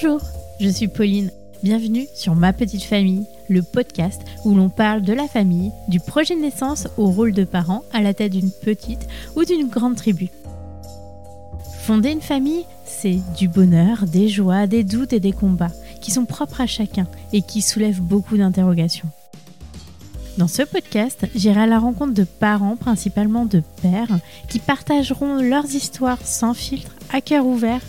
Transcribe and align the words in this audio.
Bonjour, 0.00 0.20
je 0.60 0.68
suis 0.68 0.86
Pauline. 0.86 1.32
Bienvenue 1.64 2.06
sur 2.14 2.36
Ma 2.36 2.52
Petite 2.52 2.84
Famille, 2.84 3.26
le 3.48 3.62
podcast 3.62 4.22
où 4.44 4.54
l'on 4.54 4.68
parle 4.68 5.02
de 5.02 5.12
la 5.12 5.26
famille, 5.26 5.72
du 5.88 5.98
projet 5.98 6.36
de 6.36 6.40
naissance 6.40 6.86
au 6.98 7.06
rôle 7.06 7.32
de 7.32 7.42
parent 7.42 7.82
à 7.92 8.00
la 8.00 8.14
tête 8.14 8.30
d'une 8.30 8.52
petite 8.52 9.08
ou 9.34 9.44
d'une 9.44 9.66
grande 9.66 9.96
tribu. 9.96 10.28
Fonder 11.80 12.12
une 12.12 12.20
famille, 12.20 12.64
c'est 12.84 13.18
du 13.36 13.48
bonheur, 13.48 14.04
des 14.06 14.28
joies, 14.28 14.68
des 14.68 14.84
doutes 14.84 15.12
et 15.12 15.20
des 15.20 15.32
combats 15.32 15.72
qui 16.00 16.12
sont 16.12 16.26
propres 16.26 16.60
à 16.60 16.68
chacun 16.68 17.08
et 17.32 17.42
qui 17.42 17.60
soulèvent 17.60 18.02
beaucoup 18.02 18.36
d'interrogations. 18.36 19.08
Dans 20.36 20.46
ce 20.46 20.62
podcast, 20.62 21.26
j'irai 21.34 21.62
à 21.62 21.66
la 21.66 21.80
rencontre 21.80 22.14
de 22.14 22.22
parents, 22.22 22.76
principalement 22.76 23.46
de 23.46 23.64
pères, 23.82 24.20
qui 24.48 24.60
partageront 24.60 25.42
leurs 25.42 25.74
histoires 25.74 26.24
sans 26.24 26.54
filtre, 26.54 26.94
à 27.12 27.20
cœur 27.20 27.46
ouvert, 27.46 27.80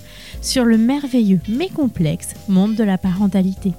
sur 0.41 0.65
le 0.65 0.77
merveilleux 0.77 1.39
mais 1.47 1.69
complexe 1.69 2.29
monde 2.47 2.75
de 2.75 2.83
la 2.83 2.97
parentalité. 2.97 3.73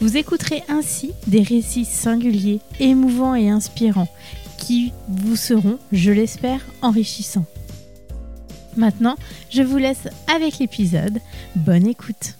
Vous 0.00 0.16
écouterez 0.16 0.62
ainsi 0.68 1.12
des 1.26 1.42
récits 1.42 1.84
singuliers, 1.84 2.60
émouvants 2.80 3.34
et 3.34 3.48
inspirants 3.48 4.08
qui 4.58 4.92
vous 5.08 5.36
seront, 5.36 5.78
je 5.92 6.10
l'espère, 6.10 6.60
enrichissants. 6.82 7.46
Maintenant, 8.76 9.16
je 9.50 9.62
vous 9.62 9.76
laisse 9.76 10.08
avec 10.34 10.58
l'épisode. 10.58 11.20
Bonne 11.56 11.86
écoute. 11.86 12.36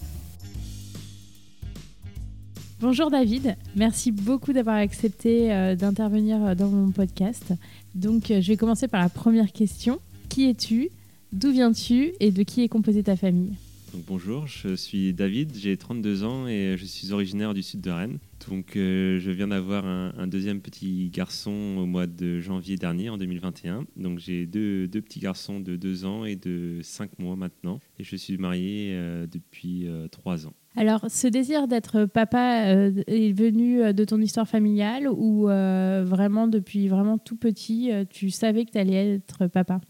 Bonjour 2.80 3.12
David, 3.12 3.56
merci 3.77 4.10
beaucoup 4.10 4.52
d'avoir 4.52 4.74
accepté 4.74 5.52
euh, 5.52 5.77
d'intervenir 5.77 6.44
euh, 6.44 6.55
dans 6.56 6.66
mon 6.66 6.91
podcast. 6.91 7.52
Donc 7.94 8.33
euh, 8.33 8.41
je 8.41 8.48
vais 8.48 8.56
commencer 8.56 8.88
par 8.88 9.00
la 9.00 9.08
première 9.08 9.52
question. 9.52 10.00
Qui 10.28 10.50
es-tu? 10.50 10.91
D'où 11.32 11.50
viens-tu 11.50 12.12
et 12.20 12.30
de 12.30 12.42
qui 12.42 12.62
est 12.62 12.69
composée 12.69 13.02
ta 13.02 13.16
famille 13.16 13.55
donc, 13.94 14.06
bonjour, 14.06 14.47
je 14.47 14.75
suis 14.75 15.12
David, 15.12 15.55
j'ai 15.55 15.77
32 15.77 16.24
ans 16.24 16.48
et 16.48 16.77
je 16.78 16.84
suis 16.86 17.12
originaire 17.12 17.52
du 17.52 17.62
sud 17.62 17.83
de 17.83 17.91
Rennes. 17.91 18.19
Donc 18.48 18.74
euh, 18.77 19.20
je 19.20 19.30
viens 19.30 19.48
d'avoir 19.48 19.84
un, 19.84 20.27
deuxième 20.27 20.62
petit 20.62 21.11
garçon 21.11 21.50
au 21.78 21.84
mois 21.84 22.06
de 22.06 22.41
janvier 22.41 22.77
dernier, 22.77 23.11
en 23.11 23.19
2021. 23.19 23.84
Donc 23.97 24.19
j'ai 24.19 24.47
deux, 24.47 24.89
deux, 24.89 25.02
petits 25.02 25.20
garçons 25.20 25.61
de 25.61 25.77
2 25.77 26.06
ans 26.06 26.24
et 26.24 26.36
de 26.36 26.78
5 26.83 27.19
mois 27.19 27.36
maintenant. 27.36 27.80
Et 27.98 28.05
je 28.05 28.17
suis 28.17 28.39
marié 28.39 28.92
euh, 28.94 29.27
depuis 29.27 29.86
3 30.11 30.46
euh, 30.46 30.48
ans. 30.48 30.55
Alors, 30.74 31.05
ce 31.11 31.27
désir 31.27 31.69
d'être 31.69 32.06
papa 32.06 32.64
est 32.64 33.33
venu 33.39 33.92
de 33.92 34.05
ton 34.06 34.22
histoire 34.22 34.48
familiale 34.48 35.06
ou 35.06 35.42
vraiment 35.42 36.48
depuis 36.48 36.89
vraiment 36.89 37.19
tout 37.19 37.36
petit, 37.36 37.91
tu 38.08 38.30
savais 38.30 38.64
que 38.64 38.70
tu 38.70 38.78
allais 38.78 39.17
être 39.17 39.48
papa? 39.48 39.83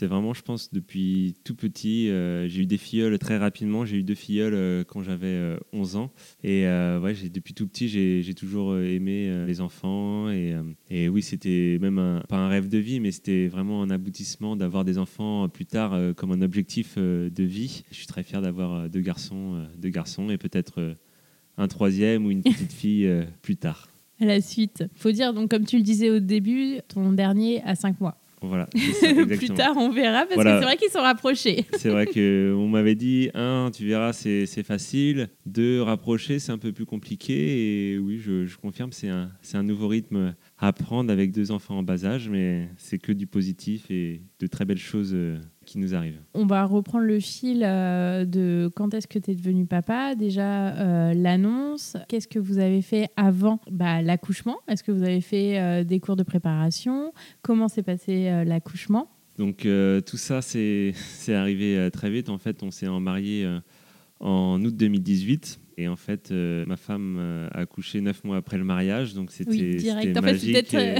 C'est 0.00 0.06
vraiment, 0.06 0.32
je 0.32 0.40
pense, 0.40 0.72
depuis 0.72 1.34
tout 1.44 1.54
petit. 1.54 2.08
Euh, 2.08 2.48
j'ai 2.48 2.62
eu 2.62 2.66
des 2.66 2.78
filleuls 2.78 3.18
très 3.18 3.36
rapidement. 3.36 3.84
J'ai 3.84 3.98
eu 3.98 4.02
deux 4.02 4.14
filleuls 4.14 4.54
euh, 4.54 4.82
quand 4.82 5.02
j'avais 5.02 5.58
11 5.74 5.94
euh, 5.94 5.98
ans. 5.98 6.10
Et 6.42 6.64
ouais, 6.64 7.14
depuis 7.28 7.52
tout 7.52 7.66
petit, 7.66 7.86
j'ai 7.88 8.34
toujours 8.34 8.78
aimé 8.78 9.44
les 9.46 9.60
enfants. 9.60 10.30
Et, 10.30 10.56
et 10.88 11.10
oui, 11.10 11.20
c'était 11.20 11.76
même 11.82 12.22
pas 12.30 12.38
un 12.38 12.48
rêve 12.48 12.70
de 12.70 12.78
vie, 12.78 12.98
mais 12.98 13.10
c'était 13.10 13.46
vraiment 13.48 13.82
un 13.82 13.90
aboutissement 13.90 14.56
d'avoir 14.56 14.86
des 14.86 14.96
enfants 14.96 15.50
plus 15.50 15.66
tard 15.66 15.94
comme 16.16 16.32
un 16.32 16.40
objectif 16.40 16.96
de 16.96 17.44
vie. 17.44 17.82
Je 17.90 17.96
suis 17.96 18.06
très 18.06 18.22
fier 18.22 18.40
d'avoir 18.40 18.88
deux 18.88 19.00
garçons, 19.00 19.66
deux 19.76 19.90
garçons 19.90 20.30
et 20.30 20.38
peut-être 20.38 20.96
un 21.58 21.68
troisième 21.68 22.24
ou 22.24 22.30
une 22.30 22.42
petite 22.42 22.72
fille 22.72 23.06
plus 23.42 23.56
tard. 23.56 23.90
À 24.18 24.24
la 24.24 24.40
suite. 24.40 24.84
Faut 24.94 25.12
dire, 25.12 25.34
donc, 25.34 25.50
comme 25.50 25.66
tu 25.66 25.76
le 25.76 25.82
disais 25.82 26.08
au 26.10 26.20
début, 26.20 26.80
ton 26.88 27.12
dernier 27.12 27.62
a 27.64 27.74
5 27.74 28.00
mois. 28.00 28.19
Voilà. 28.42 28.66
Plus 29.36 29.50
tard, 29.50 29.74
on 29.76 29.90
verra 29.90 30.26
parce 30.26 30.36
que 30.36 30.42
c'est 30.42 30.64
vrai 30.64 30.76
qu'ils 30.76 30.90
sont 30.90 31.00
rapprochés. 31.02 31.66
c'est 31.76 31.90
vrai 31.90 32.06
qu'on 32.06 32.68
m'avait 32.68 32.94
dit 32.94 33.30
un, 33.34 33.70
tu 33.74 33.86
verras, 33.86 34.12
c'est 34.12 34.62
facile. 34.62 35.28
Deux, 35.46 35.82
rapprocher, 35.82 36.38
c'est 36.38 36.52
un 36.52 36.58
peu 36.58 36.72
plus 36.72 36.86
compliqué. 36.86 37.92
Et 37.92 37.98
oui, 37.98 38.18
je, 38.18 38.46
je 38.46 38.56
confirme, 38.56 38.92
c'est 38.92 39.08
un, 39.08 39.30
un 39.54 39.62
nouveau 39.62 39.88
rythme 39.88 40.34
à 40.58 40.72
prendre 40.72 41.12
avec 41.12 41.32
deux 41.32 41.50
enfants 41.50 41.78
en 41.78 41.82
bas 41.82 42.04
âge, 42.04 42.28
mais 42.28 42.68
c'est 42.76 42.98
que 42.98 43.12
du 43.12 43.26
positif 43.26 43.90
et 43.90 44.22
de 44.38 44.46
très 44.46 44.64
belles 44.64 44.78
choses 44.78 45.12
euh, 45.14 45.38
qui 45.70 45.78
nous. 45.78 45.90
On 46.34 46.46
va 46.46 46.64
reprendre 46.64 47.04
le 47.04 47.20
fil 47.20 47.62
euh, 47.62 48.24
de 48.24 48.68
quand 48.74 48.92
est-ce 48.92 49.06
que 49.06 49.20
tu 49.20 49.30
es 49.30 49.34
devenu 49.36 49.66
papa. 49.66 50.16
Déjà, 50.16 50.70
euh, 50.70 51.14
l'annonce. 51.14 51.96
Qu'est-ce 52.08 52.26
que 52.26 52.40
vous 52.40 52.58
avez 52.58 52.82
fait 52.82 53.08
avant 53.16 53.60
bah, 53.70 54.02
l'accouchement? 54.02 54.58
Est-ce 54.66 54.82
que 54.82 54.90
vous 54.90 55.04
avez 55.04 55.20
fait 55.20 55.84
des 55.84 56.00
cours 56.00 56.16
de 56.16 56.24
préparation? 56.24 57.12
Comment 57.42 57.68
s'est 57.68 57.84
passé 57.84 58.44
l'accouchement? 58.44 59.08
Donc, 59.38 59.58
tout 60.06 60.16
ça, 60.16 60.42
c'est 60.42 60.92
arrivé 61.28 61.88
très 61.92 62.10
vite. 62.10 62.30
En 62.30 62.38
fait, 62.38 62.64
on 62.64 62.72
s'est 62.72 62.88
marié 62.88 63.48
en 64.18 64.60
août 64.64 64.74
2018. 64.76 65.59
Et 65.80 65.88
en 65.88 65.96
fait, 65.96 66.30
euh, 66.30 66.66
ma 66.66 66.76
femme 66.76 67.16
euh, 67.18 67.48
a 67.52 67.60
accouché 67.60 68.02
neuf 68.02 68.22
mois 68.22 68.36
après 68.36 68.58
le 68.58 68.64
mariage, 68.64 69.14
donc 69.14 69.30
c'était 69.30 69.50
oui, 69.50 70.12
magique. 70.20 70.74
Euh, 70.74 70.98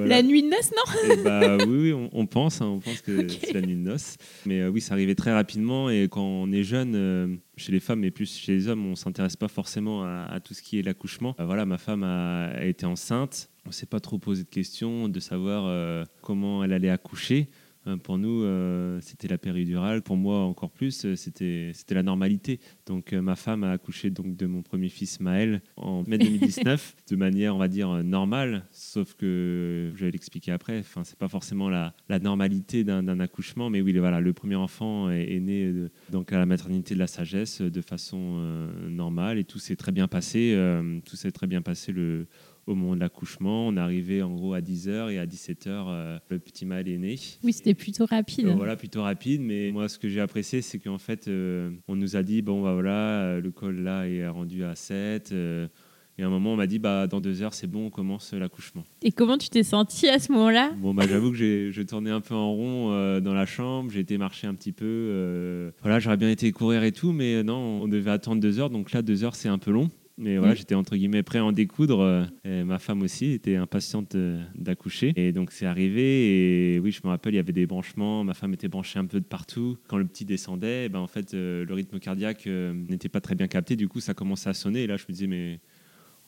la 0.06 0.22
nuit 0.22 0.42
de 0.42 0.48
noces, 0.48 0.72
non 0.72 1.12
et 1.12 1.22
bah, 1.22 1.58
Oui, 1.68 1.92
on, 1.92 2.24
pense, 2.24 2.62
hein, 2.62 2.68
on 2.68 2.78
pense 2.78 3.02
que 3.02 3.28
c'est 3.28 3.52
la 3.52 3.60
nuit 3.60 3.74
de 3.74 3.82
noces. 3.82 4.16
Mais 4.46 4.66
oui, 4.66 4.80
ça 4.80 4.94
arrivait 4.94 5.14
très 5.14 5.30
rapidement. 5.30 5.90
Et 5.90 6.08
quand 6.10 6.24
on 6.24 6.50
est 6.52 6.62
jeune, 6.62 7.38
chez 7.58 7.70
les 7.70 7.80
femmes 7.80 8.02
et 8.04 8.10
plus 8.10 8.34
chez 8.34 8.52
les 8.52 8.68
hommes, 8.68 8.86
on 8.86 8.94
s'intéresse 8.94 9.36
pas 9.36 9.48
forcément 9.48 10.04
à, 10.04 10.40
tout 10.42 10.54
ce 10.54 10.62
qui 10.62 10.78
est 10.78 10.82
l'accouchement. 10.82 11.36
voilà, 11.38 11.66
ma 11.66 11.76
femme 11.76 12.02
a, 12.02 12.46
a 12.46 12.64
été 12.64 12.86
enceinte. 12.86 13.50
On 13.66 13.72
s'est 13.72 13.84
pas 13.84 14.00
trop 14.00 14.16
posé 14.16 14.44
de 14.44 14.48
questions 14.48 15.10
de 15.10 15.20
savoir 15.20 16.06
comment 16.22 16.64
elle 16.64 16.72
allait 16.72 16.88
accoucher. 16.88 17.50
Euh, 17.86 17.96
pour 17.96 18.18
nous, 18.18 18.42
euh, 18.42 18.98
c'était 19.00 19.28
la 19.28 19.38
péridurale. 19.38 20.02
Pour 20.02 20.16
moi, 20.16 20.40
encore 20.40 20.70
plus, 20.70 21.04
euh, 21.04 21.14
c'était 21.16 21.72
la 21.90 22.02
normalité. 22.02 22.60
Donc, 22.86 23.12
ma 23.12 23.36
femme 23.36 23.64
a 23.64 23.72
accouché 23.72 24.10
donc 24.10 24.36
de 24.36 24.46
mon 24.46 24.62
premier 24.62 24.88
fils 24.88 25.20
Maël 25.20 25.62
en 25.76 26.02
mai 26.06 26.18
2019, 26.18 26.96
de 27.10 27.16
manière, 27.16 27.54
on 27.54 27.58
va 27.58 27.68
dire, 27.68 28.04
normale. 28.04 28.66
Sauf 28.70 29.14
que, 29.14 29.92
je 29.94 30.04
vais 30.04 30.10
l'expliquer 30.10 30.52
après, 30.52 30.78
enfin, 30.80 31.04
c'est 31.04 31.18
pas 31.18 31.28
forcément 31.28 31.68
la, 31.68 31.94
la 32.08 32.18
normalité 32.18 32.84
d'un 32.84 33.20
accouchement, 33.20 33.70
mais 33.70 33.80
oui, 33.80 33.96
voilà, 33.96 34.20
le 34.20 34.32
premier 34.32 34.56
enfant 34.56 35.10
est, 35.10 35.40
né 35.40 35.72
donc 36.10 36.32
à 36.32 36.38
la 36.38 36.46
maternité 36.46 36.94
de 36.94 36.98
la 36.98 37.06
sagesse 37.06 37.60
de 37.60 37.80
façon 37.80 38.68
normale 38.88 39.38
et 39.38 39.44
tout 39.44 39.58
s'est 39.58 39.76
très 39.76 39.92
bien 39.92 40.08
passé. 40.08 40.56
tout 41.04 41.16
s'est 41.16 41.30
très 41.30 41.46
bien 41.46 41.62
passé 41.62 41.92
le 41.92 42.26
au 42.66 42.74
moment 42.74 42.94
de 42.94 43.00
l'accouchement. 43.00 43.68
On 43.68 43.76
arrivé 43.76 44.22
en 44.22 44.34
gros 44.34 44.54
à 44.54 44.60
10h 44.60 45.10
et 45.10 45.18
à 45.18 45.26
17h, 45.26 45.66
euh, 45.68 46.18
le 46.28 46.38
petit 46.38 46.66
mal 46.66 46.88
est 46.88 46.98
né. 46.98 47.16
Oui, 47.42 47.52
c'était 47.52 47.74
plutôt 47.74 48.06
rapide. 48.06 48.46
Euh, 48.46 48.54
voilà, 48.54 48.76
plutôt 48.76 49.02
rapide. 49.02 49.40
Mais 49.40 49.70
moi, 49.72 49.88
ce 49.88 49.98
que 49.98 50.08
j'ai 50.08 50.20
apprécié, 50.20 50.62
c'est 50.62 50.78
qu'en 50.78 50.98
fait, 50.98 51.28
euh, 51.28 51.70
on 51.88 51.96
nous 51.96 52.16
a 52.16 52.22
dit 52.22 52.42
bon, 52.42 52.62
bah 52.62 52.74
voilà, 52.74 53.40
le 53.40 53.50
col 53.50 53.80
là 53.80 54.08
est 54.08 54.26
rendu 54.28 54.64
à 54.64 54.74
7. 54.74 55.32
et 55.32 56.22
à 56.22 56.26
un 56.26 56.30
moment, 56.30 56.54
on 56.54 56.56
m'a 56.56 56.66
dit 56.66 56.78
bah, 56.78 57.06
dans 57.06 57.20
deux 57.20 57.42
heures, 57.42 57.54
c'est 57.54 57.66
bon, 57.66 57.86
on 57.86 57.90
commence 57.90 58.32
l'accouchement. 58.32 58.84
Et 59.02 59.12
comment 59.12 59.38
tu 59.38 59.48
t'es 59.48 59.62
senti 59.62 60.08
à 60.08 60.18
ce 60.18 60.32
moment-là? 60.32 60.72
Bon, 60.78 60.92
bah, 60.92 61.04
j'avoue 61.08 61.30
que 61.30 61.70
je 61.70 61.82
tournais 61.82 62.10
un 62.10 62.20
peu 62.20 62.34
en 62.34 62.52
rond 62.52 63.20
dans 63.20 63.34
la 63.34 63.46
chambre. 63.46 63.90
J'ai 63.92 64.00
été 64.00 64.18
marcher 64.18 64.46
un 64.46 64.54
petit 64.54 64.72
peu. 64.72 65.72
voilà, 65.82 66.00
j'aurais 66.00 66.16
bien 66.16 66.30
été 66.30 66.50
courir 66.50 66.82
et 66.82 66.92
tout, 66.92 67.12
mais 67.12 67.44
non, 67.44 67.82
on 67.82 67.88
devait 67.88 68.10
attendre 68.10 68.40
deux 68.40 68.58
heures. 68.58 68.70
Donc 68.70 68.92
là, 68.92 69.02
deux 69.02 69.22
heures, 69.22 69.36
c'est 69.36 69.48
un 69.48 69.58
peu 69.58 69.70
long. 69.70 69.90
Mais 70.18 70.38
voilà, 70.38 70.54
mm. 70.54 70.56
j'étais 70.56 70.74
entre 70.74 70.96
guillemets 70.96 71.22
prêt 71.22 71.38
à 71.38 71.44
en 71.44 71.52
découdre. 71.52 72.00
Euh, 72.00 72.24
et 72.44 72.64
ma 72.64 72.78
femme 72.78 73.02
aussi 73.02 73.32
était 73.32 73.56
impatiente 73.56 74.14
euh, 74.14 74.42
d'accoucher. 74.54 75.12
Et 75.16 75.32
donc 75.32 75.52
c'est 75.52 75.66
arrivé. 75.66 76.74
Et 76.74 76.78
oui, 76.78 76.90
je 76.90 77.00
me 77.04 77.08
rappelle, 77.08 77.34
il 77.34 77.36
y 77.36 77.40
avait 77.40 77.52
des 77.52 77.66
branchements. 77.66 78.24
Ma 78.24 78.32
femme 78.32 78.54
était 78.54 78.68
branchée 78.68 78.98
un 78.98 79.04
peu 79.04 79.20
de 79.20 79.26
partout. 79.26 79.76
Quand 79.88 79.98
le 79.98 80.06
petit 80.06 80.24
descendait, 80.24 80.86
eh 80.86 80.88
ben, 80.88 81.00
en 81.00 81.06
fait, 81.06 81.34
euh, 81.34 81.64
le 81.64 81.74
rythme 81.74 81.98
cardiaque 81.98 82.46
n'était 82.46 83.10
pas 83.10 83.20
très 83.20 83.34
bien 83.34 83.46
capté. 83.46 83.76
Du 83.76 83.88
coup, 83.88 84.00
ça 84.00 84.14
commençait 84.14 84.48
à 84.48 84.54
sonner. 84.54 84.84
Et 84.84 84.86
là, 84.86 84.96
je 84.96 85.04
me 85.04 85.12
disais, 85.12 85.26
mais 85.26 85.60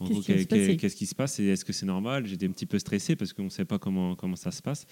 qu'est-ce 0.01 0.97
qui, 0.97 1.07
se 1.07 1.15
passe? 1.15 1.41
Et 1.41 1.47
est-ce 1.47 1.65
que 1.65 1.73
c'est 1.73 1.87
normal? 1.87 2.27
J'étais 2.27 2.47
un 2.47 2.53
petit 2.53 2.67
peu 2.67 2.79
stressé 2.79 3.17
parce 3.17 3.33
qu'on 3.33 3.45
ne 3.45 3.49
sait 3.49 3.65
pas 3.65 3.79
comment, 3.79 4.17
comment 4.17 4.37
ça 4.37 4.51
se 4.51 4.61
passe. 4.61 4.87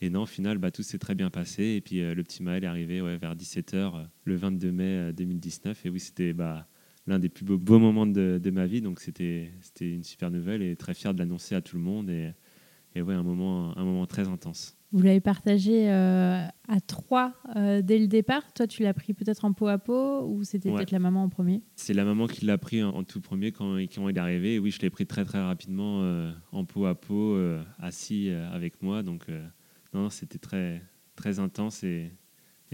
Et 0.00 0.10
non, 0.10 0.22
au 0.22 0.26
final, 0.26 0.58
bah, 0.58 0.70
tout 0.70 0.84
s'est 0.84 0.98
très 0.98 1.16
bien 1.16 1.28
passé. 1.28 1.64
Et 1.64 1.80
puis 1.80 1.98
le 1.98 2.22
petit 2.22 2.44
Maël 2.44 2.62
est 2.62 2.68
arrivé 2.68 3.02
ouais, 3.02 3.16
vers 3.16 3.34
17h 3.34 4.06
le 4.22 4.36
22 4.36 4.70
mai 4.70 5.12
2019. 5.12 5.86
Et 5.86 5.90
oui, 5.90 5.98
c'était. 5.98 6.32
Bah, 6.32 6.68
l'un 7.08 7.18
des 7.18 7.28
plus 7.28 7.44
beaux, 7.44 7.78
moments 7.78 8.06
de, 8.06 8.50
ma 8.50 8.66
vie. 8.66 8.80
Donc 8.80 9.00
c'était 9.00 9.50
une 9.80 10.04
super 10.04 10.30
nouvelle 10.30 10.62
et 10.62 10.76
très 10.76 10.94
fier 10.94 11.14
de 11.14 11.18
l'annoncer 11.18 11.54
à 11.54 11.60
tout 11.60 11.76
le 11.76 11.82
monde. 11.82 12.10
Et, 12.10 12.32
et 12.94 13.02
ouais, 13.02 13.14
un 13.14 13.22
moment, 13.22 13.76
un 13.76 13.84
moment 13.84 14.06
très 14.06 14.28
intense. 14.28 14.74
Vous 14.90 15.02
l'avez 15.02 15.20
partagé 15.20 15.90
euh, 15.90 16.42
à 16.66 16.80
trois 16.86 17.34
euh, 17.56 17.82
dès 17.82 17.98
le 17.98 18.06
départ. 18.06 18.54
Toi, 18.54 18.66
tu 18.66 18.82
l'as 18.82 18.94
pris 18.94 19.12
peut-être 19.12 19.44
en 19.44 19.52
peau 19.52 19.66
à 19.66 19.76
peau 19.76 20.26
ou 20.26 20.44
c'était 20.44 20.70
peut-être 20.70 20.92
la 20.92 20.98
maman 20.98 21.24
en 21.24 21.28
premier? 21.28 21.62
C'est 21.76 21.92
la 21.92 22.04
maman 22.04 22.26
qui 22.26 22.46
l'a 22.46 22.56
pris 22.56 22.82
en, 22.82 23.04
tout 23.04 23.20
premier 23.20 23.52
quand, 23.52 23.76
quand, 23.76 24.08
il 24.08 24.16
est 24.16 24.18
arrivé. 24.18 24.54
Et 24.54 24.58
oui, 24.58 24.70
je 24.70 24.80
l'ai 24.80 24.88
pris 24.88 25.06
très 25.06 25.26
très 25.26 25.42
rapidement 25.42 26.02
euh, 26.02 26.32
en 26.52 26.64
peau 26.64 26.86
à 26.86 26.94
peau, 26.94 27.38
assis 27.78 28.30
avec 28.30 28.82
moi. 28.82 29.02
Donc 29.02 29.26
non, 29.92 30.08
c'était 30.08 30.38
très 30.38 30.82
très 31.16 31.38
intense 31.38 31.82
et 31.82 32.12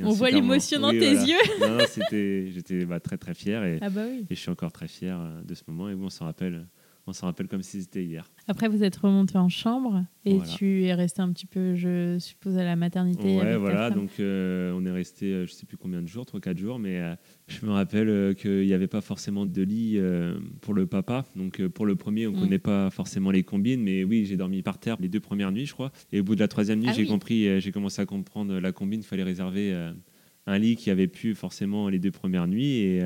on 0.02 0.10
voit 0.10 0.30
l'émotion 0.30 0.80
dans 0.80 0.90
tes 0.90 1.12
yeux. 1.12 2.50
j'étais 2.50 2.84
bah, 2.84 3.00
très 3.00 3.16
très 3.16 3.34
fier 3.34 3.64
et, 3.64 3.78
ah 3.80 3.90
bah 3.90 4.06
et, 4.06 4.34
je 4.34 4.40
suis 4.40 4.50
encore 4.50 4.72
très 4.72 4.88
fier 4.88 5.18
euh, 5.18 5.42
de 5.42 5.54
ce 5.54 5.62
moment. 5.66 5.88
Et 5.88 5.94
on 5.94 6.10
s'en 6.10 6.24
rappelle 6.24 6.66
on 7.06 7.12
s'en 7.12 7.26
rappelle 7.26 7.48
comme 7.48 7.62
si 7.62 7.82
c'était 7.82 8.02
hier. 8.02 8.30
Après, 8.48 8.68
vous 8.68 8.82
êtes 8.82 8.96
remonté 8.96 9.36
en 9.36 9.48
chambre 9.48 10.04
et 10.24 10.38
tu 10.56 10.84
es 10.84 10.94
resté 10.94 11.20
un 11.20 11.30
petit 11.32 11.46
peu, 11.46 11.74
je 11.74 12.18
suppose, 12.18 12.56
à 12.56 12.64
la 12.64 12.76
maternité. 12.76 13.36
Ouais, 13.36 13.56
voilà. 13.56 13.90
Donc, 13.90 14.10
euh, 14.20 14.72
on 14.74 14.86
est 14.86 14.90
resté, 14.90 15.26
euh, 15.26 15.46
je 15.46 15.52
sais 15.52 15.66
plus 15.66 15.76
combien 15.76 16.00
de 16.00 16.06
jours, 16.06 16.24
3-4 16.24 16.56
jours, 16.56 16.78
mais 16.78 17.00
euh, 17.00 17.14
je 17.46 17.66
me 17.66 17.72
rappelle 17.72 18.34
qu'il 18.36 18.64
n'y 18.66 18.72
avait 18.72 18.86
pas 18.86 19.02
forcément 19.02 19.44
de 19.44 19.62
lit 19.62 20.00
pour 20.62 20.72
le 20.72 20.86
papa. 20.86 21.24
Donc, 21.36 21.66
pour 21.68 21.84
le 21.84 21.94
premier, 21.94 22.26
on 22.26 22.32
ne 22.32 22.36
mm. 22.36 22.40
connaît 22.40 22.58
pas 22.58 22.90
forcément 22.90 23.30
les 23.30 23.42
combines, 23.42 23.82
mais 23.82 24.04
oui, 24.04 24.24
j'ai 24.24 24.36
dormi 24.36 24.62
par 24.62 24.78
terre 24.78 24.96
les 25.00 25.08
deux 25.08 25.20
premières 25.20 25.52
nuits, 25.52 25.66
je 25.66 25.74
crois. 25.74 25.92
Et 26.12 26.20
au 26.20 26.24
bout 26.24 26.34
de 26.34 26.40
la 26.40 26.48
troisième 26.48 26.80
nuit, 26.80 26.88
ah 26.90 26.94
j'ai 26.94 27.06
compris, 27.06 27.60
j'ai 27.60 27.72
commencé 27.72 28.00
à 28.00 28.06
comprendre 28.06 28.58
la 28.58 28.72
combine, 28.72 29.00
il 29.00 29.06
fallait 29.06 29.22
réserver 29.22 29.74
un 30.46 30.58
lit 30.58 30.76
qui 30.76 30.90
avait 30.90 31.08
pu 31.08 31.34
forcément 31.34 31.88
les 31.88 31.98
deux 31.98 32.10
premières 32.10 32.46
nuits 32.46 32.78
et 32.78 33.02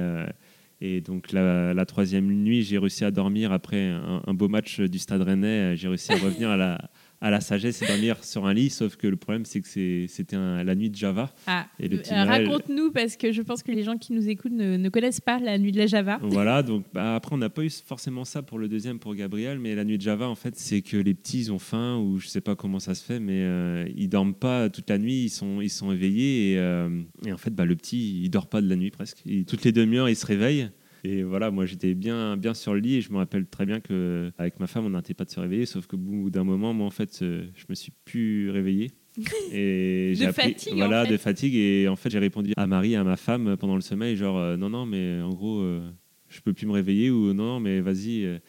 et 0.80 1.00
donc 1.00 1.32
la, 1.32 1.84
troisième 1.86 2.26
nuit, 2.26 2.62
j'ai 2.62 2.78
réussi 2.78 3.04
à 3.04 3.10
dormir 3.10 3.52
après 3.52 3.88
un, 3.88 4.34
beau 4.34 4.48
match 4.48 4.80
du 4.80 4.98
Stade 4.98 5.22
Rennais. 5.22 5.76
J'ai 5.76 5.88
réussi 5.88 6.12
à 6.12 6.16
revenir 6.16 6.50
à 6.50 6.56
la, 6.56 6.90
à 7.20 7.30
la 7.30 7.40
sagesse 7.40 7.82
et 7.82 7.86
dormir 7.86 8.22
sur 8.22 8.46
un 8.46 8.54
lit. 8.54 8.70
Sauf 8.70 8.96
que 8.96 9.06
le 9.06 9.16
problème, 9.16 9.44
c'est 9.44 9.60
que 9.60 10.06
c'était 10.08 10.36
la 10.36 10.74
nuit 10.74 10.90
de 10.90 10.96
Java. 10.96 11.32
Ah, 11.46 11.66
et 11.80 11.88
le 11.88 11.98
euh, 11.98 12.24
raconte-nous 12.24 12.92
parce 12.92 13.16
que 13.16 13.32
je 13.32 13.42
pense 13.42 13.62
que 13.62 13.72
les 13.72 13.82
gens 13.82 13.96
qui 13.96 14.12
nous 14.12 14.28
écoutent 14.28 14.52
ne, 14.52 14.88
connaissent 14.88 15.20
pas 15.20 15.38
la 15.38 15.58
nuit 15.58 15.72
de 15.72 15.78
la 15.78 15.86
Java. 15.86 16.18
Voilà, 16.22 16.62
donc 16.62 16.84
bah, 16.92 17.16
après, 17.16 17.34
on 17.34 17.38
n'a 17.38 17.50
pas 17.50 17.64
eu 17.64 17.70
forcément 17.70 18.24
ça 18.24 18.42
pour 18.42 18.58
le 18.58 18.68
deuxième, 18.68 18.98
pour 18.98 19.14
Gabriel. 19.14 19.58
Mais 19.58 19.74
la 19.74 19.84
nuit 19.84 19.98
de 19.98 20.02
Java, 20.02 20.28
en 20.28 20.34
fait, 20.34 20.56
c'est 20.56 20.82
que 20.82 20.96
les 20.96 21.14
petits, 21.14 21.38
ils 21.40 21.52
ont 21.52 21.58
faim 21.58 21.98
ou 21.98 22.18
je 22.18 22.28
sais 22.28 22.40
pas 22.40 22.54
comment 22.54 22.80
ça 22.80 22.94
se 22.94 23.04
fait, 23.04 23.20
mais 23.20 23.40
euh, 23.42 23.88
ils 23.96 24.08
dorment 24.08 24.34
pas 24.34 24.68
toute 24.68 24.88
la 24.88 24.98
nuit. 24.98 25.24
Ils 25.24 25.30
sont, 25.30 25.60
ils 25.60 25.70
sont 25.70 25.92
éveillés 25.92 26.52
et, 26.52 26.58
euh, 26.58 26.88
et 27.26 27.32
en 27.32 27.38
fait, 27.38 27.50
bah, 27.50 27.64
le 27.64 27.76
petit, 27.76 28.22
il 28.22 28.30
dort 28.30 28.46
pas 28.46 28.60
de 28.60 28.68
la 28.68 28.76
nuit 28.76 28.90
presque. 28.90 29.22
toutes 29.46 29.64
les 29.64 29.72
demi-heures, 29.72 30.08
il 30.08 30.16
se 30.16 30.26
réveille. 30.26 30.68
Et 31.04 31.22
voilà, 31.22 31.50
moi 31.50 31.66
j'étais 31.66 31.94
bien, 31.94 32.36
bien 32.36 32.54
sur 32.54 32.74
le 32.74 32.80
lit 32.80 32.96
et 32.96 33.00
je 33.00 33.12
me 33.12 33.18
rappelle 33.18 33.46
très 33.46 33.66
bien 33.66 33.80
qu'avec 33.80 34.58
ma 34.58 34.66
femme, 34.66 34.86
on 34.86 34.90
n'arrêtait 34.90 35.14
pas 35.14 35.24
de 35.24 35.30
se 35.30 35.40
réveiller, 35.40 35.66
sauf 35.66 35.86
qu'au 35.86 35.96
bout 35.96 36.30
d'un 36.30 36.44
moment, 36.44 36.74
moi 36.74 36.86
en 36.86 36.90
fait, 36.90 37.20
euh, 37.22 37.46
je 37.54 37.64
me 37.68 37.74
suis 37.74 37.92
plus 38.04 38.50
réveillé. 38.50 38.90
Et 39.52 40.14
de 40.18 40.32
fatigue. 40.32 40.74
Voilà, 40.74 41.04
de 41.04 41.16
fatigue. 41.16 41.54
Et 41.54 41.88
en 41.88 41.96
fait, 41.96 42.10
j'ai 42.10 42.18
répondu 42.18 42.52
à 42.56 42.66
Marie, 42.66 42.94
à 42.94 43.04
ma 43.04 43.16
femme 43.16 43.56
pendant 43.56 43.74
le 43.74 43.80
sommeil, 43.80 44.16
genre 44.16 44.38
euh, 44.38 44.56
non, 44.56 44.70
non, 44.70 44.86
mais 44.86 45.20
en 45.20 45.30
gros, 45.30 45.60
euh, 45.60 45.88
je 46.28 46.40
peux 46.40 46.52
plus 46.52 46.66
me 46.66 46.72
réveiller 46.72 47.10
ou 47.10 47.32
non, 47.32 47.60
mais 47.60 47.80
vas-y. 47.80 48.40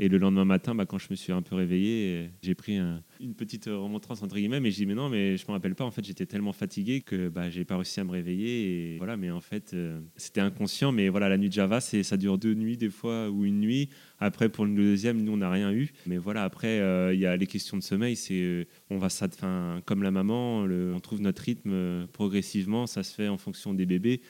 Et 0.00 0.08
le 0.08 0.18
lendemain 0.18 0.44
matin, 0.44 0.74
bah, 0.74 0.86
quand 0.86 0.98
je 0.98 1.08
me 1.10 1.16
suis 1.16 1.32
un 1.32 1.42
peu 1.42 1.56
réveillé, 1.56 2.30
j'ai 2.42 2.54
pris 2.54 2.78
une 3.20 3.34
petite 3.34 3.66
remontrance 3.66 4.22
entre 4.22 4.36
guillemets, 4.36 4.60
mais 4.60 4.70
j'ai 4.70 4.84
dit 4.84 4.86
mais 4.86 4.94
non, 4.94 5.08
mais 5.08 5.36
je 5.36 5.44
me 5.46 5.52
rappelle 5.52 5.74
pas. 5.74 5.84
En 5.84 5.90
fait, 5.90 6.04
j'étais 6.04 6.26
tellement 6.26 6.52
fatigué 6.52 7.00
que 7.00 7.28
bah, 7.28 7.50
j'ai 7.50 7.64
pas 7.64 7.76
réussi 7.76 8.00
à 8.00 8.04
me 8.04 8.10
réveiller. 8.10 8.94
Et 8.94 8.98
voilà, 8.98 9.16
mais 9.16 9.30
en 9.30 9.40
fait, 9.40 9.72
euh, 9.74 10.00
c'était 10.16 10.40
inconscient. 10.40 10.92
Mais 10.92 11.08
voilà, 11.08 11.28
la 11.28 11.38
nuit 11.38 11.48
de 11.48 11.54
Java, 11.54 11.80
c'est 11.80 12.02
ça 12.02 12.16
dure 12.16 12.38
deux 12.38 12.54
nuits 12.54 12.76
des 12.76 12.90
fois 12.90 13.30
ou 13.30 13.44
une 13.44 13.60
nuit. 13.60 13.88
Après, 14.18 14.48
pour 14.48 14.64
le 14.64 14.74
deuxième, 14.74 15.22
nous 15.22 15.32
on 15.32 15.38
n'a 15.38 15.50
rien 15.50 15.72
eu. 15.72 15.92
Mais 16.06 16.16
voilà, 16.16 16.44
après, 16.44 16.80
euh, 16.80 17.14
il 17.14 17.20
y 17.20 17.26
a 17.26 17.36
les 17.36 17.46
questions 17.46 17.76
de 17.76 17.82
sommeil. 17.82 18.16
C'est 18.16 18.40
euh, 18.40 18.64
on 18.90 18.98
va 18.98 19.08
ça, 19.08 19.28
comme 19.84 20.02
la 20.02 20.10
maman, 20.10 20.62
on 20.62 21.00
trouve 21.00 21.20
notre 21.20 21.42
rythme 21.42 22.06
progressivement. 22.12 22.86
Ça 22.86 23.02
se 23.02 23.14
fait 23.14 23.28
en 23.28 23.38
fonction 23.38 23.74
des 23.74 23.86
bébés. 23.86 24.20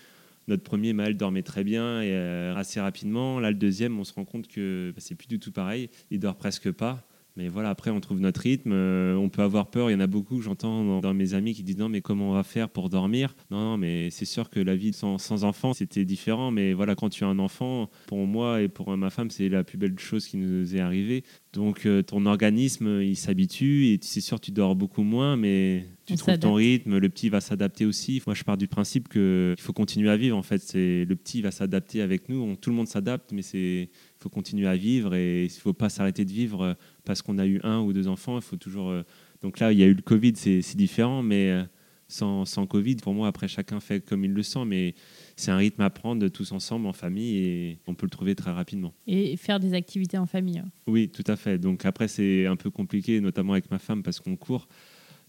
Notre 0.49 0.63
premier, 0.63 0.95
Maël 0.95 1.15
dormait 1.15 1.43
très 1.43 1.63
bien 1.63 2.01
et 2.01 2.11
euh, 2.13 2.57
assez 2.57 2.81
rapidement. 2.81 3.39
Là, 3.39 3.51
le 3.51 3.57
deuxième, 3.57 3.99
on 4.01 4.05
se 4.05 4.15
rend 4.15 4.25
compte 4.25 4.49
que 4.49 4.93
bah, 4.95 5.01
c'est 5.01 5.15
plus 5.15 5.29
du 5.29 5.39
tout 5.39 5.53
pareil. 5.53 5.91
Il 6.11 6.21
dort 6.21 6.37
presque 6.37 6.73
pas. 6.73 7.07
Mais 7.39 7.47
voilà, 7.47 7.71
après, 7.71 7.93
on 7.93 8.01
trouve 8.01 8.19
notre 8.19 8.41
rythme. 8.41 8.73
Euh, 8.73 9.15
on 9.15 9.29
peut 9.29 9.43
avoir 9.43 9.71
peur. 9.71 9.91
Il 9.91 9.93
y 9.93 9.97
en 9.97 10.01
a 10.01 10.09
beaucoup, 10.09 10.43
j'entends 10.43 11.01
dans, 11.01 11.15
mes 11.15 11.35
amis 11.35 11.55
qui 11.55 11.63
disent 11.63 11.79
non, 11.79 11.89
mais 11.89 12.01
comment 12.01 12.31
on 12.31 12.33
va 12.33 12.43
faire 12.43 12.69
pour 12.69 12.89
dormir? 12.89 13.37
Non, 13.53 13.61
non, 13.61 13.77
mais 13.77 14.11
c'est 14.11 14.25
sûr 14.25 14.51
que 14.51 14.59
la 14.59 14.75
vie 14.75 14.93
sans, 14.93 15.19
sans 15.19 15.45
enfant, 15.45 15.73
c'était 15.73 16.05
différent. 16.05 16.51
Mais 16.51 16.73
voilà, 16.73 16.97
quand 16.97 17.11
tu 17.11 17.23
as 17.23 17.29
un 17.29 17.39
enfant, 17.39 17.91
pour 18.09 18.27
moi 18.27 18.61
et 18.61 18.67
pour 18.67 18.95
ma 18.97 19.09
femme, 19.09 19.31
c'est 19.31 19.49
la 19.49 19.63
plus 19.63 19.79
belle 19.79 19.97
chose 20.01 20.27
qui 20.27 20.37
nous 20.37 20.75
est 20.75 20.81
arrivée. 20.81 21.23
Donc, 21.53 21.87
euh, 21.87 22.03
ton 22.03 22.27
organisme, 22.27 23.01
il 23.03 23.17
s'habitue 23.17 23.87
et 23.87 24.01
c'est 24.03 24.21
sûr, 24.21 24.41
tu 24.41 24.51
dors 24.51 24.75
beaucoup 24.75 25.05
moins, 25.05 25.37
mais 25.37 25.87
tu 26.07 26.17
trouves 26.17 26.39
ton 26.39 26.55
rythme. 26.55 26.99
Le 26.99 27.09
petit 27.09 27.29
va 27.29 27.41
s'adapter 27.41 27.87
aussi. 27.87 28.21
Moi, 28.27 28.35
je 28.35 28.43
pars 28.43 28.57
du 28.57 28.67
principe 28.67 29.09
qu'il 29.09 29.55
faut 29.59 29.73
continuer 29.73 30.11
à 30.11 30.17
vivre. 30.17 30.37
En 30.37 30.43
fait, 30.43 30.59
c'est 30.59 31.05
le 31.05 31.17
petit 31.17 31.41
va 31.41 31.53
s'adapter 31.53 32.03
avec 32.03 32.29
nous. 32.29 32.57
tout 32.57 32.71
le 32.71 32.77
monde 32.77 32.89
s'adapte, 32.89 33.31
mais 33.33 33.43
c'est 33.43 33.89
il 34.19 34.23
faut 34.23 34.29
continuer 34.29 34.67
à 34.67 34.75
vivre 34.75 35.15
et 35.15 35.45
il 35.45 35.55
ne 35.55 35.61
faut 35.61 35.73
pas 35.73 35.89
s'arrêter 35.89 36.25
de 36.25 36.33
vivre 36.33 36.77
parce 37.09 37.23
qu'on 37.23 37.39
a 37.39 37.47
eu 37.47 37.59
un 37.65 37.81
ou 37.81 37.95
deux 37.95 38.07
enfants. 38.07 38.37
Il 38.37 38.43
faut 38.43 38.57
toujours. 38.57 38.91
Euh, 38.91 39.03
donc 39.41 39.61
là, 39.61 39.73
il 39.73 39.79
y 39.79 39.83
a 39.83 39.87
eu 39.87 39.95
le 39.95 40.03
Covid, 40.03 40.35
c'est 40.37 40.77
différent, 40.77 41.23
mais 41.23 41.51
euh, 41.51 41.65
sans, 42.07 42.45
sans, 42.45 42.67
Covid, 42.67 42.97
pour 42.97 43.15
moi, 43.15 43.29
après, 43.29 43.49
chacun 43.49 43.81
fait 43.81 44.07
comme 44.07 44.27
il 44.27 44.33
le 44.33 44.43
sent, 44.43 44.67
mais 44.67 44.95
c'est 45.35 45.51
un 45.51 45.57
rythme 45.57 45.81
à 45.81 45.89
prendre 45.89 46.29
tous 46.29 46.53
ensemble 46.53 46.87
en 46.87 46.93
famille 46.93 47.39
et 47.39 47.79
on 47.87 47.95
peut 47.95 48.05
le 48.05 48.11
trouver 48.11 48.35
très 48.35 48.51
rapidement. 48.51 48.93
Et 49.07 49.39
faire 49.39 49.59
des 49.59 49.73
activités 49.73 50.19
en 50.19 50.27
famille. 50.27 50.59
Hein. 50.59 50.69
Oui, 50.87 51.09
tout 51.09 51.25
à 51.27 51.37
fait. 51.37 51.57
Donc 51.57 51.87
après, 51.87 52.09
c'est 52.09 52.45
un 52.45 52.57
peu 52.57 52.71
compliqué, 52.71 53.23
notamment 53.23 53.55
avec 53.55 53.71
ma 53.71 53.79
femme, 53.79 54.03
parce 54.03 54.21
qu'on 54.21 54.37
court. 54.37 54.69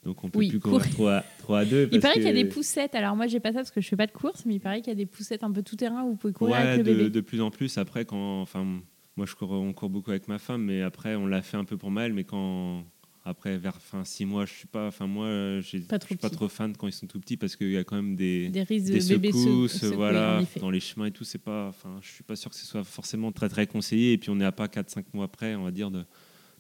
Donc 0.03 0.23
on 0.25 0.29
peut 0.29 0.39
plus 0.39 0.59
courir 0.59 0.89
trop 0.89 1.07
à, 1.07 1.23
trop 1.39 1.55
à 1.55 1.63
deux. 1.63 1.87
il 1.93 2.01
paraît 2.01 2.15
qu'il 2.15 2.23
y 2.23 2.27
a 2.27 2.33
des 2.33 2.45
poussettes. 2.45 2.95
Alors 2.95 3.15
moi, 3.15 3.27
j'ai 3.27 3.39
pas 3.39 3.53
ça 3.53 3.59
parce 3.59 3.71
que 3.71 3.79
je 3.79 3.87
fais 3.87 3.97
pas 3.97 4.07
de 4.07 4.11
course, 4.11 4.45
mais 4.45 4.55
il 4.55 4.59
paraît 4.59 4.81
qu'il 4.81 4.91
y 4.91 4.95
a 4.95 4.95
des 4.95 5.05
poussettes 5.05 5.43
un 5.43 5.51
peu 5.51 5.63
tout 5.63 5.77
terrain 5.77 6.03
où 6.03 6.09
vous 6.09 6.15
pouvez 6.17 6.33
courir 6.33 6.57
avec 6.57 6.79
le 6.79 6.83
de, 6.83 6.93
bébé. 6.93 7.09
De 7.09 7.21
plus 7.21 7.41
en 7.41 7.51
plus, 7.51 7.77
après, 7.77 8.03
quand, 8.03 8.41
enfin, 8.41 8.81
moi, 9.19 9.25
je 9.25 9.35
cours, 9.35 9.51
on 9.51 9.73
court 9.73 9.89
beaucoup 9.89 10.11
avec 10.11 10.29
ma 10.29 10.39
femme, 10.39 10.63
mais 10.63 10.81
après, 10.81 11.15
on 11.15 11.27
l'a 11.27 11.41
fait 11.41 11.57
un 11.57 11.65
peu 11.65 11.75
pour 11.75 11.91
mal. 11.91 12.13
Mais 12.13 12.23
quand 12.23 12.85
après 13.25 13.57
vers 13.57 13.81
fin 13.81 14.05
six 14.05 14.23
mois, 14.23 14.45
je 14.45 14.53
suis 14.53 14.67
pas, 14.67 14.87
enfin 14.87 15.07
moi, 15.07 15.27
je 15.59 15.65
suis 15.65 15.81
pas 15.81 15.99
trop 15.99 16.47
fan 16.47 16.73
quand 16.77 16.87
ils 16.87 16.93
sont 16.93 17.05
tout 17.05 17.19
petits 17.19 17.35
parce 17.35 17.57
qu'il 17.57 17.69
y 17.69 17.75
a 17.75 17.83
quand 17.83 17.97
même 17.97 18.15
des 18.15 18.47
des, 18.47 18.63
risques 18.63 18.93
de 18.93 18.99
secousses, 19.01 19.83
voilà, 19.83 20.41
dans 20.61 20.71
les 20.71 20.79
chemins 20.79 21.07
et 21.07 21.11
tout. 21.11 21.25
C'est 21.25 21.37
pas, 21.37 21.67
enfin, 21.67 21.99
je 22.01 22.07
suis 22.07 22.23
pas 22.23 22.37
sûr 22.37 22.49
que 22.49 22.55
ce 22.55 22.65
soit 22.65 22.85
forcément 22.85 23.33
très 23.33 23.49
très 23.49 23.67
conseillé. 23.67 24.13
Et 24.13 24.17
puis 24.17 24.29
on 24.29 24.35
n'est 24.35 24.45
à 24.45 24.53
pas 24.53 24.67
4-5 24.67 25.03
mois 25.13 25.25
après, 25.25 25.53
on 25.55 25.63
va 25.63 25.71
dire 25.71 25.91
de 25.91 26.05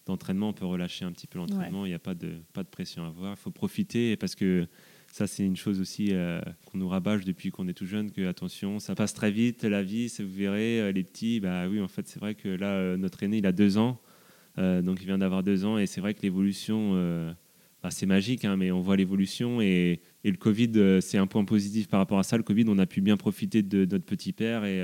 d'entraînement, 0.05 0.49
on 0.49 0.53
peut 0.53 0.65
relâcher 0.65 1.05
un 1.05 1.13
petit 1.13 1.27
peu 1.27 1.39
l'entraînement. 1.39 1.85
Il 1.85 1.89
n'y 1.89 1.95
a 1.95 1.99
pas 1.99 2.13
de 2.13 2.41
pas 2.51 2.63
de 2.63 2.69
pression 2.69 3.05
à 3.05 3.07
avoir. 3.07 3.35
Il 3.37 3.39
faut 3.39 3.51
profiter 3.51 4.17
parce 4.17 4.35
que 4.35 4.67
ça, 5.11 5.27
c'est 5.27 5.43
une 5.43 5.57
chose 5.57 5.79
aussi 5.81 6.09
euh, 6.11 6.39
qu'on 6.65 6.77
nous 6.77 6.87
rabâche 6.87 7.25
depuis 7.25 7.49
qu'on 7.49 7.67
est 7.67 7.73
tout 7.73 7.85
jeune, 7.85 8.11
que 8.11 8.27
attention, 8.27 8.79
ça 8.79 8.95
passe 8.95 9.13
très 9.13 9.31
vite, 9.31 9.63
la 9.63 9.83
vie, 9.83 10.13
vous 10.19 10.31
verrez, 10.31 10.79
euh, 10.79 10.91
les 10.91 11.03
petits, 11.03 11.39
bah 11.39 11.67
oui, 11.67 11.81
en 11.81 11.87
fait, 11.87 12.07
c'est 12.07 12.19
vrai 12.19 12.35
que 12.35 12.47
là, 12.47 12.73
euh, 12.73 12.97
notre 12.97 13.23
aîné, 13.23 13.37
il 13.37 13.45
a 13.45 13.51
deux 13.51 13.77
ans, 13.77 13.99
donc 14.57 14.97
il 14.99 15.05
vient 15.05 15.17
d'avoir 15.17 15.41
deux 15.41 15.63
ans, 15.63 15.77
et 15.77 15.85
c'est 15.85 16.01
vrai 16.01 16.13
que 16.13 16.21
l'évolution, 16.21 16.93
bah, 17.81 17.91
c'est 17.91 18.05
magique, 18.05 18.43
hein, 18.43 18.57
mais 18.57 18.71
on 18.71 18.81
voit 18.81 18.97
l'évolution, 18.97 19.61
et, 19.61 20.01
le 20.25 20.35
Covid, 20.35 20.99
c'est 21.01 21.17
un 21.17 21.27
point 21.27 21.45
positif 21.45 21.87
par 21.87 22.01
rapport 22.01 22.19
à 22.19 22.23
ça. 22.23 22.35
Le 22.35 22.43
Covid, 22.43 22.65
on 22.67 22.77
a 22.77 22.85
pu 22.85 22.99
bien 22.99 23.15
profiter 23.15 23.63
de, 23.63 23.85
notre 23.85 24.03
petit 24.03 24.33
père, 24.33 24.65
et, 24.65 24.79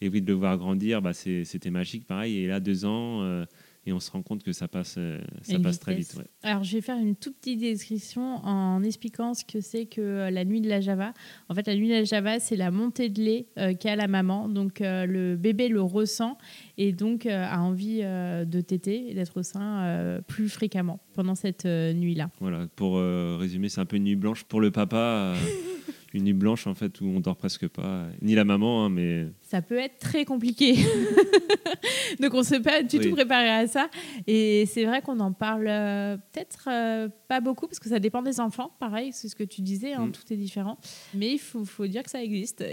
et 0.00 0.08
oui, 0.08 0.22
de 0.22 0.28
le 0.28 0.34
voir 0.34 0.56
grandir, 0.56 1.02
bah, 1.02 1.14
c'était 1.14 1.70
magique, 1.72 2.06
pareil, 2.06 2.38
et 2.38 2.46
là, 2.46 2.60
deux 2.60 2.84
ans 2.84 3.44
et 3.84 3.92
on 3.92 3.98
se 3.98 4.10
rend 4.10 4.22
compte 4.22 4.44
que 4.44 4.52
ça 4.52 4.68
passe, 4.68 4.94
euh, 4.98 5.20
ça 5.42 5.58
passe 5.58 5.80
très 5.80 5.94
vite. 5.94 6.16
Alors, 6.42 6.62
je 6.62 6.76
vais 6.76 6.80
faire 6.80 6.98
une 6.98 7.16
toute 7.16 7.36
petite 7.36 7.58
description 7.58 8.36
en 8.44 8.82
expliquant 8.84 9.34
ce 9.34 9.44
que 9.44 9.60
c'est 9.60 9.86
que 9.86 10.00
euh, 10.00 10.30
la 10.30 10.44
nuit 10.44 10.60
de 10.60 10.68
la 10.68 10.80
Java. 10.80 11.12
En 11.48 11.54
fait, 11.54 11.66
la 11.66 11.74
nuit 11.74 11.88
de 11.88 11.94
la 11.94 12.04
Java, 12.04 12.38
c'est 12.38 12.54
la 12.54 12.70
montée 12.70 13.08
de 13.08 13.20
lait 13.20 13.46
euh, 13.58 13.74
qu'a 13.74 13.96
la 13.96 14.06
maman. 14.06 14.48
Donc, 14.48 14.78
le 14.80 15.36
bébé 15.36 15.68
le 15.68 15.82
ressent 15.82 16.38
et 16.78 16.92
donc 16.92 17.26
a 17.26 17.60
envie 17.60 18.00
de 18.00 18.60
téter 18.60 19.10
et 19.10 19.14
d'être 19.14 19.40
au 19.40 19.42
sein 19.42 20.20
plus 20.26 20.48
fréquemment 20.48 21.00
pendant 21.14 21.34
cette 21.34 21.64
nuit-là. 21.64 22.30
Voilà, 22.40 22.66
pour 22.76 22.96
résumer, 22.96 23.68
c'est 23.68 23.80
un 23.80 23.84
peu 23.84 23.96
une 23.96 24.04
nuit 24.04 24.16
blanche 24.16 24.44
pour 24.44 24.60
le 24.60 24.70
papa. 24.70 25.34
une 26.14 26.24
nuit 26.24 26.32
blanche 26.32 26.66
en 26.66 26.74
fait 26.74 27.00
où 27.00 27.06
on 27.06 27.20
dort 27.20 27.36
presque 27.36 27.68
pas, 27.68 28.06
ni 28.20 28.34
la 28.34 28.44
maman, 28.44 28.84
hein, 28.84 28.88
mais 28.88 29.28
ça 29.42 29.62
peut 29.62 29.78
être 29.78 29.98
très 29.98 30.24
compliqué. 30.24 30.76
Donc 32.20 32.34
on 32.34 32.38
ne 32.38 32.42
s'est 32.42 32.60
pas 32.60 32.82
du 32.82 32.98
tout 32.98 33.10
préparé 33.10 33.48
à 33.48 33.66
ça, 33.66 33.88
et 34.26 34.66
c'est 34.66 34.84
vrai 34.84 35.02
qu'on 35.02 35.20
en 35.20 35.32
parle 35.32 35.66
euh, 35.68 36.16
peut-être 36.32 36.68
euh, 36.70 37.08
pas 37.28 37.40
beaucoup 37.40 37.66
parce 37.66 37.78
que 37.78 37.88
ça 37.88 37.98
dépend 37.98 38.22
des 38.22 38.40
enfants. 38.40 38.72
Pareil, 38.78 39.10
c'est 39.12 39.28
ce 39.28 39.36
que 39.36 39.44
tu 39.44 39.62
disais, 39.62 39.94
hein, 39.94 40.06
mm. 40.06 40.12
tout 40.12 40.32
est 40.32 40.36
différent, 40.36 40.78
mais 41.14 41.32
il 41.32 41.38
faut, 41.38 41.64
faut, 41.64 41.86
dire 41.86 42.02
que 42.02 42.10
ça 42.10 42.22
existe. 42.22 42.64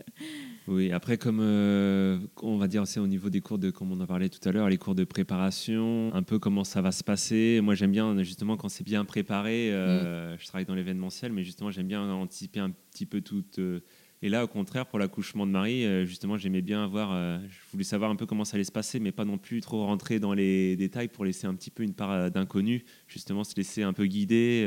oui, 0.68 0.92
après 0.92 1.16
comme 1.16 1.40
euh, 1.40 2.18
on 2.42 2.58
va 2.58 2.68
dire 2.68 2.82
aussi 2.82 2.98
au 2.98 3.06
niveau 3.06 3.30
des 3.30 3.40
cours 3.40 3.58
de, 3.58 3.70
comme 3.70 3.92
on 3.92 4.00
en 4.00 4.06
parlait 4.06 4.28
tout 4.28 4.46
à 4.46 4.52
l'heure, 4.52 4.68
les 4.68 4.78
cours 4.78 4.94
de 4.94 5.04
préparation, 5.04 6.10
un 6.14 6.22
peu 6.22 6.38
comment 6.38 6.64
ça 6.64 6.82
va 6.82 6.92
se 6.92 7.02
passer. 7.02 7.60
Moi 7.62 7.74
j'aime 7.74 7.92
bien 7.92 8.22
justement 8.22 8.56
quand 8.56 8.68
c'est 8.68 8.84
bien 8.84 9.04
préparé. 9.04 9.70
Mm. 9.70 10.36
Je 10.38 10.46
travaille 10.46 10.66
dans 10.66 10.74
l'événementiel, 10.74 11.32
mais 11.32 11.44
justement 11.44 11.70
j'aime 11.70 11.88
bien 11.88 12.02
anticiper 12.10 12.60
un 12.60 12.73
petit 12.90 13.06
peu 13.06 13.20
tout. 13.20 13.44
Euh, 13.58 13.80
et 14.22 14.28
là, 14.28 14.44
au 14.44 14.48
contraire, 14.48 14.86
pour 14.86 14.98
l'accouchement 14.98 15.46
de 15.46 15.52
Marie, 15.52 15.84
euh, 15.84 16.06
justement, 16.06 16.38
j'aimais 16.38 16.62
bien 16.62 16.84
avoir. 16.84 17.12
Euh, 17.12 17.38
je 17.48 17.58
voulais 17.72 17.84
savoir 17.84 18.10
un 18.10 18.16
peu 18.16 18.26
comment 18.26 18.44
ça 18.44 18.56
allait 18.56 18.64
se 18.64 18.72
passer, 18.72 19.00
mais 19.00 19.12
pas 19.12 19.24
non 19.24 19.38
plus 19.38 19.60
trop 19.60 19.84
rentrer 19.84 20.18
dans 20.18 20.32
les 20.32 20.76
détails 20.76 21.08
pour 21.08 21.24
laisser 21.24 21.46
un 21.46 21.54
petit 21.54 21.70
peu 21.70 21.82
une 21.82 21.94
part 21.94 22.30
d'inconnu. 22.30 22.84
Justement, 23.06 23.44
se 23.44 23.54
laisser 23.56 23.82
un 23.82 23.92
peu 23.92 24.06
guider. 24.06 24.66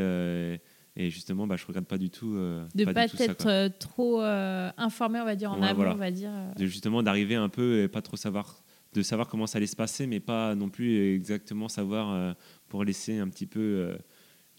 et 0.96 1.10
justement, 1.10 1.48
bah, 1.48 1.56
je 1.58 1.66
regarde 1.66 1.88
pas 1.88 1.98
du 1.98 2.10
tout. 2.10 2.36
de 2.36 2.86
pas, 2.86 2.94
pas 2.94 3.06
être 3.06 3.78
trop 3.80 4.22
informé, 4.22 5.20
on 5.20 5.26
va 5.26 5.36
dire, 5.36 5.52
en 5.52 5.62
avant, 5.62 5.92
on 5.92 5.96
va 5.96 6.12
dire. 6.12 6.32
De, 6.58 6.66
justement, 6.66 7.02
d'arriver 7.02 7.36
un 7.36 7.50
peu 7.50 7.84
et 7.84 7.88
pas 7.88 8.02
trop 8.02 8.18
savoir. 8.18 8.64
De 8.94 9.02
savoir 9.02 9.28
comment 9.28 9.48
ça 9.48 9.58
allait 9.58 9.68
se 9.68 9.76
passer, 9.76 10.08
mais 10.08 10.20
pas 10.20 10.56
non 10.56 10.70
plus 10.70 11.14
exactement 11.14 11.68
savoir 11.68 12.36
pour 12.70 12.84
laisser 12.84 13.18
un 13.18 13.28
petit 13.28 13.46
peu 13.46 13.96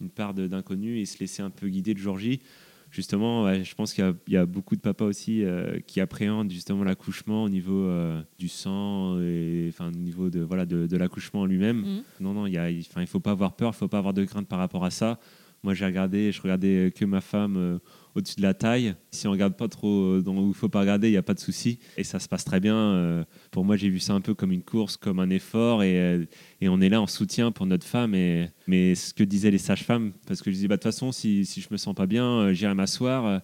une 0.01 0.09
part 0.09 0.33
d'inconnu 0.33 0.99
et 0.99 1.05
se 1.05 1.19
laisser 1.19 1.41
un 1.41 1.49
peu 1.49 1.67
guider 1.67 1.95
jour 1.95 2.17
J. 2.17 2.41
justement, 2.91 3.53
je 3.53 3.75
pense 3.75 3.93
qu'il 3.93 4.15
y, 4.27 4.37
a 4.37 4.45
beaucoup 4.45 4.75
de 4.75 4.81
papas 4.81 5.05
aussi 5.05 5.43
qui 5.87 6.01
appréhendent 6.01 6.51
justement 6.51 6.83
l'accouchement 6.83 7.43
au 7.43 7.49
niveau 7.49 7.89
du 8.37 8.47
sang 8.47 9.19
et 9.21 9.67
enfin 9.69 9.87
au 9.89 9.91
niveau 9.91 10.29
de 10.29 10.39
voilà 10.41 10.65
de, 10.65 10.97
l'accouchement 10.97 11.45
lui-même. 11.45 11.77
Mmh. 11.77 12.03
Non, 12.19 12.33
non, 12.33 12.47
il 12.47 12.53
y 12.53 12.85
il 12.97 13.07
faut 13.07 13.19
pas 13.19 13.31
avoir 13.31 13.53
peur, 13.53 13.71
il 13.73 13.77
faut 13.77 13.87
pas 13.87 13.99
avoir 13.99 14.13
de 14.13 14.23
crainte 14.25 14.47
par 14.47 14.59
rapport 14.59 14.85
à 14.85 14.91
ça. 14.91 15.19
Moi, 15.63 15.73
j'ai 15.73 15.85
regardé, 15.85 16.31
je 16.31 16.41
regardais 16.41 16.91
que 16.95 17.03
ma 17.03 17.19
femme 17.19 17.57
euh, 17.57 17.79
au-dessus 18.15 18.37
de 18.37 18.41
la 18.41 18.53
taille. 18.53 18.95
Si 19.11 19.27
on 19.27 19.31
regarde 19.31 19.57
pas 19.57 19.67
trop 19.67 20.03
euh, 20.03 20.21
dans 20.21 20.33
où 20.35 20.49
il 20.49 20.53
faut 20.53 20.69
pas 20.69 20.79
regarder, 20.79 21.09
il 21.09 21.11
n'y 21.11 21.17
a 21.17 21.23
pas 21.23 21.33
de 21.33 21.39
souci. 21.39 21.79
Et 21.97 22.03
ça 22.03 22.19
se 22.19 22.29
passe 22.29 22.45
très 22.45 22.59
bien. 22.59 22.75
Euh. 22.75 23.23
pour 23.51 23.65
moi, 23.65 23.75
j'ai 23.75 23.89
vu 23.89 23.99
ça 23.99 24.13
un 24.13 24.21
peu 24.21 24.33
comme 24.33 24.51
une 24.51 24.63
course, 24.63 24.95
comme 24.95 25.19
un 25.19 25.29
effort. 25.29 25.83
Et, 25.83 26.27
on 26.61 26.81
est 26.81 26.89
là 26.89 27.01
en 27.01 27.07
soutien 27.07 27.51
pour 27.51 27.65
notre 27.65 27.85
femme. 27.85 28.11
Mais 28.11 28.95
ce 28.95 29.13
que 29.13 29.23
disaient 29.23 29.51
les 29.51 29.57
sages-femmes, 29.57 30.13
parce 30.27 30.41
que 30.41 30.49
je 30.49 30.55
disais, 30.55 30.67
bah, 30.67 30.77
de 30.77 30.81
toute 30.81 30.91
façon, 30.91 31.11
si, 31.11 31.45
si 31.45 31.61
je 31.61 31.67
me 31.71 31.77
sens 31.77 31.93
pas 31.93 32.05
bien, 32.05 32.53
j'irai 32.53 32.73
m'asseoir 32.73 33.41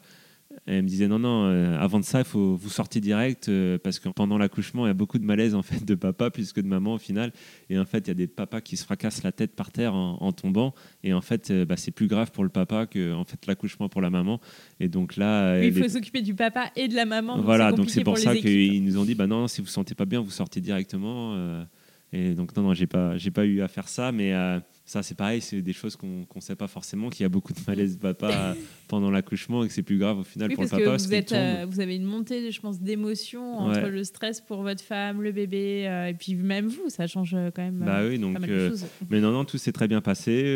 elle 0.67 0.81
me 0.81 0.87
disait 0.87 1.07
non, 1.07 1.19
non, 1.19 1.45
euh, 1.45 1.77
avant 1.77 1.99
de 1.99 2.05
ça, 2.05 2.19
il 2.19 2.25
faut 2.25 2.55
vous 2.55 2.69
sortir 2.69 2.99
direct 2.99 3.49
euh, 3.49 3.77
parce 3.77 3.99
que 3.99 4.09
pendant 4.09 4.39
l'accouchement, 4.39 4.87
il 4.87 4.89
y 4.89 4.91
a 4.91 4.95
beaucoup 4.95 5.19
de 5.19 5.25
malaise 5.25 5.53
en 5.53 5.61
fait 5.61 5.85
de 5.85 5.93
papa 5.93 6.31
plus 6.31 6.53
que 6.53 6.61
de 6.61 6.67
maman 6.67 6.95
au 6.95 6.97
final. 6.97 7.31
Et 7.69 7.77
en 7.77 7.85
fait, 7.85 7.99
il 7.99 8.07
y 8.07 8.11
a 8.11 8.15
des 8.15 8.25
papas 8.25 8.61
qui 8.61 8.75
se 8.75 8.83
fracassent 8.83 9.21
la 9.21 9.31
tête 9.31 9.55
par 9.55 9.71
terre 9.71 9.93
en, 9.93 10.31
tombant. 10.31 10.73
Et 11.03 11.13
en 11.13 11.21
fait, 11.21 11.51
euh, 11.51 11.65
bah, 11.65 11.77
c'est 11.77 11.91
plus 11.91 12.07
grave 12.07 12.31
pour 12.31 12.43
le 12.43 12.49
papa 12.49 12.87
que 12.87 13.13
en 13.13 13.25
fait 13.25 13.45
l'accouchement 13.45 13.89
pour 13.89 14.01
la 14.01 14.09
maman. 14.09 14.41
Et 14.79 14.87
donc 14.87 15.17
là, 15.17 15.63
il 15.63 15.71
faut 15.71 15.87
s'occuper 15.87 16.23
du 16.23 16.33
papa 16.33 16.71
et 16.75 16.87
de 16.87 16.95
la 16.95 17.05
maman. 17.05 17.39
voilà, 17.41 17.71
donc 17.71 17.91
c'est 17.91 18.03
pour, 18.03 18.17
ça 18.17 18.35
qu'ils 18.35 18.83
nous 18.83 18.97
ont 18.97 19.05
dit 19.05 19.13
bah 19.13 19.27
non, 19.27 19.47
si 19.47 19.61
vous 19.61 19.67
ne 19.67 19.71
sentez 19.71 19.93
pas 19.93 20.05
bien, 20.05 20.19
vous 20.19 20.31
sortez 20.31 20.61
directement. 20.61 21.35
et 22.11 22.33
donc 22.33 22.55
non, 22.55 22.63
non, 22.63 22.73
j'ai 22.73 22.87
pas, 22.87 23.17
j'ai 23.17 23.31
pas 23.31 23.45
eu 23.45 23.61
à 23.61 23.67
faire 23.67 23.87
ça, 23.87 24.11
mais 24.11 24.33
ça, 24.87 25.01
c'est 25.01 25.15
pareil, 25.15 25.41
c'est 25.41 25.63
des 25.63 25.73
choses 25.73 25.95
qu'on 25.95 26.27
ne 26.35 26.41
sait 26.41 26.55
pas 26.55 26.67
forcément, 26.67 27.09
qu'il 27.09 27.23
y 27.23 27.25
a 27.25 27.29
beaucoup 27.29 27.53
de 27.53 27.59
malaise 27.67 27.97
papa 27.97 28.53
pendant 28.87 29.09
l'accouchement 29.09 29.63
et 29.63 29.67
que 29.67 29.73
c'est 29.73 29.81
plus 29.81 29.97
grave 29.97 30.19
au 30.19 30.23
final 30.23 30.53
pour 30.53 30.63
le 30.63 30.69
papa. 30.69 30.95
vous, 30.95 31.13
êtes, 31.13 31.31
euh, 31.31 31.65
vous 31.67 31.79
avez 31.79 31.95
une 31.95 32.03
montée, 32.03 32.51
je 32.51 32.61
pense, 32.61 32.79
d'émotions 32.79 33.57
entre 33.57 33.87
le 33.87 34.03
stress 34.03 34.41
pour 34.41 34.61
votre 34.61 34.83
femme, 34.83 35.23
le 35.23 35.31
bébé, 35.31 35.87
euh, 35.87 36.09
et 36.09 36.13
puis 36.13 36.35
même 36.35 36.67
vous, 36.67 36.89
ça 36.89 37.07
change 37.07 37.33
euh, 37.33 37.49
quand 37.53 37.63
même 37.63 37.83
bah 37.83 38.01
oui, 38.07 38.19
donc, 38.19 38.37
Mais 39.09 39.19
non, 39.19 39.31
non, 39.31 39.43
tout 39.43 39.57
s'est 39.57 39.71
très 39.71 39.87
bien 39.87 40.01
passé, 40.01 40.55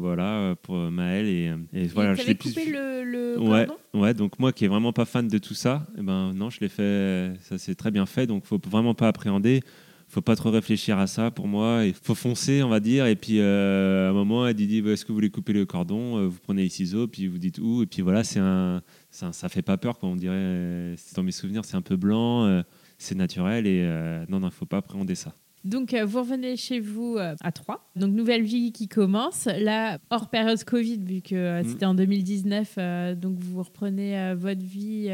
voilà, 0.00 0.56
pour 0.62 0.76
Maëlle. 0.76 1.26
Et, 1.26 1.52
et 1.72 1.86
voilà, 1.86 2.14
je 2.14 2.26
l'ai 2.26 2.34
coupé 2.34 2.64
le, 2.64 3.04
le 3.04 3.38
ouais, 3.38 3.68
ouais, 3.94 4.14
donc 4.14 4.40
moi 4.40 4.52
qui 4.52 4.64
est 4.64 4.68
vraiment 4.68 4.92
pas 4.92 5.04
fan 5.04 5.28
de 5.28 5.38
tout 5.38 5.54
ça, 5.54 5.86
et 5.94 6.00
eh 6.00 6.02
ben 6.02 6.32
non, 6.34 6.50
je 6.50 6.58
l'ai 6.58 6.68
fait, 6.68 7.34
ça 7.42 7.56
s'est 7.56 7.76
très 7.76 7.92
bien 7.92 8.06
fait, 8.06 8.26
donc 8.26 8.46
faut 8.46 8.60
vraiment 8.68 8.94
pas 8.94 9.06
appréhender 9.06 9.62
faut 10.10 10.22
pas 10.22 10.34
trop 10.34 10.50
réfléchir 10.50 10.98
à 10.98 11.06
ça 11.06 11.30
pour 11.30 11.46
moi. 11.46 11.84
Il 11.86 11.94
faut 11.94 12.16
foncer, 12.16 12.62
on 12.62 12.68
va 12.68 12.80
dire. 12.80 13.06
Et 13.06 13.14
puis 13.14 13.38
euh, 13.38 14.08
à 14.08 14.10
un 14.10 14.12
moment, 14.12 14.46
elle 14.46 14.54
dit 14.54 14.78
Est-ce 14.78 15.04
que 15.04 15.08
vous 15.08 15.14
voulez 15.14 15.30
couper 15.30 15.52
le 15.52 15.64
cordon? 15.64 16.18
Euh, 16.18 16.26
Vous 16.26 16.40
prenez 16.42 16.64
les 16.64 16.68
ciseaux, 16.68 17.06
puis 17.06 17.28
vous 17.28 17.38
dites 17.38 17.58
où? 17.58 17.82
Et 17.82 17.86
puis 17.86 18.02
voilà, 18.02 18.24
c'est 18.24 18.40
un, 18.40 18.82
ça, 19.10 19.32
ça 19.32 19.48
fait 19.48 19.62
pas 19.62 19.76
peur, 19.76 19.98
quoi. 19.98 20.08
On 20.08 20.16
dirait, 20.16 20.96
dans 21.14 21.22
mes 21.22 21.30
souvenirs, 21.30 21.64
c'est 21.64 21.76
un 21.76 21.82
peu 21.82 21.96
blanc, 21.96 22.44
euh, 22.46 22.62
c'est 22.98 23.14
naturel. 23.14 23.66
Et 23.66 23.86
non, 24.28 24.40
non, 24.40 24.48
il 24.48 24.54
faut 24.54 24.66
pas 24.66 24.78
appréhender 24.78 25.14
ça. 25.14 25.32
Donc, 25.62 25.94
vous 25.94 26.18
revenez 26.18 26.56
chez 26.56 26.80
vous 26.80 27.18
à 27.18 27.52
3. 27.52 27.90
Donc, 27.94 28.12
nouvelle 28.12 28.42
vie 28.42 28.72
qui 28.72 28.88
commence. 28.88 29.44
Là, 29.44 29.98
hors 30.08 30.28
période 30.30 30.62
Covid, 30.64 30.98
vu 30.98 31.20
que 31.20 31.60
mm. 31.60 31.68
c'était 31.68 31.86
en 31.86 31.94
2019, 31.94 33.16
donc 33.16 33.38
vous 33.38 33.62
reprenez 33.62 34.34
votre 34.34 34.64
vie 34.64 35.10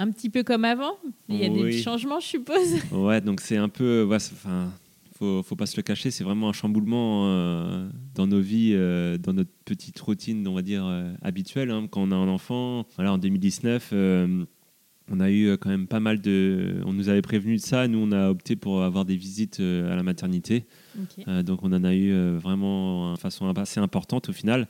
un 0.00 0.10
petit 0.10 0.30
peu 0.30 0.42
comme 0.42 0.64
avant. 0.64 0.96
Il 1.28 1.36
y 1.36 1.44
a 1.44 1.48
des 1.50 1.72
changements, 1.72 2.20
je 2.20 2.26
suppose. 2.26 2.74
Ouais, 2.92 3.20
donc 3.20 3.40
c'est 3.40 3.58
un 3.58 3.68
peu. 3.68 4.04
Ouais, 4.04 4.16
enfin, 4.16 4.72
faut, 5.18 5.42
faut 5.42 5.56
pas 5.56 5.66
se 5.66 5.76
le 5.76 5.82
cacher, 5.82 6.10
c'est 6.10 6.24
vraiment 6.24 6.48
un 6.48 6.52
chamboulement 6.54 7.26
euh, 7.26 7.88
dans 8.14 8.26
nos 8.26 8.40
vies, 8.40 8.72
euh, 8.74 9.18
dans 9.18 9.34
notre 9.34 9.50
petite 9.66 10.00
routine, 10.00 10.48
on 10.48 10.54
va 10.54 10.62
dire, 10.62 10.86
euh, 10.86 11.12
habituelle. 11.20 11.70
Hein, 11.70 11.86
quand 11.90 12.00
on 12.00 12.12
a 12.12 12.16
un 12.16 12.28
enfant, 12.28 12.86
voilà, 12.96 13.12
en 13.12 13.18
2019, 13.18 13.92
on 15.12 15.18
a 15.18 15.30
eu 15.30 15.52
quand 15.58 15.68
même 15.68 15.86
pas 15.86 16.00
mal 16.00 16.20
de. 16.22 16.80
On 16.86 16.94
nous 16.94 17.10
avait 17.10 17.22
prévenu 17.22 17.56
de 17.56 17.60
ça. 17.60 17.86
Nous, 17.86 17.98
on 17.98 18.12
a 18.12 18.30
opté 18.30 18.56
pour 18.56 18.82
avoir 18.82 19.04
des 19.04 19.16
visites 19.16 19.60
à 19.60 19.94
la 19.96 20.02
maternité. 20.02 20.64
donc, 21.44 21.62
on 21.62 21.72
en 21.72 21.84
a 21.84 21.94
eu 21.94 22.36
vraiment 22.36 23.12
de 23.14 23.18
façon 23.18 23.48
assez 23.54 23.80
importante 23.80 24.30
au 24.30 24.32
final. 24.32 24.66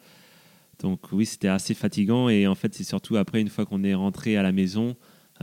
Donc, 0.81 1.13
oui, 1.13 1.27
c'était 1.27 1.49
assez 1.49 1.75
fatigant. 1.75 2.29
Et 2.29 2.47
en 2.47 2.55
fait, 2.55 2.75
c'est 2.75 2.85
surtout 2.85 3.17
après, 3.17 3.41
une 3.41 3.51
fois 3.51 3.67
qu'on 3.67 3.85
est 3.85 3.95
rentré 3.95 4.37
à 4.37 4.43
la 4.43 4.51
maison, 4.51 4.97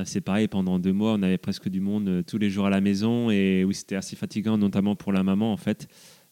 c'est 0.06 0.22
pareil, 0.22 0.48
pendant 0.48 0.80
deux 0.80 0.94
mois, 0.94 1.13
on 1.13 1.24
avait 1.24 1.38
presque 1.38 1.70
du 1.70 1.80
monde 1.80 2.08
euh, 2.08 2.22
tous 2.22 2.38
les 2.38 2.50
jours 2.50 2.66
à 2.66 2.70
la 2.70 2.82
maison. 2.82 3.32
Et 3.32 3.63
oui, 3.63 3.74
c'était 3.74 3.96
assez 3.96 4.16
fatigant, 4.16 4.58
notamment 4.58 4.96
pour 4.96 5.12
la 5.12 5.24
maman, 5.24 5.51
en 5.51 5.58
fait. 5.58 5.88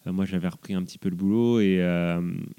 Euh, 0.06 0.14
moi, 0.14 0.26
j'avais 0.26 0.48
repris 0.48 0.74
un 0.74 0.84
petit 0.84 1.00
peu 1.00 1.10
le 1.10 1.16
boulot. 1.16 1.60
Et, 1.60 1.82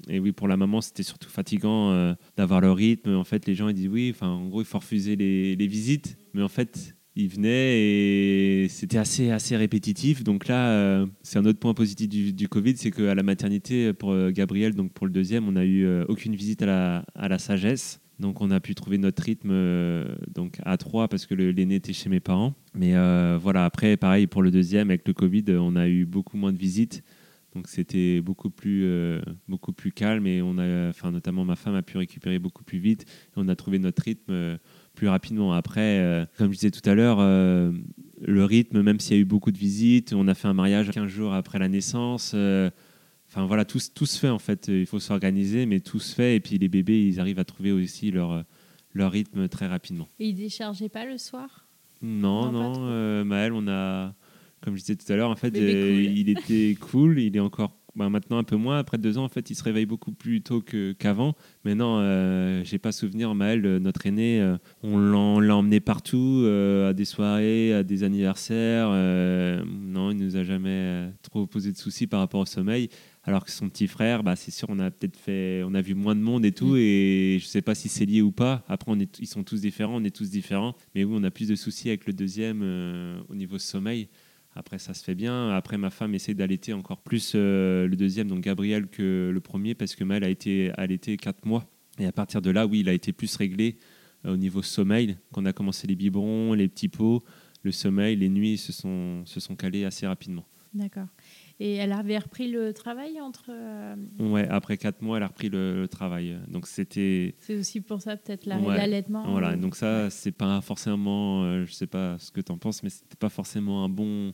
oui, 0.09 0.31
pour 0.33 0.47
la 0.47 0.57
maman, 0.57 0.81
c'était 0.81 1.03
surtout 1.03 1.29
fatigant 1.29 2.15
d'avoir 2.35 2.61
le 2.61 2.71
rythme. 2.71 3.15
En 3.15 3.23
fait, 3.23 3.45
les 3.45 3.55
gens, 3.55 3.69
ils 3.69 3.73
disent 3.73 3.87
oui, 3.87 4.11
enfin, 4.13 4.27
en 4.27 4.47
gros, 4.47 4.61
il 4.61 4.65
faut 4.65 4.79
refuser 4.79 5.15
les, 5.15 5.67
visites. 5.67 6.17
Mais 6.33 6.41
en 6.41 6.49
fait, 6.49 6.95
ils 7.15 7.29
venaient 7.29 7.79
et 7.79 8.67
c'était 8.69 8.97
assez, 8.97 9.31
assez 9.31 9.55
répétitif. 9.55 10.25
Donc 10.25 10.49
là, 10.49 11.05
c'est 11.23 11.39
un 11.39 11.45
autre 11.45 11.59
point 11.59 11.73
positif 11.73 12.35
du, 12.35 12.49
Covid, 12.49 12.75
c'est 12.75 12.91
qu'à 12.91 13.15
la 13.15 13.23
maternité, 13.23 13.93
pour 13.93 14.13
Gabriel, 14.31 14.75
donc 14.75 14.91
pour 14.91 15.07
le 15.07 15.13
deuxième, 15.13 15.47
on 15.47 15.53
n'a 15.53 15.63
eu 15.63 15.87
aucune 16.09 16.35
visite 16.35 16.63
à 16.63 17.05
la 17.15 17.39
sagesse. 17.39 18.01
Donc 18.19 18.41
on 18.41 18.49
a 18.49 18.59
pu 18.59 18.73
trouver 18.73 18.97
notre 18.97 19.21
rythme 19.23 19.51
euh, 19.51 20.15
donc 20.33 20.57
à 20.63 20.77
trois 20.77 21.07
parce 21.07 21.25
que 21.25 21.35
l'aîné 21.35 21.75
était 21.75 21.93
chez 21.93 22.09
mes 22.09 22.19
parents. 22.19 22.55
Mais 22.73 22.95
euh, 22.95 23.37
voilà, 23.39 23.65
après 23.65 23.95
pareil 23.95 24.27
pour 24.27 24.41
le 24.41 24.49
deuxième 24.49 24.89
avec 24.89 25.07
le 25.07 25.13
Covid, 25.13 25.45
on 25.49 25.75
a 25.75 25.87
eu 25.87 26.05
beaucoup 26.05 26.37
moins 26.37 26.51
de 26.51 26.57
visites. 26.57 27.03
Donc 27.53 27.67
c'était 27.67 28.21
beaucoup 28.21 28.49
plus 28.49 28.83
euh, 28.85 29.21
beaucoup 29.47 29.71
plus 29.71 29.91
calme 29.91 30.25
et 30.27 30.41
on 30.41 30.57
a 30.57 30.91
notamment 31.11 31.45
ma 31.45 31.55
femme 31.55 31.75
a 31.75 31.81
pu 31.81 31.97
récupérer 31.97 32.39
beaucoup 32.39 32.63
plus 32.63 32.79
vite 32.79 33.03
et 33.03 33.33
on 33.35 33.47
a 33.47 33.55
trouvé 33.55 33.79
notre 33.79 34.03
rythme 34.03 34.57
plus 34.95 35.07
rapidement. 35.07 35.53
Après 35.53 36.27
comme 36.37 36.51
je 36.51 36.57
disais 36.57 36.71
tout 36.71 36.87
à 36.87 36.95
l'heure 36.95 37.19
le 37.19 38.45
rythme 38.45 38.81
même 38.81 38.99
s'il 38.99 39.15
y 39.15 39.19
a 39.19 39.21
eu 39.21 39.25
beaucoup 39.25 39.51
de 39.51 39.57
visites, 39.57 40.13
on 40.13 40.27
a 40.27 40.33
fait 40.33 40.47
un 40.47 40.53
mariage 40.53 40.89
15 40.89 41.07
jours 41.07 41.33
après 41.33 41.57
la 41.59 41.69
naissance 41.69 42.35
Enfin 43.37 43.45
voilà, 43.45 43.65
tout, 43.65 43.77
tout, 43.93 44.07
se 44.07 44.17
fait 44.17 44.29
en 44.29 44.39
fait. 44.39 44.67
Il 44.67 44.87
faut 44.87 44.99
s'organiser, 44.99 45.67
mais 45.67 45.79
tout 45.79 45.99
se 45.99 46.15
fait. 46.15 46.37
Et 46.37 46.39
puis 46.39 46.57
les 46.57 46.69
bébés, 46.69 47.05
ils 47.05 47.19
arrivent 47.19 47.37
à 47.37 47.45
trouver 47.45 47.71
aussi 47.71 48.09
leur, 48.09 48.43
leur 48.95 49.11
rythme 49.11 49.47
très 49.47 49.67
rapidement. 49.67 50.07
Et 50.19 50.29
ils 50.29 50.33
déchargeaient 50.33 50.89
pas 50.89 51.05
le 51.05 51.19
soir? 51.19 51.67
Non, 52.01 52.51
non. 52.51 52.87
euh, 52.87 53.23
Maël, 53.23 53.53
on 53.53 53.67
a, 53.67 54.15
comme 54.61 54.75
je 54.75 54.81
disais 54.81 54.95
tout 54.95 55.11
à 55.13 55.15
l'heure, 55.15 55.29
en 55.29 55.35
fait, 55.35 55.55
euh, 55.55 56.01
il 56.01 56.29
était 56.29 56.75
cool. 56.81 57.19
Il 57.19 57.37
est 57.37 57.39
encore 57.39 57.77
bah, 57.97 58.09
maintenant 58.09 58.37
un 58.37 58.43
peu 58.43 58.55
moins. 58.55 58.77
Après 58.77 58.99
deux 58.99 59.17
ans, 59.17 59.23
en 59.23 59.29
fait, 59.29 59.49
il 59.49 59.55
se 59.55 59.63
réveille 59.63 59.87
beaucoup 59.87 60.11
plus 60.11 60.41
tôt 60.43 60.63
qu'avant. 60.99 61.35
mais 61.65 61.73
non, 61.73 61.97
euh, 61.99 62.63
j'ai 62.63 62.77
pas 62.77 62.91
souvenir. 62.91 63.33
Maël, 63.33 63.65
euh, 63.65 63.79
notre 63.79 64.05
aîné, 64.05 64.39
euh, 64.39 64.55
on 64.83 65.39
l'a 65.39 65.55
emmené 65.55 65.79
partout, 65.79 66.45
à 66.47 66.93
des 66.93 67.05
soirées, 67.05 67.73
à 67.73 67.83
des 67.83 68.03
anniversaires. 68.03 68.89
non, 68.89 70.11
il 70.11 70.17
nous 70.17 70.37
a 70.37 70.43
jamais 70.43 71.11
trop 71.23 71.47
posé 71.47 71.71
de 71.71 71.77
soucis 71.77 72.05
par 72.05 72.19
rapport 72.19 72.41
au 72.41 72.45
sommeil 72.45 72.89
alors 73.27 73.43
que 73.43 73.51
son 73.51 73.67
petit 73.67 73.87
frère, 73.87 74.23
bah, 74.23 74.37
c'est 74.37 74.51
sûr, 74.51 74.69
on 74.69 74.79
a 74.79 74.89
peut-être 74.89 75.17
fait, 75.17 75.61
on 75.65 75.73
a 75.73 75.81
vu 75.81 75.95
moins 75.95 76.15
de 76.15 76.21
monde 76.21 76.45
et 76.45 76.53
tout, 76.53 76.75
mm. 76.75 76.77
et 76.77 77.37
je 77.41 77.45
sais 77.45 77.61
pas 77.61 77.75
si 77.75 77.89
c'est 77.89 78.05
lié 78.05 78.21
ou 78.21 78.31
pas. 78.31 78.63
Après, 78.69 78.89
on 78.89 78.97
est, 78.97 79.19
ils 79.19 79.27
sont 79.27 79.43
tous 79.43 79.61
différents, 79.61 79.97
on 79.97 80.03
est 80.05 80.15
tous 80.15 80.29
différents, 80.29 80.75
mais 80.95 81.03
oui, 81.03 81.13
on 81.19 81.23
a 81.25 81.29
plus 81.29 81.49
de 81.49 81.55
soucis 81.55 81.89
avec 81.89 82.07
le 82.07 82.13
deuxième 82.13 82.61
euh, 82.63 83.19
au 83.27 83.35
niveau 83.35 83.59
sommeil. 83.59 84.07
Après, 84.55 84.79
ça 84.79 84.93
se 84.93 85.03
fait 85.03 85.13
bien. 85.13 85.49
Après, 85.49 85.77
ma 85.77 85.89
femme 85.89 86.15
essaie 86.15 86.33
d'allaiter 86.35 86.71
encore 86.71 87.01
plus 87.01 87.33
euh, 87.35 87.85
le 87.85 87.97
deuxième, 87.97 88.29
donc 88.29 88.39
Gabriel, 88.39 88.87
que 88.87 89.29
le 89.31 89.39
premier, 89.41 89.75
parce 89.75 89.95
que 89.95 90.05
Maël 90.05 90.23
a 90.23 90.29
été 90.29 90.71
allaité 90.77 91.17
4 91.17 91.45
mois. 91.45 91.69
Et 91.99 92.05
à 92.05 92.13
partir 92.13 92.41
de 92.41 92.49
là, 92.49 92.65
oui, 92.65 92.79
il 92.79 92.87
a 92.87 92.93
été 92.93 93.11
plus 93.11 93.35
réglé 93.35 93.77
euh, 94.25 94.35
au 94.35 94.37
niveau 94.37 94.61
sommeil. 94.61 95.17
Quand 95.33 95.41
on 95.41 95.45
a 95.45 95.53
commencé 95.53 95.85
les 95.85 95.95
biberons, 95.95 96.53
les 96.53 96.69
petits 96.69 96.87
pots, 96.87 97.25
le 97.63 97.73
sommeil, 97.73 98.15
les 98.15 98.29
nuits 98.29 98.57
se 98.57 98.71
sont, 98.71 99.25
se 99.25 99.41
sont 99.41 99.57
calés 99.57 99.83
assez 99.83 100.07
rapidement. 100.07 100.45
D'accord. 100.73 101.07
Et 101.59 101.75
elle 101.75 101.91
avait 101.91 102.19
repris 102.19 102.51
le 102.51 102.71
travail 102.71 103.19
entre. 103.19 103.45
Euh, 103.49 103.95
ouais, 104.19 104.47
après 104.47 104.77
quatre 104.77 105.01
mois, 105.01 105.17
elle 105.17 105.23
a 105.23 105.27
repris 105.27 105.49
le, 105.49 105.87
travail. 105.89 106.37
Donc 106.47 106.67
c'était. 106.67 107.33
C'est 107.39 107.55
aussi 107.55 107.81
pour 107.81 108.01
ça 108.01 108.15
peut-être 108.15 108.45
l'allaitement. 108.45 109.29
voilà, 109.31 109.55
donc 109.55 109.75
ça, 109.75 110.09
c'est 110.11 110.31
pas 110.31 110.61
forcément, 110.61 111.43
euh, 111.43 111.65
je 111.65 111.73
sais 111.73 111.87
pas 111.87 112.17
ce 112.19 112.31
que 112.31 112.41
tu 112.41 112.51
en 112.51 112.57
penses, 112.57 112.83
mais 112.83 112.89
c'était 112.89 113.15
pas 113.15 113.29
forcément 113.29 113.83
un 113.83 113.89
bon 113.89 114.31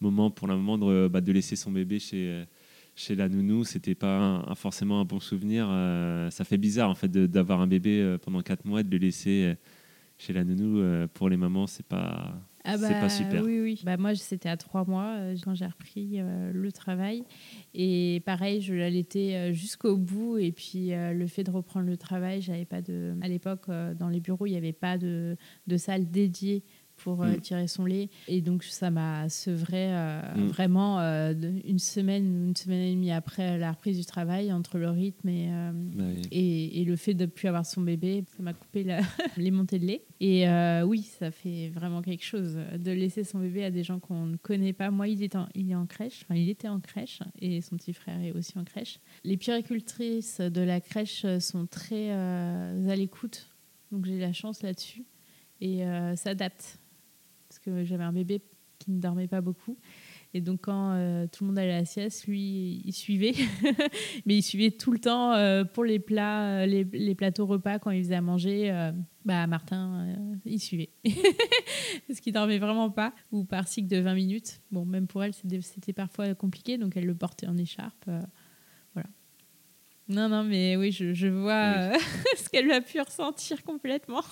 moment 0.00 0.30
pour 0.30 0.46
la 0.46 0.56
maman 0.56 0.76
de, 0.76 1.08
bah, 1.08 1.22
de 1.22 1.32
laisser 1.32 1.56
son 1.56 1.70
bébé 1.72 1.98
chez 1.98 2.44
chez 2.94 3.14
la 3.14 3.28
nounou, 3.28 3.62
c'était 3.62 3.94
pas 3.94 4.44
forcément 4.56 5.00
un 5.00 5.04
bon 5.04 5.20
souvenir. 5.20 5.68
Euh, 5.70 6.30
ça 6.30 6.42
fait 6.42 6.58
bizarre 6.58 6.90
en 6.90 6.96
fait 6.96 7.10
d'avoir 7.10 7.60
un 7.60 7.68
bébé 7.68 8.16
pendant 8.22 8.42
quatre 8.42 8.64
mois, 8.64 8.82
de 8.82 8.90
le 8.90 8.98
laisser 8.98 9.54
chez 10.18 10.32
la 10.32 10.42
nounou. 10.42 11.06
pour 11.14 11.28
les 11.28 11.36
mamans, 11.36 11.68
c'est 11.68 11.86
pas 11.86 12.34
ah 12.64 12.76
c'est 12.76 12.88
pas 12.88 13.00
bah, 13.02 13.08
super. 13.08 13.44
Oui, 13.44 13.60
oui. 13.60 13.80
Bah, 13.84 13.96
moi, 13.96 14.14
c'était 14.14 14.48
à 14.48 14.56
trois 14.56 14.84
mois 14.84 15.14
euh, 15.16 15.36
quand 15.42 15.54
j'ai 15.54 15.66
repris 15.66 16.14
euh, 16.16 16.52
le 16.52 16.72
travail. 16.72 17.24
Et 17.74 18.22
pareil, 18.26 18.60
je 18.60 18.74
l'allaitais 18.74 19.34
euh, 19.34 19.52
jusqu'au 19.52 19.96
bout. 19.96 20.38
Et 20.38 20.52
puis, 20.52 20.90
le 20.90 21.26
fait 21.26 21.44
de 21.44 21.50
reprendre 21.50 21.86
le 21.86 21.96
travail, 21.96 22.42
j'avais 22.42 22.64
pas 22.64 22.82
de. 22.82 23.14
À 23.22 23.28
l'époque, 23.28 23.66
dans 23.68 24.08
les 24.08 24.20
bureaux, 24.20 24.46
il 24.46 24.52
n'y 24.52 24.56
avait 24.56 24.72
pas 24.72 24.98
de, 24.98 25.36
de 25.66 25.76
salle 25.76 26.10
dédiée 26.10 26.64
pour 26.98 27.22
euh, 27.22 27.36
Mm. 27.36 27.40
tirer 27.40 27.66
son 27.68 27.84
lait. 27.86 28.08
Et 28.28 28.40
donc, 28.40 28.62
ça 28.64 28.90
m'a 28.90 29.28
sevré 29.28 29.94
euh, 29.94 30.20
Mm. 30.36 30.46
vraiment 30.48 31.00
euh, 31.00 31.32
une 31.64 31.78
semaine, 31.78 32.48
une 32.48 32.56
semaine 32.56 32.80
et 32.82 32.94
demie 32.94 33.10
après 33.10 33.58
la 33.58 33.72
reprise 33.72 33.96
du 33.98 34.04
travail, 34.04 34.52
entre 34.52 34.78
le 34.78 34.90
rythme 34.90 35.28
et, 35.28 35.48
Bah 35.48 36.04
oui. 36.08 36.22
et, 36.30 36.80
et 36.80 36.84
le 36.84 36.96
fait 36.96 37.14
de 37.14 37.24
ne 37.24 37.30
plus 37.30 37.48
avoir 37.48 37.64
son 37.66 37.80
bébé. 37.80 38.24
Ça 38.36 38.42
m'a 38.42 38.52
coupé 38.52 38.84
la- 38.84 39.00
les 39.36 39.50
montées 39.50 39.78
de 39.78 39.86
lait. 39.86 40.04
Et 40.20 40.46
oui, 40.84 41.02
ça 41.02 41.30
fait 41.30 41.68
vraiment 41.70 42.02
quelque 42.02 42.24
chose 42.24 42.58
de 42.78 42.90
laisser 42.90 43.24
son 43.24 43.38
bébé 43.38 43.64
à 43.64 43.70
des 43.70 43.82
gens 43.84 43.98
qu'on 44.00 44.26
ne 44.26 44.36
connaît 44.36 44.72
pas. 44.72 44.90
Moi, 44.90 45.08
il 45.08 45.22
est 45.22 45.36
en, 45.36 45.48
il 45.54 45.70
est 45.70 45.74
en 45.74 45.86
crèche, 45.86 46.22
enfin, 46.24 46.34
il 46.34 46.48
était 46.48 46.68
en 46.68 46.80
crèche, 46.80 47.20
et 47.40 47.60
son 47.60 47.76
petit 47.76 47.92
frère 47.92 48.20
est 48.20 48.32
aussi 48.32 48.58
en 48.58 48.64
crèche. 48.64 48.98
Les 49.24 49.36
puéricultrices 49.36 50.40
de 50.40 50.60
la 50.60 50.80
crèche 50.80 51.24
sont 51.38 51.66
très 51.66 52.10
euh, 52.10 52.88
à 52.90 52.96
l'écoute, 52.96 53.48
donc 53.92 54.04
j'ai 54.06 54.18
la 54.18 54.32
chance 54.32 54.62
là-dessus, 54.62 55.04
et 55.60 55.84
euh, 55.84 56.16
s'adaptent. 56.16 56.78
Que 57.68 57.84
j'avais 57.84 58.04
un 58.04 58.12
bébé 58.12 58.40
qui 58.78 58.90
ne 58.92 59.00
dormait 59.00 59.28
pas 59.28 59.40
beaucoup. 59.40 59.76
Et 60.34 60.40
donc, 60.40 60.60
quand 60.62 60.92
euh, 60.92 61.26
tout 61.26 61.42
le 61.44 61.48
monde 61.48 61.58
allait 61.58 61.72
à 61.72 61.78
la 61.80 61.84
sieste, 61.84 62.26
lui, 62.26 62.82
il 62.84 62.92
suivait. 62.92 63.32
Mais 64.26 64.36
il 64.36 64.42
suivait 64.42 64.70
tout 64.70 64.92
le 64.92 64.98
temps 64.98 65.32
euh, 65.32 65.64
pour 65.64 65.84
les 65.84 65.98
plats, 65.98 66.60
euh, 66.60 66.66
les, 66.66 66.84
les 66.84 67.14
plateaux 67.14 67.46
repas, 67.46 67.78
quand 67.78 67.90
il 67.90 68.02
faisait 68.04 68.14
à 68.14 68.20
manger. 68.20 68.70
euh, 68.70 68.92
bah, 69.24 69.46
Martin, 69.46 70.06
il 70.44 70.60
suivait. 70.60 70.90
Parce 72.06 72.20
qu'il 72.20 72.32
dormait 72.32 72.58
vraiment 72.58 72.90
pas. 72.90 73.14
Ou 73.32 73.44
par 73.44 73.66
cycle 73.68 73.88
de 73.88 73.98
20 74.00 74.14
minutes. 74.14 74.60
Bon, 74.70 74.84
même 74.84 75.06
pour 75.06 75.24
elle, 75.24 75.32
c'était 75.34 75.92
parfois 75.94 76.34
compliqué. 76.34 76.78
Donc, 76.78 76.96
elle 76.96 77.06
le 77.06 77.14
portait 77.14 77.46
en 77.48 77.56
écharpe. 77.56 78.04
voilà. 78.94 79.08
Non, 80.08 80.28
non, 80.28 80.44
mais 80.44 80.76
oui, 80.76 80.92
je, 80.92 81.14
je 81.14 81.26
vois 81.28 81.90
Oui. 81.92 81.98
ce 82.36 82.48
qu'elle 82.50 82.70
a 82.70 82.80
pu 82.82 83.00
ressentir 83.00 83.62
complètement. 83.64 84.22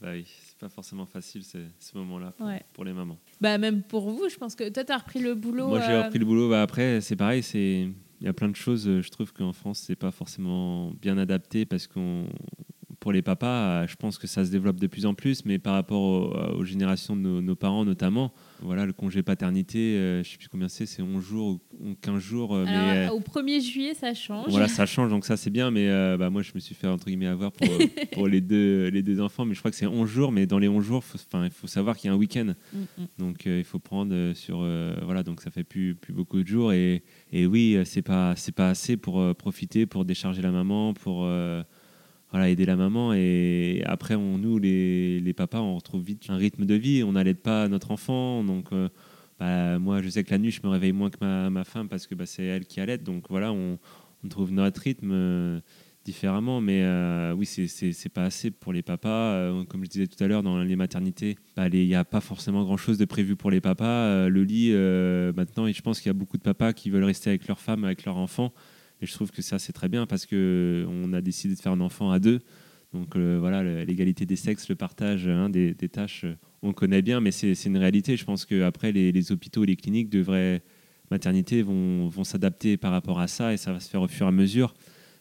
Bah 0.00 0.10
oui, 0.12 0.26
pas 0.62 0.68
forcément 0.68 1.06
facile 1.06 1.42
ce, 1.44 1.58
ce 1.80 1.98
moment-là 1.98 2.32
pour, 2.36 2.46
Ouais. 2.46 2.62
pour 2.72 2.84
les 2.84 2.92
mamans. 2.92 3.18
Bah, 3.40 3.58
même 3.58 3.82
pour 3.82 4.08
vous, 4.10 4.28
je 4.28 4.36
pense 4.36 4.54
que 4.54 4.68
toi, 4.68 4.84
tu 4.84 4.92
as 4.92 4.98
repris 4.98 5.18
le 5.20 5.34
boulot. 5.34 5.66
Moi, 5.66 5.80
j'ai 5.80 5.90
euh, 5.92 6.02
repris 6.04 6.20
le 6.20 6.24
boulot. 6.24 6.48
Bah, 6.48 6.62
après, 6.62 7.00
c'est 7.00 7.16
pareil. 7.16 7.42
C'est 7.42 7.88
il 8.20 8.24
y 8.24 8.28
a 8.28 8.32
plein 8.32 8.48
de 8.48 8.54
choses. 8.54 8.86
euh, 8.86 9.02
Je 9.02 9.10
trouve 9.10 9.32
qu'en 9.32 9.52
France, 9.52 9.80
c'est 9.84 9.96
pas 9.96 10.12
forcément 10.12 10.92
bien 11.02 11.18
adapté 11.18 11.66
parce 11.66 11.88
qu'on 11.88 12.26
pour 13.02 13.12
les 13.12 13.20
papas, 13.20 13.82
euh, 13.82 13.86
je 13.88 13.96
pense 13.96 14.16
que 14.16 14.28
ça 14.28 14.44
se 14.44 14.50
développe 14.52 14.78
de 14.78 14.86
plus 14.86 15.06
en 15.06 15.14
plus, 15.14 15.44
mais 15.44 15.58
par 15.58 15.74
rapport 15.74 16.36
euh, 16.36 16.54
aux 16.54 16.64
générations 16.64 17.16
de 17.16 17.20
nos, 17.20 17.42
nos 17.42 17.56
parents 17.56 17.84
notamment, 17.84 18.32
voilà, 18.60 18.86
le 18.86 18.92
congé 18.92 19.24
paternité, 19.24 19.96
euh, 19.96 20.22
je 20.22 20.30
sais 20.30 20.36
plus 20.38 20.46
combien 20.46 20.68
c'est, 20.68 20.86
c'est 20.86 21.02
11 21.02 21.20
jours 21.20 21.48
ou 21.48 21.60
ou 21.82 21.94
15 22.00 22.18
jours, 22.22 22.56
Alors, 22.56 22.66
mais 22.66 23.08
au 23.08 23.20
1er 23.20 23.60
juillet, 23.60 23.94
ça 23.94 24.14
change. 24.14 24.46
voilà, 24.48 24.68
ça 24.78 24.86
change, 24.86 25.10
donc 25.10 25.24
ça 25.24 25.36
c'est 25.36 25.50
bien, 25.50 25.70
mais 25.70 25.88
euh, 25.88 26.16
bah, 26.16 26.30
moi 26.30 26.42
je 26.42 26.52
me 26.54 26.60
suis 26.60 26.74
fait 26.74 26.86
entre 26.86 27.06
guillemets 27.06 27.26
avoir 27.26 27.52
pour, 27.52 27.68
pour 28.12 28.28
les, 28.28 28.40
deux, 28.40 28.88
les 28.88 29.02
deux 29.02 29.20
enfants, 29.20 29.44
mais 29.44 29.54
je 29.54 29.58
crois 29.58 29.70
que 29.70 29.76
c'est 29.76 29.86
11 29.86 30.08
jours, 30.08 30.32
mais 30.32 30.46
dans 30.46 30.58
les 30.58 30.68
11 30.68 30.84
jours, 30.84 31.04
il 31.34 31.50
faut 31.50 31.66
savoir 31.66 31.96
qu'il 31.96 32.08
y 32.08 32.10
a 32.10 32.14
un 32.14 32.18
week-end. 32.18 32.54
Mm, 32.72 32.78
mm. 32.78 33.06
Donc 33.18 33.46
euh, 33.46 33.58
il 33.58 33.64
faut 33.64 33.78
prendre 33.78 34.32
sur 34.34 34.60
euh, 34.62 34.94
voilà 35.02 35.22
donc 35.22 35.40
ça 35.40 35.50
fait 35.50 35.64
plus 35.64 35.94
plus 35.94 36.12
beaucoup 36.12 36.40
de 36.40 36.46
jours 36.46 36.72
et, 36.72 37.02
et 37.32 37.46
oui 37.46 37.78
c'est 37.84 38.02
pas 38.02 38.34
c'est 38.36 38.52
pas 38.52 38.70
assez 38.70 38.96
pour 38.96 39.34
profiter 39.36 39.86
pour 39.86 40.04
décharger 40.04 40.42
la 40.42 40.50
maman 40.50 40.94
pour 40.94 41.26
voilà 42.32 42.48
aider 42.48 42.64
la 42.64 42.76
maman 42.76 43.12
et 43.12 43.82
après 43.84 44.14
on 44.14 44.38
nous 44.38 44.58
les, 44.58 45.20
les 45.20 45.32
papas 45.34 45.60
on 45.60 45.76
retrouve 45.76 46.02
vite 46.02 46.24
un 46.30 46.36
rythme 46.36 46.64
de 46.64 46.74
vie. 46.74 47.02
On 47.04 47.12
n'allaite 47.12 47.42
pas 47.42 47.68
notre 47.68 47.90
enfant. 47.90 48.42
Donc 48.42 48.72
euh, 48.72 48.88
bah, 49.38 49.78
moi 49.78 50.00
je 50.02 50.08
sais 50.08 50.24
que 50.24 50.30
la 50.30 50.38
nuit 50.38 50.50
je 50.50 50.60
me 50.64 50.68
réveille 50.68 50.92
moins 50.92 51.10
que 51.10 51.18
ma, 51.20 51.50
ma 51.50 51.64
femme 51.64 51.88
parce 51.88 52.06
que 52.06 52.14
bah, 52.14 52.24
c'est 52.26 52.44
elle 52.44 52.64
qui 52.64 52.80
allait. 52.80 52.96
Donc 52.98 53.26
voilà 53.28 53.52
on, 53.52 53.78
on 54.24 54.28
trouve 54.28 54.50
notre 54.50 54.80
rythme 54.80 55.10
euh, 55.12 55.60
différemment. 56.06 56.62
Mais 56.62 56.82
euh, 56.84 57.34
oui 57.34 57.44
c'est- 57.44 58.08
pas 58.08 58.24
assez 58.24 58.50
pour 58.50 58.72
les 58.72 58.82
papas. 58.82 59.32
Euh, 59.34 59.64
comme 59.64 59.84
je 59.84 59.90
disais 59.90 60.06
tout 60.06 60.24
à 60.24 60.26
l'heure 60.26 60.42
dans 60.42 60.62
les 60.62 60.76
maternités 60.76 61.36
bah, 61.54 61.68
il 61.70 61.86
n'y 61.86 61.94
a 61.94 62.04
pas 62.04 62.22
forcément 62.22 62.64
grand 62.64 62.78
chose 62.78 62.96
de 62.96 63.04
prévu 63.04 63.36
pour 63.36 63.50
les 63.50 63.60
papas. 63.60 64.28
Le 64.30 64.42
lit 64.42 64.70
maintenant 65.36 65.70
je 65.70 65.82
pense 65.82 66.00
qu'il 66.00 66.08
y 66.08 66.14
a 66.14 66.14
beaucoup 66.14 66.38
de 66.38 66.42
papas 66.42 66.72
qui 66.72 66.88
veulent 66.88 67.04
rester 67.04 67.28
avec 67.28 67.46
leur 67.46 67.60
femme 67.60 67.84
avec 67.84 68.06
leur 68.06 68.16
enfant 68.16 68.54
et 69.02 69.06
je 69.06 69.12
trouve 69.12 69.30
que 69.30 69.42
ça 69.42 69.58
c'est 69.58 69.72
très 69.72 69.88
bien 69.88 70.06
parce 70.06 70.24
que 70.24 70.86
on 70.88 71.12
a 71.12 71.20
décidé 71.20 71.54
de 71.54 71.60
faire 71.60 71.72
un 71.72 71.80
enfant 71.80 72.10
à 72.10 72.18
deux 72.18 72.40
donc 72.94 73.16
euh, 73.16 73.36
voilà 73.38 73.84
l'égalité 73.84 74.24
des 74.24 74.36
sexes 74.36 74.68
le 74.68 74.76
partage 74.76 75.28
hein, 75.28 75.50
des, 75.50 75.74
tâches 75.74 76.24
euh, 76.24 76.36
on 76.62 76.72
connaît 76.72 77.02
bien 77.02 77.20
mais 77.20 77.30
c'est 77.30 77.52
une 77.64 77.76
réalité 77.76 78.16
je 78.16 78.24
pense 78.24 78.46
qu'après 78.46 78.92
les, 78.92 79.12
les 79.12 79.32
hôpitaux 79.32 79.64
les 79.64 79.76
cliniques 79.76 80.08
devraient 80.08 80.62
maternités 81.12 81.62
vont, 81.62 82.08
vont 82.08 82.24
s'adapter 82.24 82.76
par 82.76 82.90
rapport 82.90 83.20
à 83.20 83.28
ça 83.28 83.52
et 83.52 83.56
ça 83.56 83.72
va 83.72 83.78
se 83.78 83.88
faire 83.88 84.02
au 84.02 84.08
fur 84.08 84.26
et 84.26 84.28
à 84.28 84.32
mesure. 84.32 84.74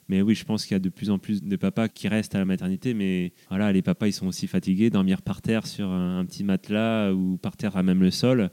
Mais 0.07 0.21
oui, 0.21 0.35
je 0.35 0.43
pense 0.43 0.65
qu'il 0.65 0.73
y 0.73 0.75
a 0.75 0.79
de 0.79 0.89
plus 0.89 1.09
en 1.09 1.19
plus 1.19 1.43
de 1.43 1.55
papas 1.55 1.87
qui 1.87 2.07
restent 2.07 2.35
à 2.35 2.39
la 2.39 2.45
maternité, 2.45 2.93
mais 2.93 3.33
voilà, 3.49 3.71
les 3.71 3.81
papas 3.81 4.07
ils 4.07 4.13
sont 4.13 4.27
aussi 4.27 4.47
fatigués, 4.47 4.89
dormir 4.89 5.21
par 5.21 5.41
terre 5.41 5.67
sur 5.67 5.89
un, 5.89 6.25
petit 6.25 6.43
matelas 6.43 7.13
ou 7.13 7.37
par 7.37 7.55
terre 7.55 7.77
à 7.77 7.83
même 7.83 8.01
le 8.01 8.11
sol. 8.11 8.49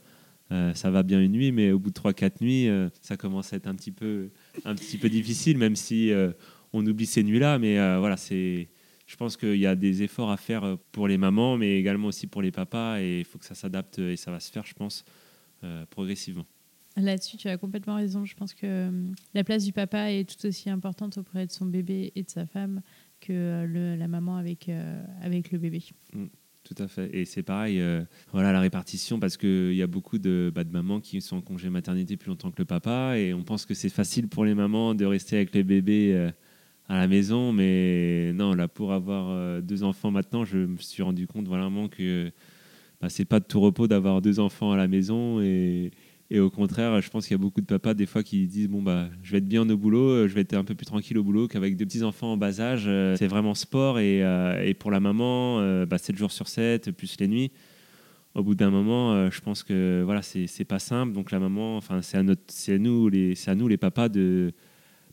euh, 0.52 0.74
ça 0.74 0.90
va 0.90 1.02
bien 1.02 1.20
une 1.20 1.32
nuit, 1.32 1.50
mais 1.50 1.72
au 1.72 1.78
bout 1.78 1.90
de 1.90 1.98
3-4 1.98 2.42
nuits, 2.42 2.68
ça 3.00 3.16
commence 3.16 3.52
à 3.52 3.56
être 3.56 3.66
un 3.66 3.74
petit 3.74 3.92
peu, 3.92 4.30
un 4.64 4.74
petit 4.74 4.98
peu 4.98 5.08
difficile, 5.08 5.58
même 5.58 5.76
si 5.76 6.10
euh, 6.10 6.32
on 6.72 6.86
oublie 6.86 7.06
ces 7.06 7.22
nuits-là. 7.22 7.58
Mais 7.58 7.78
euh, 7.78 7.98
voilà, 7.98 8.16
c'est, 8.16 8.68
je 9.06 9.16
pense 9.16 9.36
qu'il 9.36 9.56
y 9.56 9.66
a 9.66 9.74
des 9.74 10.02
efforts 10.02 10.30
à 10.30 10.36
faire 10.36 10.76
pour 10.92 11.08
les 11.08 11.18
mamans, 11.18 11.56
mais 11.56 11.78
également 11.78 12.08
aussi 12.08 12.26
pour 12.26 12.42
les 12.42 12.50
papas, 12.50 13.00
et 13.00 13.20
il 13.20 13.24
faut 13.24 13.38
que 13.38 13.44
ça 13.46 13.54
s'adapte 13.54 13.98
et 13.98 14.16
ça 14.16 14.30
va 14.30 14.40
se 14.40 14.50
faire, 14.52 14.64
je 14.66 14.74
pense, 14.74 15.04
euh, 15.64 15.84
progressivement. 15.90 16.46
Là-dessus, 16.96 17.36
tu 17.36 17.48
as 17.48 17.56
complètement 17.58 17.94
raison. 17.94 18.24
Je 18.24 18.34
pense 18.34 18.54
que 18.54 18.66
euh, 18.66 18.90
la 19.32 19.44
place 19.44 19.64
du 19.64 19.72
papa 19.72 20.10
est 20.10 20.28
tout 20.28 20.46
aussi 20.46 20.68
importante 20.68 21.16
auprès 21.18 21.46
de 21.46 21.52
son 21.52 21.64
bébé 21.66 22.10
et 22.16 22.24
de 22.24 22.30
sa 22.30 22.44
femme 22.44 22.82
que 23.20 23.32
euh, 23.32 23.66
le- 23.66 23.94
la 23.96 24.08
maman 24.08 24.36
avec, 24.36 24.68
euh, 24.68 25.00
avec 25.22 25.52
le 25.52 25.58
bébé. 25.58 25.82
Tout 26.68 26.82
à 26.82 26.86
fait. 26.86 27.08
Et 27.14 27.24
c'est 27.24 27.42
pareil, 27.42 27.80
euh, 27.80 28.02
voilà 28.30 28.52
la 28.52 28.60
répartition, 28.60 29.18
parce 29.18 29.38
qu'il 29.38 29.72
y 29.72 29.80
a 29.80 29.86
beaucoup 29.86 30.18
de, 30.18 30.52
bah, 30.54 30.64
de 30.64 30.70
mamans 30.70 31.00
qui 31.00 31.22
sont 31.22 31.38
en 31.38 31.40
congé 31.40 31.70
maternité 31.70 32.18
plus 32.18 32.28
longtemps 32.28 32.50
que 32.50 32.58
le 32.58 32.66
papa, 32.66 33.16
et 33.16 33.32
on 33.32 33.42
pense 33.42 33.64
que 33.64 33.72
c'est 33.72 33.88
facile 33.88 34.28
pour 34.28 34.44
les 34.44 34.54
mamans 34.54 34.94
de 34.94 35.06
rester 35.06 35.36
avec 35.36 35.54
les 35.54 35.62
bébés 35.62 36.12
euh, 36.12 36.30
à 36.86 36.98
la 36.98 37.08
maison, 37.08 37.54
mais 37.54 38.34
non, 38.34 38.52
là, 38.52 38.68
pour 38.68 38.92
avoir 38.92 39.30
euh, 39.30 39.62
deux 39.62 39.82
enfants 39.82 40.10
maintenant, 40.10 40.44
je 40.44 40.58
me 40.58 40.76
suis 40.76 41.02
rendu 41.02 41.26
compte 41.26 41.48
vraiment 41.48 41.88
que 41.88 42.30
bah, 43.00 43.08
c'est 43.08 43.24
pas 43.24 43.40
de 43.40 43.46
tout 43.46 43.60
repos 43.60 43.88
d'avoir 43.88 44.20
deux 44.20 44.38
enfants 44.38 44.70
à 44.70 44.76
la 44.76 44.88
maison, 44.88 45.40
et, 45.40 45.90
et 46.30 46.40
au 46.40 46.50
contraire, 46.50 47.00
je 47.00 47.08
pense 47.08 47.26
qu'il 47.26 47.34
y 47.34 47.40
a 47.40 47.42
beaucoup 47.42 47.60
de 47.62 47.66
papas 47.66 47.94
des 47.94 48.04
fois 48.06 48.22
qui 48.22 48.46
disent 48.46 48.68
bon 48.68 48.82
bah 48.82 49.08
je 49.22 49.32
vais 49.32 49.38
être 49.38 49.48
bien 49.48 49.68
au 49.68 49.76
boulot, 49.76 50.10
euh, 50.10 50.28
je 50.28 50.34
vais 50.34 50.42
être 50.42 50.54
un 50.54 50.64
peu 50.64 50.74
plus 50.74 50.84
tranquille 50.86 51.16
au 51.16 51.24
boulot 51.24 51.48
qu'avec 51.48 51.76
deux 51.76 51.86
petits 51.86 52.02
enfants 52.02 52.32
en 52.32 52.36
bas 52.36 52.60
âge. 52.60 52.84
euh, 52.86 53.16
C'est 53.16 53.26
vraiment 53.28 53.54
sport 53.54 53.98
et, 53.98 54.22
euh, 54.22 54.62
et 54.62 54.74
pour 54.74 54.90
la 54.90 55.00
maman, 55.00 55.60
euh, 55.60 55.86
bah, 55.86 55.96
7 55.98 56.16
jours 56.16 56.30
sur 56.30 56.46
7 56.48 56.90
plus 56.92 57.16
les 57.18 57.28
nuits. 57.28 57.50
Au 58.34 58.42
bout 58.42 58.54
d'un 58.54 58.70
moment, 58.70 59.30
je 59.30 59.40
pense 59.40 59.62
que 59.64 60.02
voilà 60.04 60.20
c'est 60.22 60.64
pas 60.64 60.78
simple. 60.78 61.12
Donc 61.12 61.30
la 61.32 61.40
maman, 61.40 61.76
enfin 61.76 62.02
c'est 62.02 62.18
à 62.18 62.22
notre, 62.22 62.42
c'est 62.48 62.74
à 62.74 62.78
nous 62.78 63.08
les, 63.08 63.34
c'est 63.34 63.50
à 63.50 63.54
nous 63.54 63.66
les 63.66 63.78
papas 63.78 64.08
de 64.10 64.52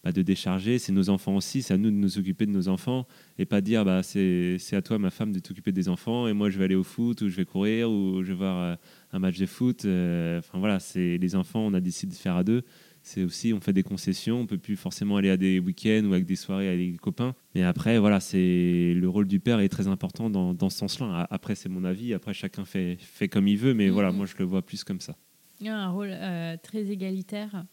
bah, 0.06 0.12
de 0.14 0.22
décharger. 0.22 0.80
C'est 0.80 0.92
nos 0.94 1.10
enfants 1.10 1.36
aussi. 1.36 1.62
C'est 1.64 1.74
à 1.74 1.78
nous 1.78 1.90
de 1.92 1.96
nous 1.96 2.18
occuper 2.18 2.46
de 2.46 2.52
nos 2.52 2.70
enfants 2.70 3.06
et 3.38 3.46
pas 3.46 3.60
dire 3.60 3.84
bah 3.84 4.04
c'est 4.04 4.58
à 4.74 4.82
toi 4.82 5.00
ma 5.00 5.10
femme 5.10 5.34
de 5.34 5.40
t'occuper 5.40 5.72
des 5.74 5.90
enfants 5.90 6.28
et 6.28 6.34
moi 6.34 6.50
je 6.50 6.58
vais 6.60 6.64
aller 6.66 6.76
au 6.76 6.84
foot 6.84 7.22
ou 7.24 7.28
je 7.30 7.36
vais 7.36 7.46
courir 7.46 7.90
ou 7.92 8.22
je 8.24 8.30
vais 8.30 8.38
voir 8.38 8.58
euh, 8.62 8.76
un 9.12 9.20
match 9.20 9.38
de 9.40 9.46
foot. 9.48 9.84
euh, 9.86 10.40
Enfin 10.40 10.60
voilà, 10.60 10.80
c'est 10.80 11.18
les 11.18 11.36
enfants, 11.36 11.60
on 11.66 11.74
a 11.74 11.82
décidé 11.82 12.14
de 12.14 12.18
faire 12.18 12.36
à 12.38 12.44
deux. 12.46 12.62
C'est 13.08 13.24
aussi, 13.24 13.54
on 13.54 13.60
fait 13.60 13.72
des 13.74 13.84
concessions, 13.84 14.40
on 14.42 14.48
peut 14.48 14.58
plus 14.58 14.76
forcément 14.76 15.18
aller 15.18 15.30
à 15.30 15.38
des 15.38 15.60
week-ends 15.60 16.06
ou 16.06 16.14
avec 16.14 16.26
des 16.26 16.36
soirées 16.36 16.68
avec 16.70 16.92
des 16.94 16.98
copains. 16.98 17.36
Mais 17.54 17.62
après, 17.62 18.00
voilà, 18.00 18.20
c'est 18.20 18.94
le 18.96 19.08
rôle 19.08 19.28
du 19.28 19.40
père 19.40 19.60
est 19.60 19.70
très 19.70 19.88
important 19.88 20.32
dans, 20.32 20.56
dans 20.56 20.72
ce 20.72 20.80
sens-là. 20.80 21.28
Après, 21.30 21.54
c'est 21.54 21.70
mon 21.70 21.84
avis. 21.84 22.16
Après, 22.16 22.34
chacun 22.34 22.66
fait, 22.66 22.98
fait 23.00 23.28
comme 23.28 23.48
il 23.48 23.58
veut. 23.58 23.76
Mais 23.76 23.86
Mhm. 23.88 23.92
voilà, 23.94 24.12
moi, 24.12 24.26
je 24.26 24.34
le 24.40 24.46
vois 24.46 24.64
plus 24.64 24.84
comme 24.84 25.02
ça. 25.02 25.16
Il 25.62 25.68
y 25.68 25.70
a 25.70 25.78
un 25.78 25.90
rôle 25.90 26.10
euh, 26.12 26.58
très 26.64 26.90
égalitaire 26.92 27.66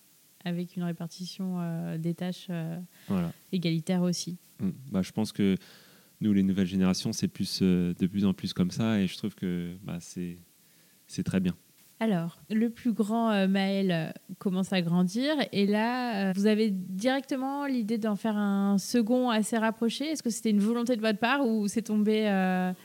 avec 0.45 0.77
une 0.77 0.83
répartition 0.83 1.61
euh, 1.61 1.99
des 1.99 2.15
tâches 2.15 2.47
euh, 2.51 2.79
Voilà. 3.09 3.33
égalitaire 3.53 4.03
aussi. 4.03 4.39
Mm. 4.61 4.71
Bah, 4.91 5.03
je 5.03 5.13
pense 5.13 5.33
que 5.33 5.57
nous, 6.21 6.33
les 6.33 6.43
nouvelles 6.43 6.67
générations, 6.67 7.13
c'est 7.13 7.29
plus 7.29 7.61
euh, 7.63 7.95
de 7.99 8.07
plus 8.07 8.25
en 8.25 8.33
plus 8.33 8.53
comme 8.53 8.71
ça. 8.71 9.01
Et 9.01 9.07
je 9.07 9.17
trouve 9.17 9.35
que 9.35 9.77
bah, 9.83 9.99
c'est 10.01 11.23
très 11.25 11.41
bien. 11.41 11.55
Alors, 12.01 12.41
le 12.51 12.69
plus 12.69 12.93
grand 12.93 13.47
Maël 13.47 14.13
commence 14.39 14.73
à 14.73 14.83
grandir 14.83 15.37
et 15.53 15.67
là, 15.67 16.33
vous 16.33 16.47
avez 16.47 16.71
directement 16.73 17.65
l'idée 17.67 17.97
d'en 17.97 18.17
faire 18.17 18.37
un 18.37 18.77
second 18.79 19.31
assez 19.31 19.57
rapproché. 19.57 20.07
Est-ce 20.07 20.21
que 20.25 20.31
c'était 20.31 20.51
une 20.51 20.59
volonté 20.59 20.97
de 20.97 21.01
votre 21.01 21.21
part 21.21 21.47
ou 21.47 21.69
c'est 21.69 21.83
tombé 21.83 22.23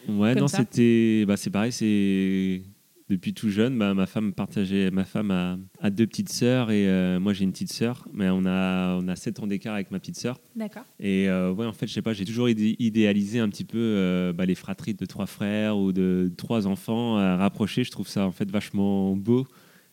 Ouais, 0.07 0.33
Comme 0.33 0.41
non, 0.41 0.47
c'était, 0.47 1.25
bah, 1.25 1.35
c'est 1.35 1.49
pareil, 1.49 1.71
c'est 1.71 2.61
depuis 3.09 3.33
tout 3.33 3.49
jeune, 3.49 3.77
bah, 3.77 3.93
ma 3.93 4.05
femme 4.05 4.33
partageait, 4.33 4.91
ma 4.91 5.05
femme 5.05 5.31
a, 5.31 5.57
a 5.79 5.89
deux 5.89 6.05
petites 6.05 6.29
sœurs 6.31 6.71
et 6.71 6.87
euh, 6.89 7.19
moi 7.21 7.31
j'ai 7.31 7.45
une 7.45 7.53
petite 7.53 7.71
sœur, 7.71 8.05
mais 8.13 8.27
on 8.29 8.45
a, 8.45 8.95
on 9.01 9.07
a 9.07 9.15
7 9.15 9.39
ans 9.39 9.47
d'écart 9.47 9.75
avec 9.75 9.91
ma 9.91 9.99
petite 9.99 10.17
sœur. 10.17 10.39
D'accord. 10.57 10.83
Et 10.99 11.29
euh, 11.29 11.51
ouais, 11.53 11.65
en 11.65 11.71
fait, 11.71 11.87
je 11.87 11.93
sais 11.93 12.01
pas, 12.01 12.11
j'ai 12.13 12.25
toujours 12.25 12.49
idé- 12.49 12.75
idéalisé 12.79 13.39
un 13.39 13.47
petit 13.49 13.63
peu 13.63 13.77
euh, 13.77 14.33
bah, 14.33 14.45
les 14.45 14.55
fratries 14.55 14.93
de 14.93 15.05
trois 15.05 15.25
frères 15.25 15.77
ou 15.77 15.93
de 15.93 16.29
trois 16.35 16.67
enfants 16.67 17.15
à 17.17 17.37
rapprocher. 17.37 17.83
Je 17.85 17.91
trouve 17.91 18.07
ça 18.09 18.25
en 18.25 18.31
fait 18.31 18.51
vachement 18.51 19.15
beau 19.15 19.47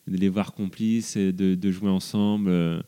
de 0.07 0.17
les 0.17 0.29
voir 0.29 0.53
complices 0.53 1.15
et 1.15 1.31
de, 1.31 1.55
de 1.55 1.71
jouer 1.71 1.89
ensemble. 1.89 2.49
euh. 2.49 2.81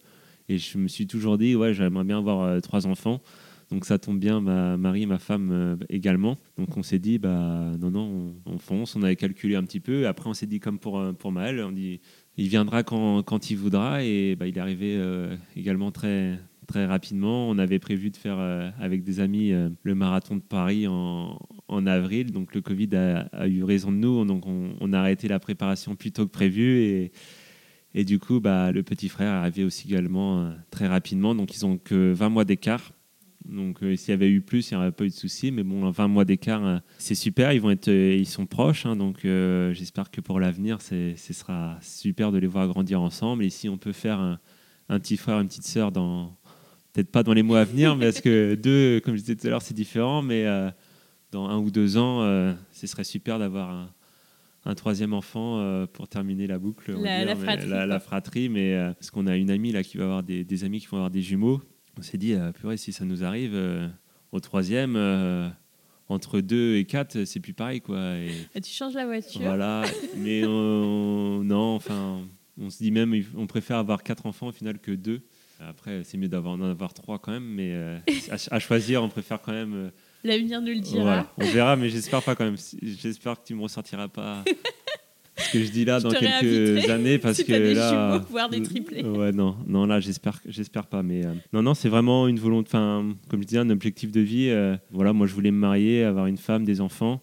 et 0.49 0.57
je 0.57 0.77
me 0.77 0.87
suis 0.89 1.07
toujours 1.07 1.37
dit, 1.37 1.55
ouais, 1.55 1.73
j'aimerais 1.73 2.03
bien 2.03 2.17
avoir 2.17 2.61
trois 2.61 2.85
enfants. 2.85 3.21
Donc 3.71 3.85
ça 3.85 3.97
tombe 3.97 4.19
bien, 4.19 4.39
ma 4.39 4.77
Marie, 4.77 5.05
ma 5.05 5.19
femme 5.19 5.77
également. 5.89 6.37
Donc 6.57 6.77
on 6.77 6.83
s'est 6.83 6.99
dit, 6.99 7.17
bah 7.17 7.73
non, 7.79 7.91
non, 7.91 8.33
on, 8.45 8.57
fonce. 8.57 8.95
On 8.95 9.03
avait 9.03 9.15
calculé 9.15 9.55
un 9.55 9.63
petit 9.63 9.79
peu. 9.79 10.07
Après, 10.07 10.29
on 10.29 10.33
s'est 10.33 10.45
dit, 10.45 10.59
comme 10.59 10.79
pour, 10.79 11.01
pour 11.15 11.31
Maël, 11.31 11.59
on 11.59 11.71
dit, 11.71 11.99
il 12.37 12.47
viendra 12.47 12.83
quand, 12.83 13.23
quand 13.23 13.49
il 13.49 13.57
voudra. 13.57 14.03
Et 14.03 14.35
bah, 14.35 14.47
il 14.47 14.57
est 14.57 14.61
arrivé 14.61 15.01
également 15.57 15.91
très, 15.91 16.39
très 16.65 16.85
rapidement. 16.85 17.49
On 17.49 17.57
avait 17.57 17.79
prévu 17.79 18.09
de 18.09 18.17
faire 18.17 18.39
avec 18.79 19.03
des 19.03 19.19
amis 19.19 19.51
le 19.83 19.95
marathon 19.95 20.37
de 20.37 20.41
Paris 20.41 20.87
en, 20.87 21.37
en 21.67 21.85
avril. 21.85 22.31
Donc 22.31 22.53
le 22.53 22.61
Covid 22.61 22.89
a, 22.95 23.47
eu 23.47 23.63
raison 23.63 23.91
de 23.91 23.97
nous. 23.97 24.25
Donc 24.25 24.45
on, 24.47 24.93
a 24.93 24.99
arrêté 24.99 25.27
la 25.27 25.39
préparation 25.39 25.95
plus 25.95 26.11
tôt 26.11 26.25
que 26.25 26.31
prévu. 26.31 26.79
Et, 26.79 27.11
et 27.93 28.05
du 28.05 28.19
coup, 28.19 28.39
bah, 28.39 28.71
le 28.71 28.83
petit 28.83 29.09
frère 29.09 29.33
est 29.33 29.37
arrivé 29.37 29.63
aussi 29.63 29.87
également 29.87 30.41
euh, 30.41 30.51
très 30.71 30.87
rapidement. 30.87 31.35
Donc 31.35 31.55
ils 31.55 31.65
ont 31.65 31.77
que 31.77 32.11
20 32.13 32.29
mois 32.29 32.45
d'écart. 32.45 32.93
Donc 33.47 33.81
euh, 33.81 33.95
s'il 33.95 34.09
y 34.09 34.13
avait 34.13 34.29
eu 34.29 34.41
plus, 34.41 34.69
il 34.69 34.73
n'y 34.73 34.77
aurait 34.79 34.91
pas 34.91 35.05
eu 35.05 35.09
de 35.09 35.13
souci. 35.13 35.51
Mais 35.51 35.63
bon, 35.63 35.89
20 35.89 36.07
mois 36.07 36.25
d'écart, 36.25 36.65
euh, 36.65 36.79
c'est 36.97 37.15
super. 37.15 37.53
Ils, 37.53 37.61
vont 37.61 37.71
être, 37.71 37.89
ils 37.89 38.27
sont 38.27 38.45
proches. 38.45 38.85
Hein. 38.85 38.95
donc 38.95 39.19
j'espère 39.23 40.11
que 40.11 40.21
pour 40.21 40.39
l'avenir, 40.39 40.81
ce 40.81 41.15
sera 41.15 41.77
super 41.81 42.31
de 42.31 42.37
les 42.37 42.47
voir 42.47 42.67
grandir 42.67 43.01
ensemble. 43.01 43.43
Et 43.43 43.49
si 43.49 43.69
on 43.69 43.77
peut 43.77 43.93
faire 43.93 44.19
un, 44.19 44.39
un 44.89 44.99
petit 44.99 45.17
frère, 45.17 45.39
une 45.39 45.47
petite 45.47 45.65
sœur 45.65 45.91
dans... 45.91 46.35
Peut-être 46.93 47.11
pas 47.11 47.21
dans 47.21 47.33
les 47.33 47.43
mois 47.43 47.59
à 47.59 47.63
venir, 47.63 47.95
mais 47.95 48.05
parce 48.05 48.21
que 48.21 48.55
deux, 48.61 48.99
comme 49.01 49.15
je 49.15 49.21
disais 49.21 49.35
tout 49.35 49.45
à 49.45 49.51
l'heure, 49.51 49.61
c'est 49.61 49.75
différent. 49.75 50.23
Mais 50.23 50.45
dans 51.31 51.47
un 51.47 51.57
ou 51.57 51.71
deux 51.71 51.97
ans, 51.97 52.23
euh, 52.23 52.53
ce 52.71 52.87
serait 52.87 53.03
super 53.03 53.39
d'avoir 53.39 53.89
un, 54.65 54.75
troisième 54.75 55.13
enfant 55.13 55.59
euh, 55.59 55.85
pour 55.87 56.09
terminer 56.09 56.45
la 56.45 56.59
boucle, 56.59 56.91
la, 57.01 57.35
fratrie, 57.35 57.69
la, 57.69 57.99
fratrie, 57.99 58.49
mais 58.49 58.73
euh, 58.73 58.91
parce 58.93 59.11
qu'on 59.11 59.25
a 59.25 59.37
une 59.37 59.49
amie 59.49 59.71
là 59.71 59.81
qui 59.81 59.97
va 59.97 60.03
avoir 60.03 60.23
des, 60.23 60.63
amis 60.65 60.81
qui 60.81 60.87
vont 60.87 60.97
avoir 60.97 61.09
des 61.09 61.21
jumeaux. 61.21 61.61
On 61.97 62.01
s'est 62.01 62.17
dit, 62.17 62.35
purée, 62.55 62.77
si 62.77 62.93
ça 62.93 63.05
nous 63.05 63.23
arrive 63.23 63.57
au 64.31 64.39
troisième, 64.39 64.95
entre 66.09 66.39
deux 66.39 66.75
et 66.75 66.85
quatre, 66.85 67.25
c'est 67.25 67.39
plus 67.39 67.53
pareil 67.53 67.81
quoi. 67.81 68.17
Et, 68.17 68.61
tu 68.61 68.71
changes 68.71 68.93
la 68.93 69.05
voiture. 69.05 69.41
Voilà, 69.41 69.83
mais 70.15 70.41
non, 70.41 71.75
enfin, 71.75 72.21
on 72.59 72.69
se 72.69 72.77
dit 72.77 72.91
même, 72.91 73.13
on 73.35 73.47
préfère 73.47 73.77
avoir 73.77 74.03
quatre 74.03 74.25
enfants 74.25 74.47
au 74.47 74.51
final 74.51 74.79
que 74.79 74.91
deux. 74.91 75.21
Après, 75.59 76.03
c'est 76.03 76.17
mieux 76.17 76.27
d'avoir 76.27 76.53
en 76.53 76.61
avoir 76.61 76.93
trois 76.93 77.17
quand 77.17 77.31
même, 77.31 77.43
mais 77.43 77.75
à, 78.51 78.59
choisir, 78.59 79.03
on 79.03 79.09
préfère 79.09 79.41
quand 79.41 79.53
même 79.53 79.91
L'avenir 80.23 80.61
nous 80.61 80.73
le 80.73 80.79
dira. 80.79 81.31
On 81.37 81.45
verra, 81.45 81.75
mais 81.75 81.89
j'espère 81.89 82.21
pas 82.21 82.35
quand 82.35 82.45
même. 82.45 82.57
J'espère 82.81 83.39
que 83.41 83.47
tu 83.47 83.55
me 83.55 83.61
ressortiras 83.61 84.07
pas 84.07 84.43
ce 85.47 85.51
que 85.53 85.63
je 85.63 85.71
dis 85.71 85.85
là 85.85 85.99
dans 85.99 86.09
quelques 86.09 86.89
années 86.89 87.17
parce 87.19 87.43
que 87.43 87.51
des 87.51 87.73
là, 87.73 88.23
voire 88.29 88.49
des 88.49 88.61
triplés. 88.61 89.03
Ouais, 89.03 89.31
non, 89.31 89.55
non, 89.67 89.85
là, 89.85 89.99
j'espère, 89.99 90.39
j'espère 90.45 90.87
pas. 90.87 91.03
Mais 91.03 91.25
euh, 91.25 91.33
non, 91.53 91.61
non, 91.61 91.73
c'est 91.73 91.89
vraiment 91.89 92.27
une 92.27 92.39
volonté. 92.39 92.69
Enfin, 92.69 93.15
comme 93.29 93.41
je 93.41 93.47
disais, 93.47 93.59
un 93.59 93.69
objectif 93.69 94.11
de 94.11 94.21
vie. 94.21 94.49
Euh, 94.49 94.77
voilà, 94.91 95.13
moi, 95.13 95.27
je 95.27 95.33
voulais 95.33 95.51
me 95.51 95.59
marier, 95.59 96.03
avoir 96.03 96.27
une 96.27 96.37
femme, 96.37 96.65
des 96.65 96.81
enfants. 96.81 97.21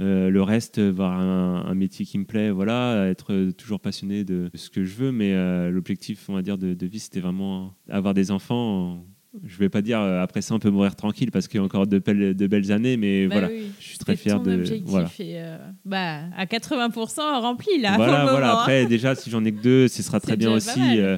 Euh, 0.00 0.30
le 0.30 0.42
reste, 0.42 0.78
avoir 0.78 1.18
un, 1.20 1.74
métier 1.74 2.04
qui 2.04 2.18
me 2.18 2.24
plaît, 2.24 2.50
voilà, 2.50 3.08
être 3.08 3.50
toujours 3.52 3.80
passionné 3.80 4.24
de 4.24 4.50
ce 4.54 4.70
que 4.70 4.84
je 4.84 4.94
veux. 4.94 5.12
Mais 5.12 5.32
l'objectif, 5.70 6.28
on 6.28 6.34
va 6.34 6.42
dire, 6.42 6.58
de, 6.58 6.74
de 6.74 6.86
vie, 6.86 7.00
c'était 7.00 7.20
vraiment 7.20 7.74
avoir 7.88 8.14
des 8.14 8.30
enfants 8.30 9.04
je 9.44 9.56
vais 9.56 9.70
pas 9.70 9.80
dire 9.80 10.00
euh, 10.00 10.22
après 10.22 10.42
ça 10.42 10.54
on 10.54 10.58
peut 10.58 10.70
mourir 10.70 10.94
tranquille 10.94 11.30
parce 11.30 11.48
qu'il 11.48 11.58
y 11.58 11.62
a 11.62 11.64
encore 11.64 11.86
de 11.86 11.98
belles, 11.98 12.36
de 12.36 12.46
belles 12.46 12.70
années, 12.70 12.96
mais 12.96 13.26
bah 13.26 13.38
voilà, 13.38 13.48
je 13.80 13.84
suis 13.84 13.98
très 13.98 14.16
fier 14.16 14.40
de. 14.40 14.62
Voilà. 14.84 15.08
Euh, 15.20 15.58
bah, 15.84 16.24
à 16.36 16.44
80% 16.44 17.20
rempli 17.40 17.80
là. 17.80 17.96
Voilà, 17.96 18.26
voilà. 18.30 18.60
Après 18.60 18.86
déjà 18.86 19.14
si 19.14 19.30
j'en 19.30 19.44
ai 19.44 19.52
que 19.52 19.62
deux, 19.62 19.88
ce 19.88 20.02
sera 20.02 20.20
très 20.20 20.36
bien 20.36 20.52
aussi. 20.52 20.80
Euh, 20.98 21.16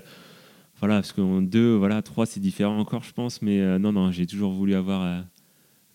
voilà, 0.79 0.96
parce 0.96 1.12
qu'en 1.12 1.40
deux, 1.40 1.74
voilà, 1.74 2.03
trois 2.03 2.27
c'est 2.27 2.40
différent 2.40 2.79
encore 2.79 3.03
je 3.03 3.12
pense, 3.12 3.42
mais 3.42 3.79
non 3.79 3.92
non, 3.92 4.12
j'ai 4.12 4.27
toujours 4.27 4.53
voulu 4.53 4.74
avoir 4.74 5.24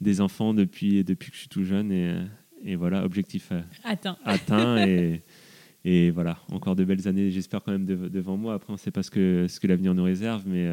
des 0.02 0.20
enfants 0.20 0.54
depuis 0.54 1.04
depuis 1.04 1.30
que 1.30 1.36
je 1.36 1.42
suis 1.42 1.50
tout 1.50 1.64
jeune 1.64 1.92
et, 1.92 2.16
et 2.64 2.76
voilà 2.76 3.06
objectif 3.06 3.52
atteint. 3.86 4.18
atteint 4.26 4.86
et 4.86 5.22
et 5.86 6.12
voilà 6.12 6.38
encore 6.52 6.76
de 6.76 6.84
belles 6.84 7.08
années 7.08 7.32
j'espère 7.32 7.64
quand 7.64 7.72
même 7.72 7.86
devant 7.86 8.36
moi. 8.36 8.56
Après 8.56 8.74
on 8.74 8.78
sait 8.78 8.92
pas 8.92 9.04
ce 9.04 9.12
que 9.12 9.46
ce 9.48 9.62
que 9.62 9.68
l'avenir 9.68 9.94
nous 9.94 10.04
réserve, 10.04 10.44
mais 10.46 10.68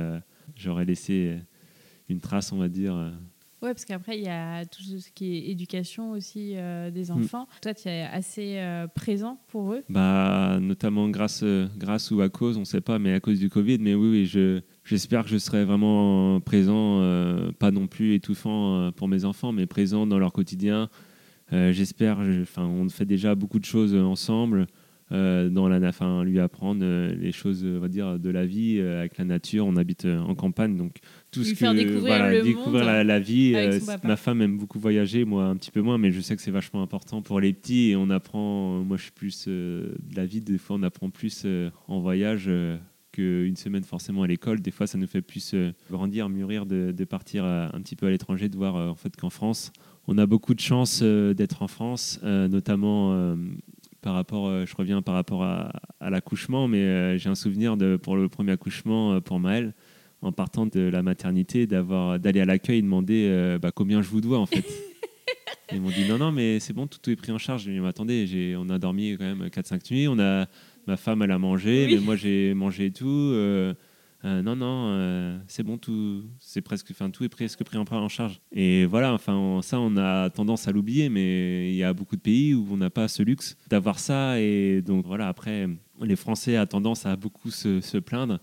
j'aurais 0.55 0.85
laissé 0.85 1.41
une 2.09 2.21
trace, 2.21 2.53
on 2.53 2.59
va 2.59 2.69
dire. 2.69 2.95
Euh. 2.95 3.11
Oui, 3.63 3.71
parce 3.71 3.85
qu'après, 3.85 4.19
il 4.19 4.25
y 4.25 4.29
a 4.29 4.65
tout 4.67 4.83
ce 4.83 5.11
qui 5.15 5.35
est 5.35 5.51
éducation 5.51 6.13
aussi 6.13 6.53
euh, 6.57 6.91
des 6.91 7.07
mm. 7.07 7.13
enfants. 7.13 7.49
Toi, 7.63 7.75
tu 7.75 7.89
es 7.89 8.03
assez 8.03 8.59
euh, 8.59 8.87
présent 8.87 9.41
pour 9.49 9.73
eux? 9.73 9.83
Bah, 9.89 10.59
Notamment 10.61 11.09
grâce, 11.09 11.43
grâce 11.77 12.11
ou 12.11 12.21
à 12.21 12.29
cause, 12.29 12.59
on 12.59 12.61
ne 12.61 12.65
sait 12.65 12.83
pas, 12.83 12.99
mais 12.99 13.15
à 13.15 13.21
cause 13.21 13.39
du 13.39 13.49
Covid. 13.49 13.79
Mais 13.79 13.95
oui, 13.95 14.11
oui 14.11 14.27
je, 14.27 14.61
j'espère 14.85 15.25
que 15.25 15.31
je 15.31 15.39
serai 15.39 15.65
vraiment 15.65 16.39
présent, 16.41 17.01
pas 17.59 17.71
non 17.71 17.87
plus 17.87 18.15
étouffant 18.15 18.93
pour 18.93 19.09
mes 19.09 19.25
enfants, 19.25 19.53
mais 19.53 19.67
présent 19.67 20.07
dans 20.07 20.19
leur 20.19 20.33
quotidien. 20.33 20.91
j'espère, 21.51 22.19
enfin, 22.43 22.67
on 22.67 22.89
fait 22.91 23.07
déjà 23.07 23.35
beaucoup 23.35 23.59
de 23.59 23.65
choses 23.65 23.95
ensemble. 23.95 24.67
Euh, 25.13 25.49
dans 25.49 25.69
la, 25.69 25.79
enfin, 25.89 26.25
lui 26.25 26.41
apprendre 26.41 26.81
euh, 26.83 27.15
les 27.15 27.31
choses, 27.31 27.65
on 27.65 27.79
va 27.79 27.87
dire, 27.87 28.19
de 28.19 28.29
la 28.29 28.45
vie 28.45 28.79
euh, 28.81 28.99
avec 28.99 29.19
la 29.19 29.25
nature. 29.25 29.65
On 29.65 29.77
habite 29.77 30.05
en 30.05 30.35
campagne, 30.35 30.77
donc 30.77 30.97
tout 31.31 31.45
ce 31.45 31.55
que 31.55 31.77
découvrir, 31.77 32.29
le 32.29 32.43
découvrir 32.43 32.85
la, 32.85 33.05
la, 33.05 33.21
vie. 33.21 33.55
ma 34.03 34.17
femme 34.17 34.43
aime 34.43 34.59
beaucoup 34.59 34.81
voyager, 34.81 35.25
moi 35.25 35.45
un 35.45 35.57
petit 35.57 35.71
peu 35.71 35.81
moins, 35.81 35.97
mais 35.97 36.11
je 36.11 36.21
sais 36.21 36.35
que 36.35 36.43
c'est 36.43 36.51
vachement 36.51 36.83
important 36.83 37.23
pour 37.23 37.39
les 37.41 37.53
petits 37.53 37.91
et 37.91 37.97
on 37.97 38.11
apprend. 38.11 38.81
Moi, 38.81 38.97
je 38.97 39.05
suis 39.05 39.13
plus 39.13 39.47
de 39.47 39.97
la 40.17 40.27
vie. 40.27 40.41
Des 40.41 40.59
fois, 40.59 40.77
on 40.77 40.83
apprend 40.83 41.09
plus 41.11 41.47
en 41.87 42.01
voyage 42.01 42.51
qu'une 43.13 43.57
semaine 43.57 43.85
forcément 43.85 44.25
à 44.25 44.27
l'école. 44.27 44.61
Des 44.61 44.73
fois, 44.73 44.89
ça 44.89 44.99
nous 44.99 45.07
fait 45.07 45.23
plus 45.23 45.55
grandir, 45.89 46.29
mûrir 46.29 46.67
de, 46.67 46.91
de 46.91 47.05
partir 47.05 47.45
un 47.45 47.81
petit 47.81 47.95
peu 47.95 48.07
à 48.07 48.11
l'étranger, 48.11 48.49
de 48.49 48.57
voir 48.57 48.75
en 48.75 48.97
fait 48.97 49.15
qu'en 49.15 49.31
France, 49.31 49.73
on 50.09 50.19
a 50.19 50.27
beaucoup 50.27 50.55
de 50.55 50.61
chance 50.61 51.01
d'être 51.01 51.63
en 51.63 51.69
France, 51.69 52.19
notamment 52.25 53.37
par 54.07 54.15
rapport, 54.15 54.47
euh, 54.47 54.65
je 54.67 54.77
reviens 54.77 55.03
par 55.03 55.17
rapport 55.17 55.43
à, 55.43 55.73
l'accouchement, 56.01 56.69
mais 56.69 56.79
euh, 56.79 57.19
j'ai 57.19 57.29
un 57.29 57.35
souvenir 57.35 57.77
de, 57.77 57.97
pour 57.97 58.17
le 58.17 58.29
premier 58.29 58.53
accouchement 58.53 59.15
euh, 59.15 59.21
pour 59.21 59.41
Maëlle, 59.41 59.75
en 60.23 60.31
partant 60.31 60.65
de 60.65 60.79
la 60.79 61.03
maternité, 61.03 61.67
d'avoir 61.67 62.21
d'aller 62.21 62.41
à 62.41 62.45
l'accueil 62.45 62.79
et 62.79 62.83
demander 62.83 63.59
bah, 63.61 63.73
combien 63.75 64.03
je 64.03 64.09
vous 64.09 64.21
dois 64.21 64.39
en 64.39 64.47
fait. 64.47 64.65
Ils 65.73 65.81
m'ont 65.81 65.91
dit 65.91 66.09
non, 66.09 66.19
non, 66.19 66.31
mais 66.31 66.61
c'est 66.61 66.73
bon, 66.73 66.87
tout, 66.87 67.11
est 67.11 67.17
pris 67.17 67.33
en 67.33 67.39
charge. 67.39 67.65
Dit 67.65 67.81
attendez, 67.85 68.55
on 68.57 68.71
a 68.71 68.79
dormi 68.79 69.17
quand 69.19 69.25
même 69.25 69.49
4-5 69.49 69.93
nuits, 69.93 70.07
on 70.07 70.21
a, 70.21 70.47
ma 70.87 70.97
femme 70.97 71.23
elle 71.23 71.33
a 71.33 71.39
mangé, 71.41 71.89
mais 71.91 71.99
moi 71.99 72.15
j'ai 72.15 72.55
mangé 72.55 72.87
et 72.87 72.93
tout. 72.93 73.09
Euh, 73.09 73.75
non, 74.25 74.57
non, 74.57 74.89
euh, 74.91 75.39
c'est 75.47 75.63
bon, 75.63 75.79
tout, 75.79 76.25
c'est 76.39 76.61
presque, 76.61 76.91
enfin, 76.91 77.11
tout 77.11 77.25
est 77.25 77.29
presque 77.29 77.63
pris 77.63 77.79
en, 77.79 78.09
charge. 78.09 78.41
Et 78.53 78.85
voilà, 78.87 79.13
enfin, 79.13 79.61
ça, 79.63 79.79
on 79.79 79.97
a 79.97 80.31
tendance 80.31 80.67
à 80.69 80.73
l'oublier, 80.73 81.09
mais 81.09 81.71
il 81.71 81.77
y 81.77 81.85
a 81.85 81.93
beaucoup 81.93 82.17
de 82.17 82.21
pays 82.21 82.55
où 82.55 82.67
on 82.71 82.77
n'a 82.77 82.91
pas 82.91 83.09
ce 83.09 83.23
luxe 83.23 83.57
d'avoir 83.69 83.99
ça. 83.99 84.41
Et 84.41 84.83
donc, 84.83 85.07
voilà, 85.07 85.29
après, 85.29 85.69
les 86.01 86.17
Français 86.17 86.59
ont 86.59 86.67
tendance 86.67 87.07
à 87.07 87.17
beaucoup 87.17 87.51
se, 87.51 87.99
plaindre. 87.99 88.41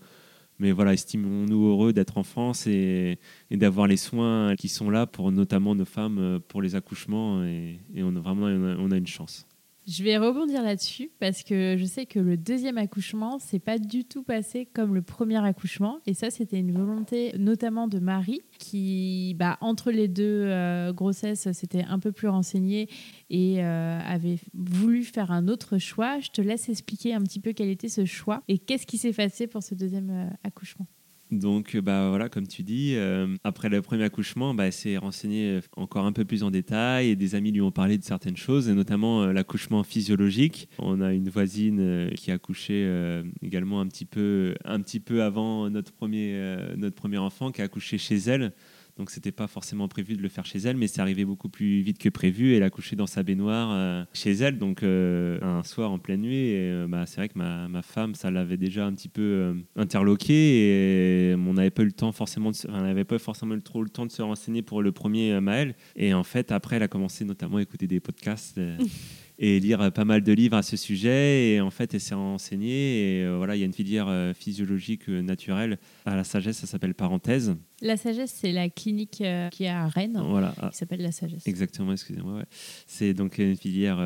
Mais 0.58 0.70
voilà, 0.70 0.92
estimons-nous 0.92 1.66
heureux 1.66 1.92
d'être 1.92 2.16
en 2.16 2.22
France 2.22 2.66
et, 2.66 3.18
d'avoir 3.50 3.86
les 3.86 3.96
soins 3.96 4.54
qui 4.56 4.68
sont 4.68 4.88
là 4.88 5.06
pour 5.06 5.32
notamment 5.32 5.74
nos 5.74 5.84
femmes 5.84 6.40
pour 6.48 6.62
les 6.62 6.76
accouchements. 6.76 7.44
Et, 7.44 7.80
on 7.98 8.14
a 8.16 8.20
vraiment 8.20 8.46
on 8.46 8.90
a 8.90 8.96
une 8.96 9.06
chance. 9.06 9.46
Je 9.86 10.02
vais 10.02 10.16
rebondir 10.16 10.62
là-dessus 10.62 11.10
parce 11.20 11.42
que 11.42 11.76
je 11.76 11.84
sais 11.84 12.06
que 12.06 12.18
le 12.18 12.38
deuxième 12.38 12.78
accouchement, 12.78 13.38
c'est 13.38 13.58
pas 13.58 13.78
du 13.78 14.06
tout 14.06 14.22
passé 14.22 14.64
comme 14.64 14.94
le 14.94 15.02
premier 15.02 15.44
accouchement. 15.44 15.98
Et 16.06 16.14
ça, 16.14 16.30
c'était 16.30 16.58
une 16.58 16.72
volonté 16.72 17.34
notamment 17.38 17.86
de 17.86 17.98
Marie 17.98 18.40
qui, 18.58 19.34
bah, 19.38 19.58
entre 19.60 19.90
les 19.90 20.08
deux 20.08 20.46
euh, 20.46 20.94
grossesses, 20.94 21.52
s'était 21.52 21.84
un 21.84 21.98
peu 21.98 22.12
plus 22.12 22.28
renseignée 22.28 22.88
et 23.28 23.62
euh, 23.62 24.00
avait 24.00 24.38
voulu 24.54 25.04
faire 25.04 25.30
un 25.30 25.48
autre 25.48 25.76
choix. 25.76 26.18
Je 26.18 26.30
te 26.30 26.40
laisse 26.40 26.70
expliquer 26.70 27.12
un 27.12 27.20
petit 27.20 27.40
peu 27.40 27.52
quel 27.52 27.68
était 27.68 27.90
ce 27.90 28.06
choix 28.06 28.42
et 28.48 28.58
qu'est-ce 28.58 28.86
qui 28.86 28.96
s'est 28.96 29.12
passé 29.12 29.46
pour 29.46 29.62
ce 29.62 29.74
deuxième 29.74 30.10
euh, 30.10 30.30
accouchement. 30.44 30.86
Donc, 31.30 31.76
bah, 31.76 32.10
voilà, 32.10 32.28
comme 32.28 32.46
tu 32.46 32.62
dis, 32.62 32.94
euh, 32.96 33.34
après 33.44 33.68
le 33.68 33.82
premier 33.82 34.04
accouchement, 34.04 34.54
bah, 34.54 34.70
s'est 34.70 34.98
renseigné 34.98 35.60
encore 35.76 36.04
un 36.04 36.12
peu 36.12 36.24
plus 36.24 36.42
en 36.42 36.50
détail 36.50 37.08
et 37.08 37.16
des 37.16 37.34
amis 37.34 37.50
lui 37.50 37.60
ont 37.60 37.70
parlé 37.70 37.98
de 37.98 38.04
certaines 38.04 38.36
choses, 38.36 38.68
et 38.68 38.74
notamment 38.74 39.22
euh, 39.22 39.32
l'accouchement 39.32 39.82
physiologique. 39.82 40.68
On 40.78 41.00
a 41.00 41.12
une 41.12 41.28
voisine 41.30 41.80
euh, 41.80 42.10
qui 42.10 42.30
a 42.30 42.34
accouché 42.34 42.64
également 43.42 43.80
un 43.80 43.86
petit, 43.86 44.04
peu, 44.04 44.54
un 44.64 44.80
petit 44.80 45.00
peu 45.00 45.22
avant 45.22 45.70
notre 45.70 45.92
premier, 45.92 46.56
notre 46.76 46.94
premier 46.94 47.18
enfant, 47.18 47.50
qui 47.50 47.62
a 47.62 47.64
accouché 47.64 47.98
chez 47.98 48.16
elle. 48.16 48.52
Donc 48.96 49.10
c'était 49.10 49.32
pas 49.32 49.48
forcément 49.48 49.88
prévu 49.88 50.16
de 50.16 50.22
le 50.22 50.28
faire 50.28 50.46
chez 50.46 50.58
elle, 50.58 50.76
mais 50.76 50.86
c'est 50.86 51.00
arrivé 51.00 51.24
beaucoup 51.24 51.48
plus 51.48 51.80
vite 51.80 51.98
que 51.98 52.08
prévu. 52.08 52.54
Elle 52.54 52.62
a 52.62 52.70
couché 52.70 52.94
dans 52.94 53.08
sa 53.08 53.24
baignoire 53.24 53.70
euh, 53.72 54.04
chez 54.12 54.32
elle, 54.32 54.56
donc 54.58 54.82
euh, 54.82 55.38
un 55.42 55.64
soir 55.64 55.90
en 55.90 55.98
pleine 55.98 56.20
nuit. 56.20 56.54
Euh, 56.54 56.86
bah, 56.88 57.04
c'est 57.06 57.16
vrai 57.16 57.28
que 57.28 57.36
ma, 57.36 57.66
ma 57.66 57.82
femme, 57.82 58.14
ça 58.14 58.30
l'avait 58.30 58.56
déjà 58.56 58.86
un 58.86 58.94
petit 58.94 59.08
peu 59.08 59.56
interloqué 59.74 61.30
et 61.30 61.34
on 61.34 61.54
n'avait 61.54 61.70
pas 61.70 61.82
eu 61.82 61.86
le 61.86 61.92
temps 61.92 62.12
forcément, 62.12 62.52
de, 62.52 62.56
on 62.68 62.82
n'avait 62.82 63.04
pas 63.04 63.18
forcément 63.18 63.58
trop 63.58 63.82
le 63.82 63.90
temps 63.90 64.06
de 64.06 64.12
se 64.12 64.22
renseigner 64.22 64.62
pour 64.62 64.80
le 64.80 64.92
premier 64.92 65.40
Maël. 65.40 65.74
Et 65.96 66.14
en 66.14 66.24
fait, 66.24 66.52
après, 66.52 66.76
elle 66.76 66.84
a 66.84 66.88
commencé 66.88 67.24
notamment 67.24 67.56
à 67.56 67.62
écouter 67.62 67.88
des 67.88 67.98
podcasts. 67.98 68.60
et 69.38 69.58
lire 69.60 69.92
pas 69.92 70.04
mal 70.04 70.22
de 70.22 70.32
livres 70.32 70.56
à 70.56 70.62
ce 70.62 70.76
sujet. 70.76 71.54
Et 71.54 71.60
en 71.60 71.70
fait, 71.70 71.94
elle 71.94 72.00
s'est 72.00 72.14
renseignée. 72.14 73.20
Et 73.20 73.36
voilà, 73.36 73.56
il 73.56 73.60
y 73.60 73.62
a 73.62 73.66
une 73.66 73.72
filière 73.72 74.32
physiologique 74.34 75.08
naturelle 75.08 75.78
à 76.04 76.16
la 76.16 76.24
sagesse, 76.24 76.58
ça 76.58 76.66
s'appelle 76.66 76.94
Parenthèse. 76.94 77.56
La 77.80 77.96
sagesse, 77.96 78.38
c'est 78.40 78.52
la 78.52 78.68
clinique 78.68 79.22
qui 79.52 79.64
est 79.64 79.68
à 79.68 79.86
Rennes, 79.88 80.22
voilà. 80.24 80.54
qui 80.70 80.78
s'appelle 80.78 81.02
la 81.02 81.12
sagesse. 81.12 81.46
Exactement, 81.46 81.92
excusez-moi. 81.92 82.44
C'est 82.86 83.14
donc 83.14 83.38
une 83.38 83.56
filière 83.56 83.98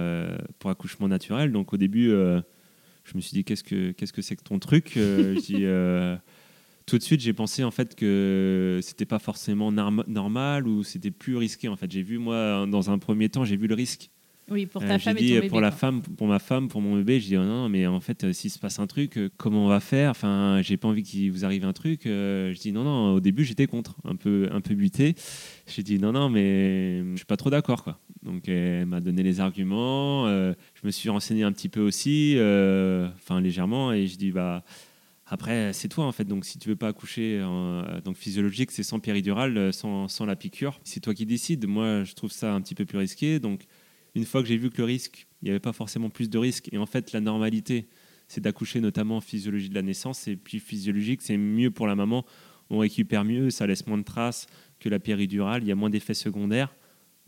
pour 0.59 0.71
accouchement 0.71 1.09
naturel. 1.09 1.53
Donc 1.53 1.73
au 1.73 1.77
début, 1.77 2.09
je 2.09 3.15
me 3.15 3.21
suis 3.21 3.33
dit, 3.33 3.45
qu'est-ce 3.45 3.65
que 3.65 3.93
qu'est-ce 3.93 4.13
que 4.13 4.23
c'est 4.23 4.37
que 4.37 4.43
ton 4.43 4.59
truc 4.59 4.93
Je 4.97 5.39
dis 5.41 5.67
tout 6.89 6.97
de 6.97 7.03
suite, 7.03 7.21
j'ai 7.21 7.35
pensé 7.35 7.65
en 7.65 7.71
fait 7.71 7.95
que 7.95 8.81
c'était 8.83 9.05
pas 9.05 9.19
forcément 9.19 9.71
normal 9.71 10.67
ou 10.67 10.83
c'était 10.83 11.11
plus 11.11 11.37
risqué. 11.37 11.69
En 11.69 11.77
fait, 11.77 11.91
j'ai 11.93 12.03
vu 12.03 12.19
moi 12.19 12.67
dans 12.67 12.91
un 12.91 12.99
premier 12.99 13.29
temps, 13.29 13.45
j'ai 13.45 13.59
vu 13.59 13.67
le 13.67 13.75
risque. 13.75 14.11
Oui, 14.51 14.67
pour 14.67 14.83
ta 14.83 14.99
femme 14.99 15.17
dit, 15.17 15.35
et 15.35 15.41
ton 15.43 15.49
Pour 15.49 15.61
la 15.61 15.71
femme, 15.71 16.01
pour 16.03 16.27
ma 16.27 16.39
femme, 16.39 16.69
pour 16.69 16.81
mon 16.81 16.97
bébé, 16.97 17.21
je 17.21 17.27
dis 17.27 17.37
oh 17.37 17.45
non, 17.45 17.69
mais 17.69 17.87
en 17.87 18.01
fait, 18.01 18.25
euh, 18.25 18.33
s'il 18.33 18.51
se 18.51 18.59
passe 18.59 18.79
un 18.79 18.87
truc, 18.87 19.19
euh, 19.19 19.29
comment 19.37 19.67
on 19.67 19.69
va 19.69 19.81
faire? 19.81 20.11
Enfin, 20.11 20.61
j'ai 20.63 20.77
pas 20.77 20.89
envie 20.89 21.03
qu'il 21.03 21.31
vous 21.31 21.45
arrive 21.45 21.65
un 21.65 21.73
truc. 21.73 22.07
Euh, 22.07 22.53
je 22.55 22.59
dis 22.59 22.73
non, 22.73 22.85
non. 22.85 23.15
Au 23.15 23.21
début, 23.21 23.45
j'étais 23.45 23.67
contre, 23.67 23.97
un 24.05 24.17
peu, 24.17 24.49
un 24.53 24.61
peu 24.61 24.75
buté. 24.75 25.15
J'ai 25.67 25.83
dit 25.83 25.99
non, 25.99 26.13
non, 26.13 26.31
mais 26.31 27.01
je 27.13 27.17
suis 27.17 27.27
pas 27.27 27.37
trop 27.37 27.51
d'accord, 27.51 27.85
quoi. 27.85 27.99
Donc, 28.23 28.49
elle 28.49 28.87
m'a 28.87 29.01
donné 29.01 29.23
les 29.23 29.41
arguments. 29.41 30.27
je 30.27 30.55
me 30.85 30.91
suis 30.91 31.09
renseigné 31.09 31.43
un 31.45 31.53
petit 31.53 31.69
peu 31.69 31.81
aussi, 31.81 32.35
enfin 32.37 33.41
légèrement, 33.41 33.93
et 33.93 34.07
je 34.07 34.17
dis 34.17 34.33
bah 34.33 34.65
après, 35.31 35.73
c'est 35.73 35.89
toi 35.89 36.07
en 36.07 36.13
fait. 36.13 36.25
Donc, 36.25 36.45
si 36.45 36.59
tu 36.59 36.69
veux 36.71 36.77
pas 36.77 36.89
accoucher, 36.89 37.39
euh, 37.43 38.01
donc 38.01 38.17
physiologique, 38.17 38.71
c'est 38.71 38.83
sans 38.83 38.99
péridurale, 38.99 39.57
euh, 39.59 39.73
sans, 39.73 40.09
sans 40.09 40.25
la 40.25 40.37
piqûre. 40.37 40.81
C'est 40.85 41.01
toi 41.01 41.15
qui 41.15 41.27
décides. 41.27 41.67
Moi, 41.67 42.05
je 42.05 42.15
trouve 42.15 42.33
ça 42.33 42.55
un 42.55 42.61
petit 42.63 42.75
peu 42.75 42.87
plus 42.87 42.99
risqué. 42.99 43.39
Donc, 43.39 43.67
une 44.15 44.25
fois 44.25 44.43
que 44.43 44.49
j'ai 44.49 44.57
vu 44.57 44.71
que 44.71 44.79
le 44.79 44.85
risque, 44.85 45.27
il 45.43 45.47
n'y 45.47 45.51
avait 45.51 45.61
pas 45.61 45.73
forcément 45.73 46.11
plus 46.11 46.29
de 46.31 46.39
risques. 46.39 46.69
Et 46.73 46.79
en 46.79 46.87
fait, 46.87 47.13
la 47.13 47.21
normalité, 47.21 47.89
c'est 48.27 48.41
d'accoucher 48.41 48.81
notamment 48.81 49.19
en 49.19 49.21
physiologie 49.21 49.69
de 49.69 49.75
la 49.75 49.83
naissance. 49.83 50.29
Et 50.29 50.37
puis, 50.37 50.59
physiologique, 50.61 51.23
c'est 51.23 51.37
mieux 51.37 51.71
pour 51.71 51.87
la 51.87 51.95
maman. 51.95 52.25
On 52.71 52.79
récupère 52.79 53.25
mieux, 53.25 53.51
ça 53.51 53.67
laisse 53.67 53.87
moins 53.87 53.99
de 53.99 54.05
traces 54.05 54.47
que 54.81 54.89
la 54.89 54.99
péridurale. 54.99 55.63
Il 55.63 55.69
y 55.69 55.73
a 55.73 55.75
moins 55.75 55.91
d'effets 55.91 56.15
secondaires. 56.15 56.75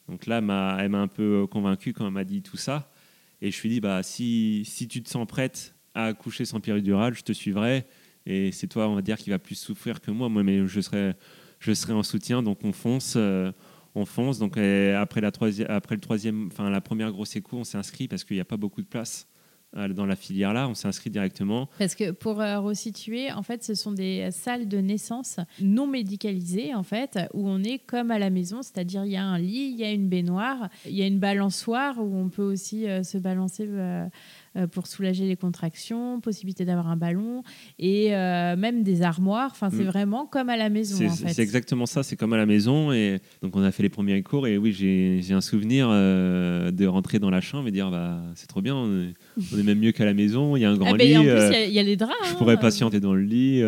Donc 0.08 0.26
là, 0.26 0.38
elle 0.38 0.88
m'a 0.88 1.00
un 1.00 1.08
peu 1.08 1.46
convaincu 1.46 1.92
quand 1.92 2.06
elle 2.06 2.12
m'a 2.12 2.24
dit 2.24 2.42
tout 2.42 2.56
ça. 2.56 2.92
Et 3.40 3.50
je 3.50 3.56
me 3.56 3.60
suis 3.60 3.68
dit, 3.68 3.80
bah, 3.80 4.02
si, 4.02 4.64
si 4.66 4.88
tu 4.88 5.02
te 5.02 5.08
sens 5.08 5.26
prête 5.26 5.74
à 5.94 6.06
accoucher 6.06 6.44
sans 6.44 6.60
péridurale, 6.60 7.14
je 7.14 7.22
te 7.22 7.32
suivrai. 7.32 7.86
Et 8.26 8.52
c'est 8.52 8.66
toi, 8.66 8.88
on 8.88 8.94
va 8.94 9.02
dire, 9.02 9.16
qui 9.16 9.30
va 9.30 9.38
plus 9.38 9.54
souffrir 9.54 10.00
que 10.00 10.10
moi. 10.10 10.28
Moi, 10.28 10.42
mais 10.42 10.66
je 10.66 10.80
serai, 10.80 11.14
je 11.58 11.72
serai 11.72 11.92
en 11.92 12.02
soutien. 12.02 12.42
Donc 12.42 12.64
on 12.64 12.72
fonce, 12.72 13.14
euh, 13.16 13.52
on 13.94 14.04
fonce. 14.04 14.38
Donc 14.38 14.56
après 14.56 15.20
la 15.20 15.30
troisième, 15.30 15.70
après 15.70 15.94
le 15.94 16.00
troisième, 16.00 16.48
enfin 16.48 16.70
la 16.70 16.80
première 16.80 17.10
grosse 17.12 17.36
écho, 17.36 17.58
on 17.58 17.64
s'est 17.64 17.78
inscrit 17.78 18.08
parce 18.08 18.24
qu'il 18.24 18.36
n'y 18.36 18.40
a 18.42 18.44
pas 18.46 18.56
beaucoup 18.56 18.82
de 18.82 18.86
place 18.86 19.26
euh, 19.76 19.86
dans 19.86 20.04
la 20.04 20.16
filière 20.16 20.52
là, 20.52 20.66
on 20.68 20.74
s'est 20.74 20.88
inscrit 20.88 21.10
directement. 21.10 21.68
Parce 21.78 21.94
que 21.94 22.10
pour 22.10 22.40
euh, 22.40 22.58
resituer, 22.58 23.30
en 23.30 23.44
fait, 23.44 23.62
ce 23.62 23.74
sont 23.74 23.92
des 23.92 24.28
salles 24.32 24.66
de 24.66 24.78
naissance 24.78 25.38
non 25.60 25.86
médicalisées, 25.86 26.74
en 26.74 26.82
fait, 26.82 27.20
où 27.34 27.48
on 27.48 27.62
est 27.62 27.78
comme 27.78 28.10
à 28.10 28.18
la 28.18 28.30
maison, 28.30 28.62
c'est-à-dire 28.62 29.04
il 29.04 29.12
y 29.12 29.16
a 29.16 29.24
un 29.24 29.38
lit, 29.38 29.70
il 29.72 29.76
y 29.76 29.84
a 29.84 29.92
une 29.92 30.08
baignoire, 30.08 30.70
il 30.86 30.96
y 30.96 31.02
a 31.02 31.06
une 31.06 31.20
balançoire 31.20 32.02
où 32.02 32.16
on 32.16 32.30
peut 32.30 32.42
aussi 32.42 32.86
se 33.04 33.16
balancer 33.16 33.66
euh, 33.68 34.06
pour 34.72 34.86
soulager 34.86 35.26
les 35.26 35.36
contractions, 35.36 36.20
possibilité 36.20 36.64
d'avoir 36.64 36.88
un 36.88 36.96
ballon 36.96 37.42
et 37.78 38.14
euh, 38.14 38.56
même 38.56 38.82
des 38.82 39.02
armoires. 39.02 39.50
Enfin, 39.52 39.70
c'est 39.70 39.84
mm. 39.84 39.88
vraiment 39.88 40.26
comme 40.26 40.48
à 40.48 40.56
la 40.56 40.68
maison. 40.68 41.08
C'est 41.08 41.38
exactement 41.38 41.86
ça, 41.86 42.02
c'est 42.02 42.16
comme 42.16 42.32
à 42.32 42.36
la 42.36 42.46
maison. 42.46 42.92
Et 42.92 43.20
donc, 43.42 43.56
on 43.56 43.62
a 43.62 43.70
fait 43.70 43.82
les 43.82 43.88
premiers 43.88 44.22
cours 44.22 44.46
et 44.46 44.58
oui, 44.58 44.72
j'ai 44.72 45.34
un 45.34 45.40
souvenir 45.40 45.88
euh, 45.90 46.70
de 46.70 46.86
rentrer 46.86 47.18
dans 47.18 47.30
la 47.30 47.40
chambre 47.40 47.68
et 47.68 47.70
dire 47.70 47.90
bah, 47.90 48.20
c'est 48.34 48.46
trop 48.46 48.62
bien, 48.62 48.74
on 48.74 49.02
est, 49.02 49.14
même 49.52 49.78
mieux 49.78 49.92
qu'à 49.92 50.04
la 50.04 50.14
maison, 50.14 50.56
il 50.56 50.60
y 50.60 50.64
a 50.64 50.70
un 50.70 50.76
grand 50.76 50.94
ah 50.94 50.96
ben, 50.96 51.06
lit. 51.06 51.16
En 51.18 51.22
plus, 51.22 51.56
il 51.66 51.72
y, 51.72 51.78
a 51.78 51.82
les 51.82 51.96
draps. 51.96 52.14
Je 52.28 52.34
pourrais 52.34 52.54
hein. 52.54 52.58
patienter 52.58 53.00
dans 53.00 53.14
le 53.14 53.22
lit, 53.22 53.62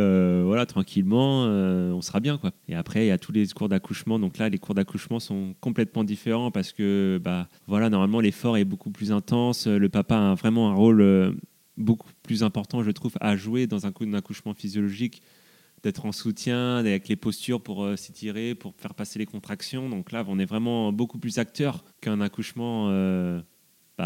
voilà, 0.45 0.67
tranquillement, 0.67 1.45
on 1.45 2.01
sera 2.03 2.21
bien. 2.21 2.39
quoi. 2.39 2.51
Et 2.69 2.75
après, 2.75 3.05
il 3.05 3.09
y 3.09 3.13
a 3.13 3.19
tous 3.19 3.33
les 3.33 3.47
cours 3.49 3.69
d'accouchement. 3.69 4.19
Donc 4.19 4.39
là, 4.39 4.49
les 4.49 4.59
cours 4.59 4.75
d'accouchement 4.75 5.21
sont 5.21 5.55
complètement 5.61 6.05
différents 6.05 6.51
parce 6.51 6.73
que 6.73 7.21
bah, 7.23 7.49
voilà, 7.67 7.91
normalement, 7.91 8.21
l'effort 8.21 8.57
est 8.57 8.65
beaucoup 8.65 8.91
plus 8.91 9.13
intense. 9.13 9.67
Le 9.67 9.89
papa 9.89 10.17
a 10.17 10.35
vraiment 10.35 10.71
un 10.71 10.75
rôle 10.75 11.01
euh, 11.01 11.33
beaucoup 11.77 12.11
plus 12.23 12.43
important, 12.43 12.83
je 12.83 12.91
trouve, 12.91 13.13
à 13.21 13.37
jouer 13.37 13.67
dans 13.67 13.87
un, 13.87 13.93
accouchement 14.15 14.55
physiologique, 14.55 15.23
d'être 15.83 16.07
en 16.07 16.13
soutien, 16.13 16.77
avec 16.77 17.09
les 17.09 17.17
postures 17.17 17.61
pour 17.61 17.85
euh, 17.85 17.97
s'étirer, 17.97 18.55
pour 18.55 18.75
faire 18.77 18.95
passer 18.95 19.19
les 19.19 19.27
contractions. 19.27 19.89
Donc 19.89 20.13
là, 20.13 20.25
on 20.29 20.39
est 20.39 20.45
vraiment 20.45 20.93
beaucoup 20.93 21.19
plus 21.19 21.39
acteur 21.39 21.85
qu'un 22.01 22.21
accouchement 22.21 22.89
euh, 22.91 23.41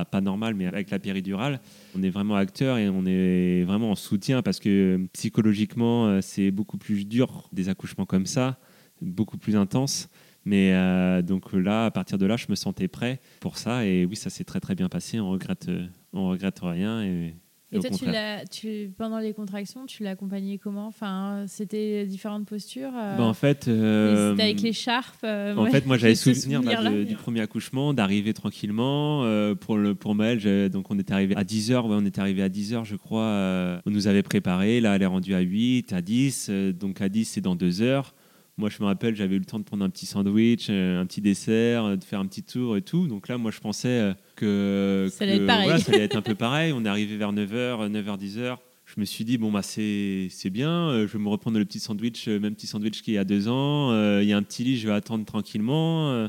pas 0.05 0.21
normal, 0.21 0.55
mais 0.55 0.67
avec 0.67 0.91
la 0.91 0.99
péridurale. 0.99 1.61
On 1.97 2.03
est 2.03 2.11
vraiment 2.11 2.37
acteur 2.37 2.79
et 2.79 2.89
on 2.89 3.05
est 3.07 3.65
vraiment 3.65 3.91
en 3.91 3.95
soutien 3.95 4.43
parce 4.43 4.61
que 4.61 5.01
psychologiquement, 5.13 6.21
c'est 6.21 6.51
beaucoup 6.51 6.79
plus 6.79 7.07
dur 7.07 7.49
des 7.53 7.69
accouchements 7.69 8.07
comme 8.07 8.27
ça, 8.27 8.59
beaucoup 9.01 9.39
plus 9.39 9.57
intense. 9.57 10.09
Mais 10.47 10.73
euh, 10.75 11.23
donc 11.23 11.53
là, 11.53 11.87
à 11.87 11.91
partir 11.91 12.19
de 12.19 12.25
là, 12.25 12.37
je 12.37 12.47
me 12.49 12.55
sentais 12.55 12.87
prêt 12.87 13.21
pour 13.41 13.59
ça. 13.59 13.85
Et 13.85 14.07
oui, 14.07 14.15
ça 14.15 14.31
s'est 14.31 14.45
très 14.45 14.61
très 14.61 14.77
bien 14.77 14.89
passé. 14.89 15.19
On 15.19 15.29
regrette, 15.29 15.69
euh, 15.69 15.87
on 16.13 16.29
regrette 16.29 16.61
rien. 16.63 17.03
Et, 17.03 17.35
et, 17.77 17.91
toi, 17.91 18.45
tu 18.51 18.93
pendant 18.97 19.19
les 19.19 19.33
contractions, 19.33 19.87
tu 19.87 20.03
l'accompagnais 20.03 20.59
comment? 20.59 20.87
Enfin, 20.87 21.45
c'était 21.47 22.07
différentes 22.07 22.47
postures. 22.47 22.93
Euh, 22.97 23.17
bah, 23.17 23.25
en 23.25 23.35
fait, 23.35 23.65
c'était 23.65 24.43
avec 24.43 24.61
l'écharpe. 24.63 25.25
en 25.25 25.67
fait, 25.67 25.87
moi, 25.87 25.97
j'avais 25.97 26.15
souvenir, 26.17 26.61
du 26.61 27.15
premier 27.17 27.41
accouchement, 27.41 27.95
d'arriver 27.95 28.35
tranquillement. 28.35 29.21
pour 29.61 29.77
le 29.77 29.95
pour 29.95 30.15
Maël, 30.15 30.71
donc 30.71 30.91
on 30.91 30.99
était 30.99 31.13
arrivé 31.13 31.37
à 31.37 31.45
10 31.45 31.73
h 31.73 31.83
on 31.87 32.05
était 32.05 32.21
arrivé 32.21 32.43
à 32.43 32.49
10 32.49 32.75
h 32.75 32.85
je 32.85 32.97
crois. 32.97 33.81
on 33.87 33.91
nous 33.91 34.07
avait 34.07 34.23
préparé. 34.23 34.81
Là, 34.81 34.97
elle 34.97 35.03
est 35.03 35.07
rendue 35.07 35.35
à 35.35 35.41
8, 35.41 35.93
à 35.93 36.01
10. 36.01 36.51
donc 36.79 37.01
à 37.01 37.09
10, 37.09 37.25
c'est 37.25 37.41
dans 37.41 37.57
2 37.57 37.83
heures. 37.83 38.15
Moi, 38.59 38.71
je 38.71 38.81
me 38.81 38.87
rappelle, 38.87 39.15
j'avais 39.15 39.37
eu 39.37 39.39
le 39.39 39.45
temps 39.45 39.59
de 39.59 39.65
prendre 39.65 39.85
un 39.85 39.91
petit 39.91 40.07
sandwich, 40.07 40.69
euh, 40.71 40.99
un 40.99 41.05
petit 41.05 41.21
dessert, 41.21 41.85
euh, 41.85 41.97
de 41.97 42.03
faire 42.03 42.21
un 42.21 42.27
petit 42.27 42.43
tour 42.43 42.79
et 42.79 42.81
tout. 42.81 43.07
Donc 43.07 43.29
là, 43.29 43.37
moi, 43.37 43.51
je 43.51 43.61
pensais 43.61 43.89
euh, 43.89 44.15
que 44.35 45.09
ça 45.13 45.25
allait 45.25 45.37
être 45.37 45.47
pareil. 45.47 45.79
ça 45.79 45.93
allait 45.93 46.05
être 46.05 46.17
un 46.17 46.23
peu 46.23 46.35
pareil. 46.35 46.73
On 46.73 46.83
est 46.83 46.89
arrivé 46.89 47.19
vers 47.19 47.35
9h, 47.35 47.91
9h, 47.91 48.19
10h. 48.19 48.57
Je 48.87 48.95
me 48.99 49.05
suis 49.05 49.27
dit, 49.27 49.37
bon, 49.37 49.53
bah, 49.53 49.61
c'est 49.63 50.31
bien, 50.51 51.07
je 51.07 51.13
vais 51.13 51.19
me 51.19 51.29
reprendre 51.29 51.59
le 51.59 51.67
petit 51.67 51.81
sandwich, 51.81 52.29
même 52.29 52.55
petit 52.55 52.69
sandwich 52.69 53.03
qui 53.03 53.19
a 53.19 53.25
deux 53.25 53.49
ans. 53.49 53.93
Il 54.21 54.29
y 54.29 54.33
a 54.33 54.37
un 54.37 54.43
petit 54.45 54.63
lit, 54.63 54.79
je 54.79 54.87
vais 54.87 54.95
attendre 54.95 55.25
tranquillement. 55.27 56.29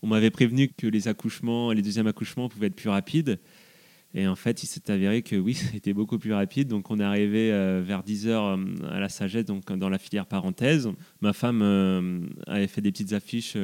On 0.00 0.06
m'avait 0.06 0.30
prévenu 0.30 0.68
que 0.68 0.86
les 0.86 1.06
accouchements, 1.06 1.70
les 1.70 1.82
deuxièmes 1.82 2.06
accouchements 2.06 2.48
pouvaient 2.48 2.68
être 2.68 2.76
plus 2.76 2.88
rapides. 2.88 3.38
Et 4.18 4.26
en 4.26 4.34
fait, 4.34 4.64
il 4.64 4.66
s'est 4.66 4.90
avéré 4.90 5.22
que 5.22 5.36
oui, 5.36 5.54
c'était 5.72 5.92
beaucoup 5.92 6.18
plus 6.18 6.32
rapide. 6.32 6.66
Donc, 6.66 6.90
on 6.90 6.98
est 6.98 7.04
arrivé 7.04 7.52
euh, 7.52 7.80
vers 7.84 8.02
10 8.02 8.26
heures 8.26 8.46
euh, 8.46 8.56
à 8.90 8.98
la 8.98 9.08
sagesse, 9.08 9.44
donc 9.44 9.72
dans 9.72 9.88
la 9.88 9.98
filière 9.98 10.26
parenthèse. 10.26 10.90
Ma 11.20 11.32
femme 11.32 11.60
euh, 11.62 12.20
avait 12.48 12.66
fait 12.66 12.80
des 12.80 12.90
petites 12.90 13.12
affiches 13.12 13.56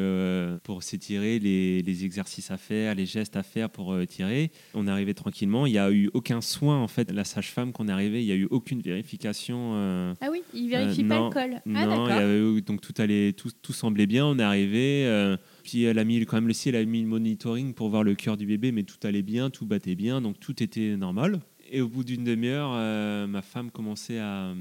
pour 0.62 0.84
s'étirer, 0.84 1.40
les, 1.40 1.82
les, 1.82 2.04
exercices 2.04 2.52
à 2.52 2.56
faire, 2.56 2.94
les 2.94 3.06
gestes 3.06 3.36
à 3.36 3.42
faire 3.42 3.68
pour 3.68 3.96
tirer. 4.06 4.52
On 4.74 4.86
est 4.86 4.90
arrivé 4.90 5.12
tranquillement. 5.12 5.66
Il 5.66 5.72
n'y 5.72 5.78
a 5.78 5.90
eu 5.90 6.08
aucun 6.14 6.40
soin, 6.40 6.78
en 6.78 6.88
fait. 6.88 7.10
La 7.10 7.24
sage-femme 7.24 7.72
qu'on 7.72 7.88
est 7.88 7.92
arrivé, 7.92 8.22
il 8.22 8.26
n'y 8.26 8.32
a 8.32 8.36
eu 8.36 8.46
aucune 8.48 8.80
vérification. 8.80 10.14
ah 10.20 10.28
oui, 10.30 10.42
il 10.52 10.68
vérifie 10.68 11.02
pas 11.02 11.18
le 11.18 11.30
col. 11.30 11.60
Ah, 11.74 11.86
non, 11.86 12.06
il 12.06 12.10
y 12.10 12.12
avait, 12.12 12.60
donc 12.60 12.80
tout, 12.80 12.94
allait, 12.98 13.32
tout, 13.32 13.50
tout 13.60 13.72
semblait 13.72 14.06
bien. 14.06 14.24
On 14.24 14.38
est 14.38 14.42
arrivé. 14.42 15.36
Puis 15.64 15.84
elle 15.84 15.98
a 15.98 16.04
mis 16.04 16.24
quand 16.26 16.36
même 16.36 16.46
le 16.46 16.52
ciel, 16.52 16.74
elle 16.74 16.82
a 16.82 16.84
mis 16.84 17.00
le 17.00 17.08
monitoring 17.08 17.72
pour 17.72 17.88
voir 17.88 18.04
le 18.04 18.14
cœur 18.14 18.36
du 18.36 18.46
bébé, 18.46 18.70
mais 18.70 18.82
tout 18.82 18.98
allait 19.02 19.22
bien, 19.22 19.48
tout 19.48 19.64
battait 19.64 19.94
bien, 19.94 20.20
donc 20.20 20.38
tout 20.38 20.62
était 20.62 20.94
normal. 20.96 21.40
Et 21.70 21.80
au 21.80 21.88
bout 21.88 22.04
d'une 22.04 22.22
demi-heure, 22.22 22.72
euh, 22.74 23.26
ma 23.26 23.40
femme 23.40 23.70
commençait 23.70 24.18
à, 24.18 24.52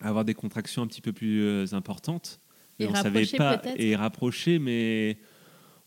avoir 0.00 0.26
des 0.26 0.34
contractions 0.34 0.82
un 0.82 0.86
petit 0.86 1.00
peu 1.00 1.12
plus 1.12 1.42
euh, 1.42 1.64
importantes. 1.72 2.40
Et, 2.78 2.86
on 2.86 2.94
savait 2.94 3.24
pas 3.24 3.62
et 3.78 3.96
rapprocher, 3.96 4.58
mais 4.58 5.16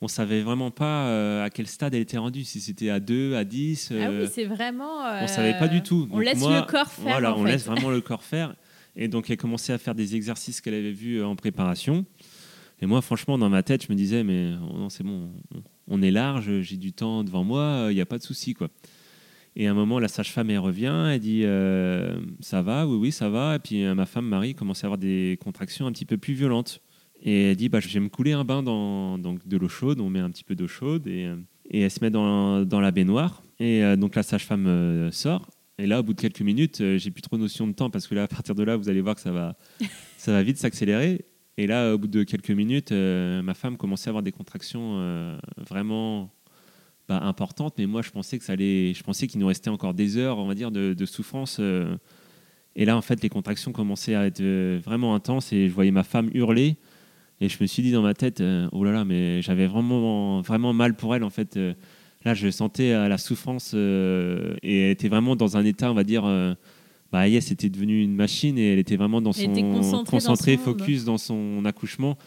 on 0.01 0.07
savait 0.07 0.41
vraiment 0.41 0.71
pas 0.71 1.05
euh, 1.05 1.45
à 1.45 1.51
quel 1.51 1.67
stade 1.67 1.93
elle 1.93 2.01
était 2.01 2.17
rendue, 2.17 2.43
si 2.43 2.59
c'était 2.59 2.89
à 2.89 2.99
2, 2.99 3.35
à 3.35 3.43
10. 3.43 3.93
ah 4.01 4.09
oui, 4.09 4.27
c'est 4.33 4.45
vraiment. 4.45 5.03
on 5.21 5.27
savait 5.27 5.59
pas 5.59 5.67
du 5.67 5.83
tout. 5.83 6.09
on 6.11 6.17
laisse 6.17 6.41
le 6.41 6.65
corps 6.65 6.87
faire. 6.87 7.03
Voilà, 7.03 7.37
on 7.37 7.43
laisse 7.43 7.65
vraiment 7.65 7.91
le 7.91 8.01
corps 8.01 8.23
faire. 8.23 8.55
Et 8.95 9.07
donc 9.07 9.29
elle 9.29 9.37
commençait 9.37 9.73
à 9.73 9.77
faire 9.77 9.93
des 9.93 10.15
exercices 10.15 10.59
qu'elle 10.59 10.73
avait 10.73 10.91
vus 10.91 11.23
en 11.23 11.35
préparation. 11.35 12.05
Et 12.81 12.85
moi, 12.85 13.01
franchement, 13.01 13.37
dans 13.37 13.49
ma 13.49 13.63
tête, 13.63 13.85
je 13.85 13.91
me 13.91 13.97
disais, 13.97 14.23
mais 14.23 14.53
oh 14.61 14.77
non, 14.77 14.89
c'est 14.89 15.03
bon, 15.03 15.31
on 15.87 16.01
est 16.01 16.11
large, 16.11 16.61
j'ai 16.61 16.77
du 16.77 16.93
temps 16.93 17.23
devant 17.23 17.43
moi, 17.43 17.87
il 17.89 17.95
n'y 17.95 18.01
a 18.01 18.05
pas 18.05 18.17
de 18.17 18.23
souci. 18.23 18.55
Et 19.55 19.67
à 19.67 19.71
un 19.71 19.73
moment, 19.73 19.99
la 19.99 20.07
sage-femme, 20.07 20.49
revient, 20.57 21.07
elle 21.11 21.19
dit 21.19 21.41
euh, 21.43 22.19
Ça 22.39 22.61
va 22.61 22.87
Oui, 22.87 22.97
oui, 22.97 23.11
ça 23.11 23.29
va. 23.29 23.55
Et 23.55 23.59
puis 23.59 23.83
euh, 23.83 23.95
ma 23.95 24.05
femme, 24.05 24.25
Marie, 24.25 24.55
commence 24.55 24.83
à 24.83 24.87
avoir 24.87 24.97
des 24.97 25.37
contractions 25.43 25.87
un 25.87 25.91
petit 25.91 26.05
peu 26.05 26.17
plus 26.17 26.33
violentes. 26.33 26.81
Et 27.21 27.51
elle 27.51 27.55
dit 27.55 27.69
bah, 27.69 27.79
Je 27.79 27.89
vais 27.89 27.99
me 27.99 28.09
couler 28.09 28.31
un 28.31 28.45
bain 28.45 28.63
dans 28.63 29.17
donc, 29.17 29.45
de 29.47 29.57
l'eau 29.57 29.67
chaude. 29.67 29.99
On 29.99 30.09
met 30.09 30.19
un 30.19 30.29
petit 30.29 30.43
peu 30.43 30.55
d'eau 30.55 30.67
chaude. 30.67 31.07
Et, 31.07 31.25
euh, 31.25 31.35
et, 31.69 31.81
elle 31.81 31.91
se 31.91 31.99
met 32.01 32.09
dans, 32.09 32.63
dans 32.63 32.79
la 32.79 32.91
baignoire. 32.91 33.43
Et 33.59 33.83
donc 33.97 34.15
la 34.15 34.23
sage-femme 34.23 35.09
sort. 35.11 35.49
Et 35.77 35.85
là, 35.85 35.99
au 35.99 36.03
bout 36.03 36.13
de 36.13 36.21
quelques 36.21 36.39
minutes, 36.39 36.81
j'ai 36.95 37.11
plus 37.11 37.21
trop 37.21 37.37
notion 37.37 37.67
de 37.67 37.73
temps 37.73 37.89
parce 37.89 38.07
que 38.07 38.15
là, 38.15 38.23
à 38.23 38.27
partir 38.29 38.55
de 38.55 38.63
là, 38.63 38.77
vous 38.77 38.87
allez 38.87 39.01
voir 39.01 39.15
que 39.15 39.21
ça 39.21 39.33
va, 39.33 39.57
ça 40.17 40.31
va 40.31 40.41
vite 40.41 40.55
s'accélérer. 40.55 41.25
Et 41.59 41.67
là, 41.67 41.93
au 41.93 41.97
bout 41.97 42.07
de 42.07 42.23
quelques 42.23 42.51
minutes, 42.51 42.93
euh, 42.93 43.41
ma 43.41 43.53
femme 43.53 43.75
commençait 43.75 44.07
à 44.07 44.11
avoir 44.11 44.23
des 44.23 44.31
contractions 44.31 44.93
euh, 44.93 45.37
vraiment 45.57 46.31
bah, 47.09 47.19
importante, 47.21 47.73
mais 47.77 47.85
moi 47.85 48.01
je 48.01 48.11
pensais 48.11 48.37
que 48.37 48.45
ça 48.45 48.53
allait, 48.53 48.93
je 48.93 49.03
pensais 49.03 49.27
qu'il 49.27 49.41
nous 49.41 49.47
restait 49.47 49.69
encore 49.69 49.93
des 49.93 50.15
heures, 50.15 50.37
on 50.37 50.47
va 50.47 50.55
dire, 50.55 50.71
de, 50.71 51.05
souffrance. 51.05 51.57
euh. 51.59 51.97
et 52.77 52.85
là, 52.85 52.95
en 52.95 53.01
fait, 53.01 53.21
les 53.21 53.27
contractions 53.27 53.73
commençaient 53.73 54.15
à 54.15 54.25
être 54.25 54.41
vraiment 54.77 55.13
intenses 55.13 55.51
et 55.51 55.67
je 55.67 55.73
voyais 55.73 55.91
ma 55.91 56.03
femme 56.03 56.29
hurler. 56.33 56.77
Et 57.41 57.49
je 57.49 57.57
me 57.59 57.67
suis 57.67 57.83
dit 57.83 57.91
dans 57.91 58.03
ma 58.03 58.13
tête, 58.13 58.41
oh 58.71 58.83
là 58.85 58.93
là, 58.93 59.03
mais 59.03 59.41
j'avais 59.41 59.67
vraiment, 59.67 60.39
vraiment 60.39 60.71
mal 60.71 60.95
pour 60.95 61.13
elle. 61.13 61.25
En 61.25 61.29
fait, 61.29 61.59
là, 62.23 62.33
je 62.33 62.49
sentais 62.51 62.91
la 63.09 63.17
souffrance 63.17 63.73
et 63.73 63.77
elle 64.63 64.91
était 64.91 65.09
vraiment 65.09 65.35
dans 65.35 65.57
un 65.57 65.65
état, 65.65 65.91
on 65.91 65.93
va 65.93 66.05
dire. 66.05 66.23
Bah, 67.11 67.27
yes, 67.27 67.51
était 67.51 67.69
devenue 67.69 68.03
une 68.03 68.15
machine 68.15 68.57
et 68.57 68.73
elle 68.73 68.79
était 68.79 68.95
vraiment 68.97 69.21
dans 69.21 69.31
Elle 69.31 69.45
son 69.45 69.51
était 69.51 69.61
concentrée 69.61 70.17
dans 70.19 70.35
son 70.35 70.57
focus 70.57 71.05
dans 71.05 71.17
son 71.17 71.63
accouchement. 71.65 72.17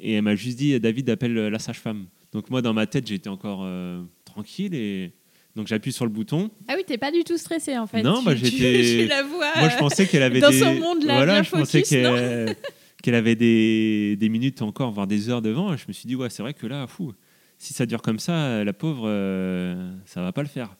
Et 0.00 0.12
elle 0.14 0.22
m'a 0.22 0.36
juste 0.36 0.58
dit, 0.58 0.78
David 0.78 1.10
appelle 1.10 1.34
la 1.34 1.58
sage-femme. 1.58 2.06
Donc 2.32 2.50
moi, 2.50 2.62
dans 2.62 2.72
ma 2.74 2.86
tête, 2.86 3.06
j'étais 3.06 3.28
encore 3.28 3.62
euh, 3.64 4.02
tranquille 4.24 4.74
et 4.74 5.12
donc 5.56 5.66
j'appuie 5.66 5.92
sur 5.92 6.04
le 6.04 6.10
bouton. 6.12 6.50
Ah 6.68 6.74
oui, 6.76 6.82
t'es 6.86 6.98
pas 6.98 7.10
du 7.10 7.24
tout 7.24 7.36
stressé 7.36 7.76
en 7.76 7.86
fait. 7.86 8.02
Non, 8.02 8.20
Tu- 8.20 8.24
bah, 8.26 8.34
j'étais- 8.36 9.02
tu 9.02 9.08
la 9.08 9.22
vois. 9.24 9.50
Moi, 9.56 9.68
je 9.70 9.76
pensais 9.78 10.06
qu'elle 10.06 10.22
avait 10.22 10.38
dans 10.40 10.50
des... 10.50 10.60
son 10.60 10.74
monde, 10.74 11.02
là, 11.02 11.16
voilà, 11.16 11.34
bien 11.34 11.42
je 11.42 11.50
pensais 11.50 11.82
focus, 11.82 12.54
qu'elle 13.02 13.14
avait 13.14 13.34
des, 13.34 14.16
des 14.16 14.28
minutes 14.28 14.62
encore, 14.62 14.92
voire 14.92 15.06
des 15.08 15.30
heures 15.30 15.42
devant. 15.42 15.72
Et 15.74 15.78
je 15.78 15.84
me 15.88 15.92
suis 15.92 16.06
dit, 16.06 16.14
ouais, 16.14 16.30
c'est 16.30 16.42
vrai 16.42 16.54
que 16.54 16.66
là, 16.66 16.86
fou, 16.86 17.12
si 17.56 17.72
ça 17.74 17.86
dure 17.86 18.02
comme 18.02 18.18
ça, 18.20 18.62
la 18.62 18.72
pauvre, 18.72 19.04
euh, 19.06 19.90
ça 20.04 20.22
va 20.22 20.32
pas 20.32 20.42
le 20.42 20.48
faire. 20.48 20.76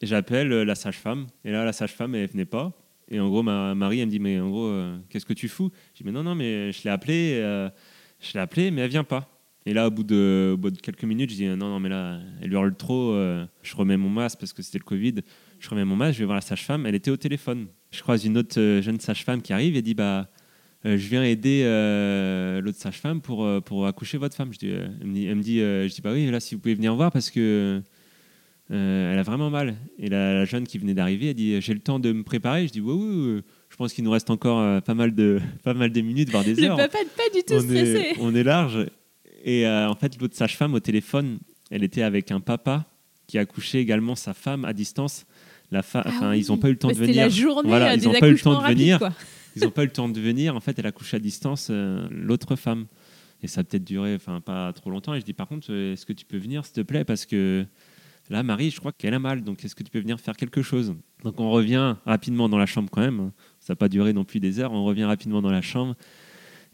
Et 0.00 0.06
j'appelle 0.06 0.52
euh, 0.52 0.64
la 0.64 0.74
sage-femme. 0.74 1.26
Et 1.44 1.52
là, 1.52 1.64
la 1.64 1.72
sage-femme, 1.72 2.14
elle 2.14 2.28
venait 2.28 2.44
pas. 2.44 2.72
Et 3.08 3.20
en 3.20 3.28
gros, 3.28 3.42
ma 3.42 3.74
Marie, 3.74 4.00
elle 4.00 4.06
me 4.06 4.10
dit, 4.10 4.18
mais 4.18 4.40
en 4.40 4.48
gros, 4.48 4.66
euh, 4.66 4.96
qu'est-ce 5.08 5.26
que 5.26 5.32
tu 5.32 5.48
fous? 5.48 5.70
Je 5.92 5.98
dis, 5.98 6.04
mais 6.04 6.12
non, 6.12 6.22
non, 6.22 6.34
mais 6.34 6.72
je 6.72 6.84
l'ai 6.84 6.90
appelée, 6.90 7.34
euh, 7.34 7.68
je 8.20 8.32
l'ai 8.34 8.40
appelée, 8.40 8.70
mais 8.70 8.82
elle 8.82 8.90
vient 8.90 9.04
pas. 9.04 9.28
Et 9.66 9.74
là, 9.74 9.88
au 9.88 9.90
bout 9.90 10.04
de, 10.04 10.56
quelques 10.82 11.04
minutes, 11.04 11.30
je 11.30 11.34
dis, 11.34 11.46
non, 11.46 11.56
non, 11.56 11.80
mais 11.80 11.90
là, 11.90 12.20
elle 12.40 12.52
hurle 12.52 12.74
trop. 12.74 13.14
je 13.62 13.76
remets 13.76 13.98
mon 13.98 14.08
masque 14.08 14.38
parce 14.40 14.54
que 14.54 14.62
c'était 14.62 14.78
le 14.78 14.84
Covid. 14.84 15.16
Je 15.58 15.68
remets 15.68 15.84
mon 15.84 15.96
masque, 15.96 16.14
je 16.14 16.20
vais 16.20 16.24
voir 16.24 16.36
la 16.36 16.40
sage-femme. 16.40 16.86
Elle 16.86 16.94
était 16.94 17.10
au 17.10 17.18
téléphone. 17.18 17.66
Je 17.90 18.00
croise 18.00 18.24
une 18.24 18.38
autre 18.38 18.80
jeune 18.80 18.98
sage-femme 18.98 19.42
qui 19.42 19.52
arrive 19.52 19.76
et 19.76 19.82
dit, 19.82 19.92
bah, 19.92 20.30
je 20.82 20.96
viens 20.96 21.22
aider 21.22 21.62
l'autre 22.62 22.78
sage-femme 22.78 23.20
pour, 23.20 23.46
pour 23.64 23.86
accoucher 23.86 24.16
votre 24.16 24.34
femme. 24.34 24.50
Je 24.54 24.58
dis, 24.58 24.68
elle 24.70 25.06
me 25.06 25.12
dit, 25.12 25.26
elle 25.26 25.36
me 25.36 25.88
je 25.88 25.94
dis, 25.94 26.00
bah 26.00 26.12
oui, 26.14 26.30
là, 26.30 26.40
si 26.40 26.54
vous 26.54 26.60
pouvez 26.62 26.74
venir 26.74 26.94
voir 26.94 27.12
parce 27.12 27.28
que 27.28 27.82
euh, 28.70 29.12
elle 29.12 29.18
a 29.18 29.22
vraiment 29.22 29.50
mal. 29.50 29.76
Et 29.98 30.08
la, 30.08 30.34
la 30.34 30.44
jeune 30.44 30.66
qui 30.66 30.78
venait 30.78 30.94
d'arriver, 30.94 31.28
elle 31.30 31.34
dit, 31.34 31.60
j'ai 31.60 31.74
le 31.74 31.80
temps 31.80 31.98
de 31.98 32.12
me 32.12 32.22
préparer. 32.22 32.66
Je 32.66 32.72
dis, 32.72 32.80
oui, 32.80 32.94
oui, 32.94 33.40
je 33.68 33.76
pense 33.76 33.92
qu'il 33.92 34.04
nous 34.04 34.10
reste 34.10 34.30
encore 34.30 34.60
euh, 34.60 34.80
pas 34.80 34.94
mal 34.94 35.14
de 35.14 35.40
pas 35.64 35.74
mal 35.74 35.90
de 35.92 36.00
minutes, 36.00 36.30
voire 36.30 36.44
des 36.44 36.54
Le 36.54 36.64
heures. 36.68 36.76
papa 36.76 36.98
pas 37.16 37.22
du 37.34 37.42
tout 37.44 37.54
on, 37.54 37.60
stressé. 37.60 37.96
est, 37.96 38.16
on 38.20 38.34
est 38.34 38.42
large. 38.44 38.86
Et 39.44 39.66
euh, 39.66 39.88
en 39.88 39.94
fait, 39.94 40.20
l'autre 40.20 40.36
sage-femme 40.36 40.74
au 40.74 40.80
téléphone, 40.80 41.38
elle 41.70 41.82
était 41.82 42.02
avec 42.02 42.30
un 42.30 42.40
papa 42.40 42.86
qui 43.26 43.38
accouchait 43.38 43.80
également 43.80 44.14
sa 44.14 44.34
femme 44.34 44.64
à 44.64 44.72
distance. 44.72 45.24
La 45.72 45.82
fa- 45.82 46.02
Ah 46.04 46.08
enfin, 46.08 46.30
oui. 46.32 46.40
ils 46.44 46.48
n'ont 46.50 46.58
pas 46.58 46.68
eu 46.68 46.72
le 46.72 46.78
temps 46.78 46.88
Bah, 46.88 46.94
de 46.94 46.98
C'était 46.98 47.12
venir. 47.12 47.22
la 47.24 47.28
journée 47.28 47.68
Voilà, 47.68 47.90
euh, 47.90 47.94
ils 47.94 48.00
des 48.00 48.06
ont 48.08 48.12
pas 48.12 48.28
eu 48.28 48.32
le 48.32 48.38
temps 48.38 48.60
de 48.60 48.66
venir. 48.68 48.98
quoi. 48.98 49.12
Ils 49.56 49.62
n'ont 49.62 49.70
pas 49.70 49.82
eu 49.82 49.86
le 49.86 49.92
temps 49.92 50.08
de 50.08 50.20
venir. 50.20 50.54
En 50.56 50.60
fait, 50.60 50.78
elle 50.78 50.86
a 50.86 50.92
couché 50.92 51.16
à 51.16 51.20
distance 51.20 51.68
euh, 51.70 52.06
l'autre 52.10 52.56
femme. 52.56 52.86
Et 53.42 53.46
ça 53.46 53.60
a 53.62 53.64
peut-être 53.64 53.84
duré 53.84 54.14
enfin, 54.16 54.40
pas 54.40 54.72
trop 54.72 54.90
longtemps. 54.90 55.14
Et 55.14 55.20
je 55.20 55.24
dis, 55.24 55.32
par 55.32 55.48
contre, 55.48 55.72
est-ce 55.72 56.04
que 56.04 56.12
tu 56.12 56.24
peux 56.26 56.36
venir, 56.38 56.64
s'il 56.64 56.74
te 56.74 56.80
plaît? 56.82 57.04
Parce 57.04 57.24
que 57.24 57.64
là, 58.30 58.42
Marie, 58.42 58.70
je 58.70 58.78
crois 58.80 58.92
qu'elle 58.92 59.14
a 59.14 59.18
mal. 59.18 59.42
Donc, 59.42 59.64
est-ce 59.64 59.74
que 59.74 59.82
tu 59.82 59.90
peux 59.90 60.00
venir 60.00 60.18
faire 60.20 60.36
quelque 60.36 60.62
chose? 60.62 60.94
Donc, 61.24 61.38
on 61.40 61.50
revient 61.50 61.96
rapidement 62.06 62.48
dans 62.48 62.58
la 62.58 62.66
chambre 62.66 62.88
quand 62.90 63.00
même. 63.02 63.30
Ça 63.58 63.72
n'a 63.72 63.76
pas 63.76 63.88
duré 63.88 64.12
non 64.12 64.24
plus 64.24 64.40
des 64.40 64.58
heures. 64.60 64.72
On 64.72 64.84
revient 64.84 65.04
rapidement 65.04 65.42
dans 65.42 65.50
la 65.50 65.60
chambre. 65.62 65.94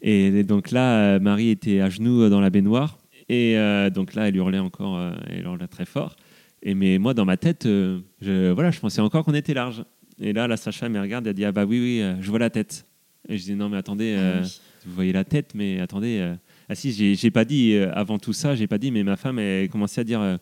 Et 0.01 0.43
donc 0.43 0.71
là, 0.71 1.15
euh, 1.15 1.19
Marie 1.19 1.49
était 1.49 1.81
à 1.81 1.89
genoux 1.89 2.21
euh, 2.21 2.29
dans 2.29 2.39
la 2.39 2.49
baignoire. 2.49 2.97
Et 3.29 3.57
euh, 3.57 3.89
donc 3.89 4.13
là, 4.13 4.27
elle 4.27 4.35
hurlait 4.35 4.59
encore. 4.59 4.97
euh, 4.97 5.11
elle 5.27 5.43
hurlait 5.43 5.67
très 5.67 5.85
fort. 5.85 6.15
Et 6.61 6.75
mais 6.75 6.97
moi, 6.99 7.13
dans 7.13 7.25
ma 7.25 7.37
tête, 7.37 7.65
euh, 7.65 7.99
je, 8.21 8.51
voilà, 8.51 8.71
je 8.71 8.79
pensais 8.79 9.01
encore 9.01 9.25
qu'on 9.25 9.33
était 9.33 9.53
large. 9.53 9.83
Et 10.19 10.33
là, 10.33 10.47
la 10.47 10.57
Sacha 10.57 10.87
me 10.89 10.99
regarde, 10.99 11.25
elle 11.27 11.33
dit 11.33 11.45
Ah 11.45 11.51
bah 11.51 11.65
oui, 11.65 11.79
oui, 11.79 12.15
je 12.21 12.29
vois 12.29 12.39
la 12.39 12.49
tête. 12.49 12.85
Et 13.27 13.37
je 13.37 13.43
dis 13.43 13.55
Non, 13.55 13.69
mais 13.69 13.77
attendez, 13.77 14.15
Ah 14.19 14.39
oui. 14.43 14.59
vous 14.85 14.93
voyez 14.93 15.13
la 15.13 15.23
tête, 15.23 15.53
mais 15.55 15.79
attendez. 15.79 16.33
ah 16.69 16.75
si, 16.75 17.15
j'ai 17.15 17.31
pas 17.31 17.45
dit, 17.45 17.75
avant 17.75 18.17
tout 18.19 18.33
ça, 18.33 18.55
j'ai 18.55 18.67
pas 18.67 18.77
dit, 18.77 18.89
mais 18.91 19.03
ma 19.03 19.15
femme, 19.17 19.37
elle 19.39 19.69
commençait 19.69 20.01
à 20.01 20.03
dire 20.03 20.37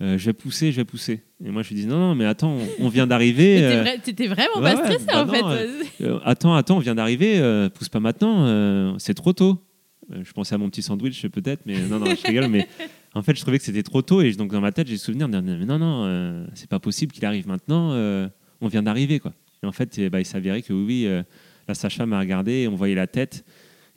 euh, 0.00 0.16
Je 0.18 0.26
vais 0.26 0.32
pousser, 0.32 0.70
je 0.72 0.76
vais 0.76 0.84
pousser. 0.84 1.22
Et 1.44 1.50
moi, 1.50 1.62
je 1.62 1.68
lui 1.70 1.76
dis 1.76 1.86
Non, 1.86 1.98
non, 1.98 2.14
mais 2.14 2.24
attends, 2.24 2.56
on, 2.80 2.86
on 2.86 2.88
vient 2.88 3.06
d'arriver. 3.06 3.62
Euh, 3.64 3.82
vrai- 3.82 3.98
T'étais 3.98 4.26
vraiment 4.26 4.56
ouais, 4.56 4.74
pas 4.74 4.84
stressé 4.84 5.04
bah 5.06 5.22
en 5.22 5.26
non, 5.26 5.32
fait. 5.32 5.42
euh, 5.44 5.82
euh, 6.02 6.18
attends, 6.24 6.54
attends, 6.54 6.76
on 6.76 6.80
vient 6.80 6.94
d'arriver, 6.94 7.38
euh, 7.38 7.68
pousse 7.68 7.88
pas 7.88 8.00
maintenant, 8.00 8.96
c'est 8.98 9.14
trop 9.14 9.32
tôt. 9.32 9.62
Je 10.22 10.32
pensais 10.32 10.54
à 10.54 10.58
mon 10.58 10.70
petit 10.70 10.80
sandwich 10.82 11.26
peut-être, 11.28 11.60
mais 11.66 11.78
non, 11.86 11.98
non, 11.98 12.06
je 12.06 12.26
rigole, 12.26 12.48
mais 12.48 12.66
en 13.14 13.22
fait, 13.22 13.36
je 13.36 13.42
trouvais 13.42 13.58
que 13.58 13.64
c'était 13.64 13.82
trop 13.82 14.00
tôt 14.00 14.22
et 14.22 14.32
donc 14.32 14.50
dans 14.50 14.60
ma 14.62 14.72
tête, 14.72 14.86
j'ai 14.86 14.94
le 14.94 14.98
souvenir 14.98 15.28
de 15.28 15.38
dire, 15.38 15.56
mais 15.58 15.66
non, 15.66 15.78
non, 15.78 16.46
c'est 16.54 16.68
pas 16.70 16.78
possible 16.78 17.12
qu'il 17.12 17.26
arrive 17.26 17.46
maintenant, 17.46 17.90
on 18.62 18.68
vient 18.68 18.82
d'arriver, 18.82 19.18
quoi. 19.20 19.34
Et 19.62 19.66
en 19.66 19.72
fait, 19.72 19.98
eh 19.98 20.08
ben, 20.08 20.20
il 20.20 20.24
s'avérait 20.24 20.62
que 20.62 20.72
oui, 20.72 21.06
oui, 21.06 21.22
la 21.68 21.74
sage-femme 21.74 22.08
m'a 22.08 22.20
regardé, 22.20 22.66
on 22.72 22.74
voyait 22.74 22.94
la 22.94 23.06
tête, 23.06 23.44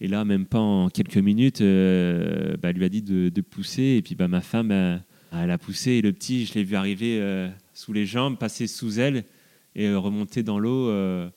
et 0.02 0.10
là, 0.10 0.26
même 0.26 0.46
pas 0.48 0.60
en 0.60 0.90
quelques 0.90 1.16
minutes, 1.16 1.62
bah, 1.62 2.70
elle 2.70 2.76
lui 2.76 2.84
a 2.84 2.90
dit 2.90 3.02
de, 3.04 3.30
de 3.30 3.42
pousser, 3.42 3.96
et 3.98 4.02
puis 4.02 4.16
bah, 4.16 4.28
ma 4.28 4.42
femme, 4.42 5.00
elle 5.32 5.52
a 5.52 5.58
poussé, 5.58 5.92
et 5.92 6.02
le 6.02 6.12
petit, 6.14 6.46
je 6.46 6.54
l'ai 6.56 6.64
vu 6.64 6.76
arriver 6.76 7.20
euh, 7.20 7.50
sous 7.74 7.94
les 7.94 8.06
jambes, 8.06 8.38
passer 8.38 8.68
sous 8.68 9.00
elle, 9.00 9.24
et 9.76 9.88
euh, 9.88 9.98
remonter 10.00 10.44
dans 10.44 10.60
l'eau. 10.60 10.90
euh, 10.90 11.30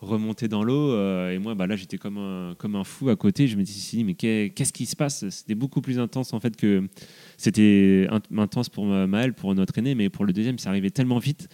remonter 0.00 0.48
dans 0.48 0.64
l'eau 0.64 0.90
et 1.30 1.38
moi 1.38 1.54
bah 1.54 1.68
là 1.68 1.76
j'étais 1.76 1.96
comme 1.96 2.18
un, 2.18 2.56
comme 2.58 2.74
un 2.74 2.82
fou 2.82 3.08
à 3.08 3.14
côté 3.14 3.46
je 3.46 3.56
me 3.56 3.62
dis 3.62 3.70
si 3.72 4.02
mais 4.02 4.14
qu'est- 4.14 4.50
qu'est-ce 4.52 4.72
qui 4.72 4.84
se 4.84 4.96
passe? 4.96 5.28
C'était 5.28 5.54
beaucoup 5.54 5.80
plus 5.80 6.00
intense 6.00 6.32
en 6.32 6.40
fait 6.40 6.56
que 6.56 6.88
c'était 7.36 8.08
int- 8.10 8.36
intense 8.40 8.68
pour 8.68 8.84
ma- 8.84 9.06
Maëlle 9.06 9.32
pour 9.32 9.54
notre 9.54 9.78
aîné 9.78 9.94
mais 9.94 10.08
pour 10.08 10.24
le 10.24 10.32
deuxième 10.32 10.58
ça 10.58 10.70
arrivait 10.70 10.90
tellement 10.90 11.18
vite 11.20 11.48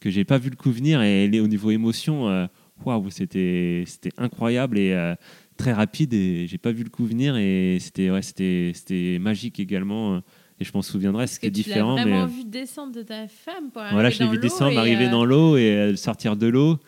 que 0.00 0.10
j'ai 0.10 0.24
pas 0.26 0.36
vu 0.36 0.50
le 0.50 0.56
coup 0.56 0.70
venir 0.70 1.00
et 1.00 1.40
au 1.40 1.46
niveau 1.46 1.70
émotion 1.70 2.46
waouh 2.84 3.08
c'était 3.08 3.84
c'était 3.86 4.12
incroyable 4.18 4.76
et 4.78 5.14
très 5.56 5.72
rapide 5.72 6.12
et 6.12 6.46
j'ai 6.46 6.58
pas 6.58 6.72
vu 6.72 6.84
le 6.84 6.90
coup 6.90 7.06
venir 7.06 7.38
et 7.38 7.78
c'était 7.80 8.10
ouais 8.10 8.20
c'était 8.20 9.18
magique 9.18 9.58
également 9.60 10.20
et 10.60 10.64
je 10.64 10.70
m'en 10.74 10.82
souviendrai 10.82 11.26
c'était 11.26 11.50
tu 11.50 11.58
l'as 11.58 11.64
différent 11.64 11.94
mais 11.96 12.02
vraiment 12.02 12.22
euh, 12.22 12.26
vu 12.26 12.44
descendre 12.44 12.92
de 12.94 13.02
ta 13.02 13.26
femme 13.28 13.70
pour 13.72 13.82
voilà, 13.90 14.10
je 14.10 14.22
l'ai 14.22 14.28
vu 14.28 14.38
descendre, 14.38 14.78
arriver 14.78 15.08
dans 15.08 15.24
l'eau 15.24 15.56
et 15.56 15.70
euh, 15.70 15.96
sortir 15.96 16.36
de 16.36 16.46
l'eau. 16.46 16.78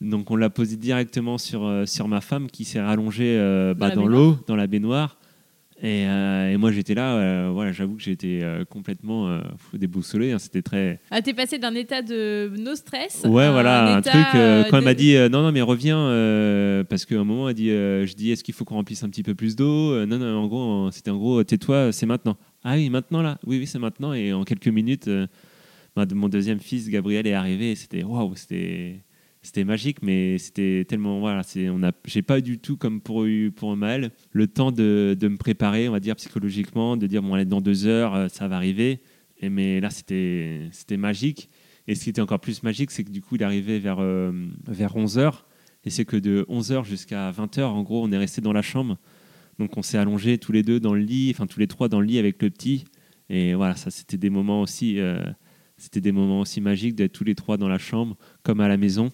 Donc 0.00 0.30
on 0.32 0.36
l'a 0.36 0.50
posé 0.50 0.76
directement 0.76 1.38
sur, 1.38 1.64
euh, 1.64 1.86
sur 1.86 2.08
ma 2.08 2.20
femme 2.20 2.50
qui 2.50 2.64
s'est 2.64 2.80
rallongée 2.80 3.36
euh, 3.38 3.72
bah, 3.72 3.90
dans 3.90 4.06
l'eau, 4.06 4.36
dans 4.48 4.56
la 4.56 4.66
baignoire. 4.66 5.16
Et, 5.84 6.06
euh, 6.06 6.52
et 6.52 6.56
moi 6.56 6.70
j'étais 6.70 6.94
là, 6.94 7.14
euh, 7.16 7.50
voilà, 7.52 7.72
j'avoue 7.72 7.96
que 7.96 8.02
j'étais 8.02 8.40
euh, 8.42 8.64
complètement 8.64 9.28
euh, 9.28 9.40
déboussolé. 9.74 10.30
hein, 10.32 10.38
C'était 10.38 10.62
très. 10.62 11.00
Ah, 11.10 11.22
t'es 11.22 11.34
passé 11.34 11.58
d'un 11.58 11.74
état 11.74 12.02
de 12.02 12.52
no 12.56 12.74
stress. 12.76 13.22
Ouais, 13.24 13.50
voilà, 13.50 13.96
un, 13.96 14.00
truc. 14.02 14.14
euh, 14.14 14.62
euh, 14.62 14.64
quand 14.70 14.78
elle 14.78 14.84
m'a 14.84 14.94
dit 14.94 15.16
euh, 15.16 15.28
non, 15.28 15.42
non, 15.42 15.50
mais 15.52 15.60
reviens, 15.60 15.98
euh, 15.98 16.84
parce 16.84 17.04
qu'à 17.04 17.16
un 17.18 17.24
moment, 17.24 17.48
elle 17.48 17.54
dit, 17.56 17.70
euh, 17.70 18.06
je 18.06 18.14
dis, 18.14 18.30
est-ce 18.30 18.44
qu'il 18.44 18.54
faut 18.54 18.64
qu'on 18.64 18.76
remplisse 18.76 19.02
un 19.02 19.08
petit 19.08 19.24
peu 19.24 19.34
plus 19.34 19.56
d'eau? 19.56 19.92
Euh, 19.92 20.06
Non, 20.06 20.18
non, 20.18 20.36
en 20.36 20.46
gros, 20.46 20.86
euh, 20.86 20.90
c'était 20.92 21.10
en 21.10 21.16
gros, 21.16 21.42
tais-toi, 21.42 21.90
c'est 21.92 22.06
maintenant. 22.06 22.36
Ah 22.64 22.74
oui, 22.74 22.90
maintenant 22.90 23.22
là 23.22 23.38
Oui, 23.46 23.58
oui, 23.58 23.66
c'est 23.66 23.78
maintenant. 23.78 24.12
Et 24.12 24.32
en 24.32 24.44
quelques 24.44 24.68
minutes, 24.68 25.08
euh, 25.08 25.26
mon 25.96 26.28
deuxième 26.28 26.60
fils, 26.60 26.88
Gabriel, 26.88 27.26
est 27.26 27.34
arrivé. 27.34 27.74
C'était 27.74 28.02
waouh, 28.04 28.34
c'était. 28.36 29.00
C'était 29.44 29.64
magique, 29.64 30.02
mais 30.02 30.38
c'était 30.38 30.84
tellement 30.88 31.18
voilà, 31.18 31.42
on 31.56 31.80
j'ai 32.04 32.22
pas 32.22 32.40
du 32.40 32.60
tout 32.60 32.76
comme 32.76 33.00
pour 33.00 33.26
pour 33.56 33.76
Maël 33.76 34.12
le 34.30 34.46
temps 34.46 34.70
de, 34.70 35.16
de 35.18 35.26
me 35.26 35.36
préparer, 35.36 35.88
on 35.88 35.92
va 35.92 35.98
dire 35.98 36.14
psychologiquement, 36.14 36.96
de 36.96 37.08
dire 37.08 37.22
bon 37.22 37.34
allez 37.34 37.44
dans 37.44 37.60
deux 37.60 37.88
heures 37.88 38.14
euh, 38.14 38.28
ça 38.28 38.46
va 38.46 38.54
arriver. 38.54 39.00
Et 39.40 39.50
mais 39.50 39.80
là 39.80 39.90
c'était 39.90 40.68
c'était 40.70 40.96
magique. 40.96 41.50
Et 41.88 41.94
ce 41.94 42.04
qui 42.04 42.10
était 42.10 42.20
encore 42.20 42.40
plus 42.40 42.62
magique, 42.62 42.90
c'est 42.90 43.04
que 43.04 43.10
du 43.10 43.20
coup, 43.22 43.36
il 43.36 43.44
arrivait 43.44 43.78
vers, 43.78 43.98
euh, 44.00 44.32
vers 44.66 44.96
11h. 44.96 45.42
Et 45.84 45.90
c'est 45.90 46.04
que 46.04 46.16
de 46.16 46.46
11h 46.48 46.84
jusqu'à 46.84 47.30
20h, 47.32 47.62
en 47.62 47.82
gros, 47.82 48.04
on 48.04 48.12
est 48.12 48.18
resté 48.18 48.40
dans 48.40 48.52
la 48.52 48.62
chambre. 48.62 48.98
Donc 49.62 49.76
on 49.76 49.82
s'est 49.82 49.96
allongés 49.96 50.38
tous 50.38 50.50
les 50.50 50.64
deux 50.64 50.80
dans 50.80 50.92
le 50.92 51.02
lit, 51.02 51.30
enfin 51.32 51.46
tous 51.46 51.60
les 51.60 51.68
trois 51.68 51.88
dans 51.88 52.00
le 52.00 52.06
lit 52.06 52.18
avec 52.18 52.42
le 52.42 52.50
petit. 52.50 52.84
Et 53.28 53.54
voilà, 53.54 53.76
ça 53.76 53.92
c'était 53.92 54.16
des 54.16 54.28
moments 54.28 54.60
aussi, 54.60 54.98
euh, 54.98 55.22
magiques 56.60 56.96
d'être 56.96 57.12
tous 57.12 57.22
les 57.22 57.36
trois 57.36 57.56
dans 57.56 57.68
la 57.68 57.78
chambre, 57.78 58.16
comme 58.42 58.58
à 58.58 58.66
la 58.66 58.76
maison. 58.76 59.12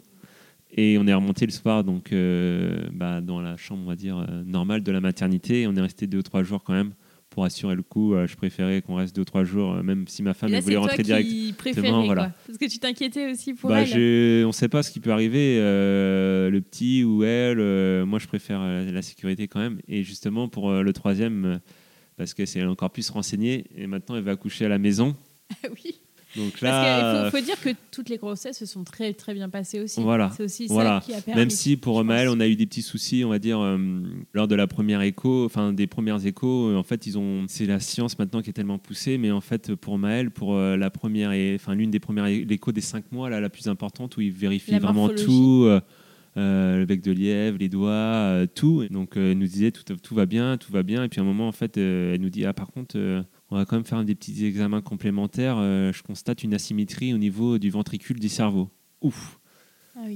Et 0.70 0.96
on 0.96 1.06
est 1.06 1.12
remonté 1.12 1.44
le 1.44 1.52
soir 1.52 1.84
donc 1.84 2.12
euh, 2.14 2.88
bah, 2.94 3.20
dans 3.20 3.42
la 3.42 3.58
chambre, 3.58 3.82
on 3.84 3.88
va 3.88 3.94
dire 3.94 4.16
euh, 4.16 4.42
normale 4.42 4.82
de 4.82 4.90
la 4.90 5.02
maternité. 5.02 5.66
On 5.66 5.76
est 5.76 5.82
resté 5.82 6.06
deux 6.06 6.18
ou 6.18 6.22
trois 6.22 6.42
jours 6.42 6.64
quand 6.64 6.72
même 6.72 6.94
pour 7.30 7.44
assurer 7.44 7.74
le 7.74 7.82
coup. 7.82 8.14
Euh, 8.14 8.26
je 8.26 8.36
préférais 8.36 8.82
qu'on 8.82 8.94
reste 8.96 9.14
deux 9.14 9.22
ou 9.22 9.24
trois 9.24 9.44
jours, 9.44 9.74
euh, 9.74 9.82
même 9.82 10.06
si 10.08 10.22
ma 10.22 10.34
femme 10.34 10.50
là, 10.50 10.58
elle 10.58 10.62
voulait 10.64 10.76
rentrer 10.76 11.02
direct. 11.02 11.28
qui 11.28 11.52
préférais, 11.56 11.90
voilà. 12.06 12.32
Parce 12.46 12.58
que 12.58 12.64
tu 12.66 12.78
t'inquiétais 12.78 13.30
aussi 13.30 13.54
pour 13.54 13.70
Bah, 13.70 13.82
elle. 13.82 14.44
on 14.44 14.48
ne 14.48 14.52
sait 14.52 14.68
pas 14.68 14.82
ce 14.82 14.90
qui 14.90 15.00
peut 15.00 15.12
arriver, 15.12 15.58
euh, 15.60 16.50
le 16.50 16.60
petit 16.60 17.04
ou 17.04 17.24
elle. 17.24 17.60
euh, 17.60 18.04
moi, 18.06 18.18
je 18.18 18.26
préfère 18.26 18.60
la 18.62 19.02
sécurité 19.02 19.46
quand 19.48 19.60
même. 19.60 19.78
Et 19.88 20.02
justement, 20.02 20.48
pour 20.48 20.70
euh, 20.70 20.82
le 20.82 20.92
troisième, 20.92 21.60
parce 22.16 22.34
qu'elle 22.34 22.46
s'est 22.48 22.64
encore 22.64 22.90
plus 22.90 23.08
renseignée, 23.10 23.64
et 23.76 23.86
maintenant, 23.86 24.16
elle 24.16 24.24
va 24.24 24.32
accoucher 24.32 24.64
à 24.64 24.68
la 24.68 24.78
maison. 24.78 25.16
Ah 25.64 25.68
oui. 25.72 26.00
Donc 26.38 26.60
là, 26.60 27.26
il 27.26 27.30
faut, 27.30 27.40
dire 27.40 27.60
que 27.60 27.70
toutes 27.90 28.08
les 28.08 28.16
grossesses 28.16 28.58
se 28.58 28.66
sont 28.66 28.84
très 28.84 29.12
très 29.12 29.34
bien 29.34 29.48
passées 29.48 29.80
aussi. 29.80 30.00
Voilà. 30.00 30.30
C'est 30.36 30.44
aussi 30.44 30.66
voilà. 30.68 31.00
ça 31.00 31.06
qui 31.06 31.14
a 31.14 31.20
permis. 31.20 31.40
Même 31.40 31.50
si 31.50 31.76
pour 31.76 32.02
Maël, 32.04 32.28
on 32.28 32.40
a 32.40 32.46
eu 32.46 32.56
des 32.56 32.66
petits 32.66 32.82
soucis, 32.82 33.24
on 33.24 33.28
va 33.28 33.38
dire 33.38 33.60
euh, 33.60 33.78
lors 34.32 34.48
de 34.48 34.54
la 34.54 34.66
première 34.66 35.02
écho, 35.02 35.44
enfin 35.44 35.72
des 35.72 35.86
premières 35.86 36.24
échos. 36.24 36.74
en 36.74 36.82
fait, 36.82 37.06
ils 37.06 37.18
ont, 37.18 37.44
c'est 37.48 37.66
la 37.66 37.80
science 37.80 38.18
maintenant 38.18 38.40
qui 38.40 38.50
est 38.50 38.54
tellement 38.54 38.78
poussée, 38.78 39.18
mais 39.18 39.30
en 39.30 39.40
fait 39.40 39.74
pour 39.74 39.98
Maël, 39.98 40.30
pour 40.30 40.56
la 40.56 40.90
première 40.90 41.32
et 41.32 41.56
enfin 41.56 41.74
l'une 41.74 41.90
des 41.90 42.00
premières 42.00 42.26
échos 42.26 42.72
des 42.72 42.80
cinq 42.80 43.10
mois, 43.12 43.28
là, 43.28 43.40
la 43.40 43.50
plus 43.50 43.68
importante 43.68 44.16
où 44.16 44.20
ils 44.20 44.32
vérifient 44.32 44.78
vraiment 44.78 45.08
tout. 45.08 45.68
Euh, 46.38 46.78
le 46.78 46.86
bec 46.86 47.00
de 47.00 47.10
lièvre, 47.10 47.58
les 47.58 47.68
doigts, 47.68 47.90
euh, 47.90 48.46
tout. 48.46 48.86
Donc 48.90 49.16
euh, 49.16 49.32
elle 49.32 49.38
nous 49.38 49.46
disait 49.46 49.72
tout, 49.72 49.82
tout, 49.96 50.14
va 50.14 50.24
bien, 50.24 50.56
tout 50.56 50.70
va 50.70 50.84
bien. 50.84 51.02
Et 51.02 51.08
puis 51.08 51.20
à 51.20 51.22
un 51.22 51.26
moment, 51.26 51.48
en 51.48 51.52
fait, 51.52 51.76
elle 51.76 52.20
nous 52.20 52.30
dit 52.30 52.44
ah 52.44 52.52
par 52.52 52.68
contre, 52.68 52.96
on 53.50 53.56
va 53.56 53.64
quand 53.64 53.76
même 53.76 53.84
faire 53.84 54.04
des 54.04 54.14
petits 54.14 54.44
examens 54.44 54.82
complémentaires. 54.82 55.56
je 55.56 56.02
constate 56.02 56.42
une 56.42 56.54
asymétrie 56.54 57.14
au 57.14 57.18
niveau 57.18 57.58
du 57.58 57.70
ventricule 57.70 58.20
du 58.20 58.28
cerveau. 58.28 58.70
Ouf. 59.00 59.38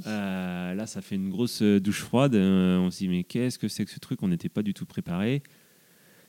Ah 0.05 0.75
là, 0.75 0.87
ça 0.87 1.01
fait 1.01 1.17
une 1.17 1.31
grosse 1.31 1.63
douche 1.63 2.03
froide. 2.03 2.35
on 2.35 2.91
se 2.91 2.99
dit 2.99 3.09
mais 3.09 3.25
qu'est-ce 3.25 3.59
que 3.59 3.69
c'est 3.69 3.85
que 3.85 3.91
ce 3.91 3.99
truc? 3.99 4.23
On 4.23 4.29
n'était 4.29 4.49
pas 4.49 4.63
du 4.63 4.75
tout 4.75 4.87
préparé. 4.87 5.43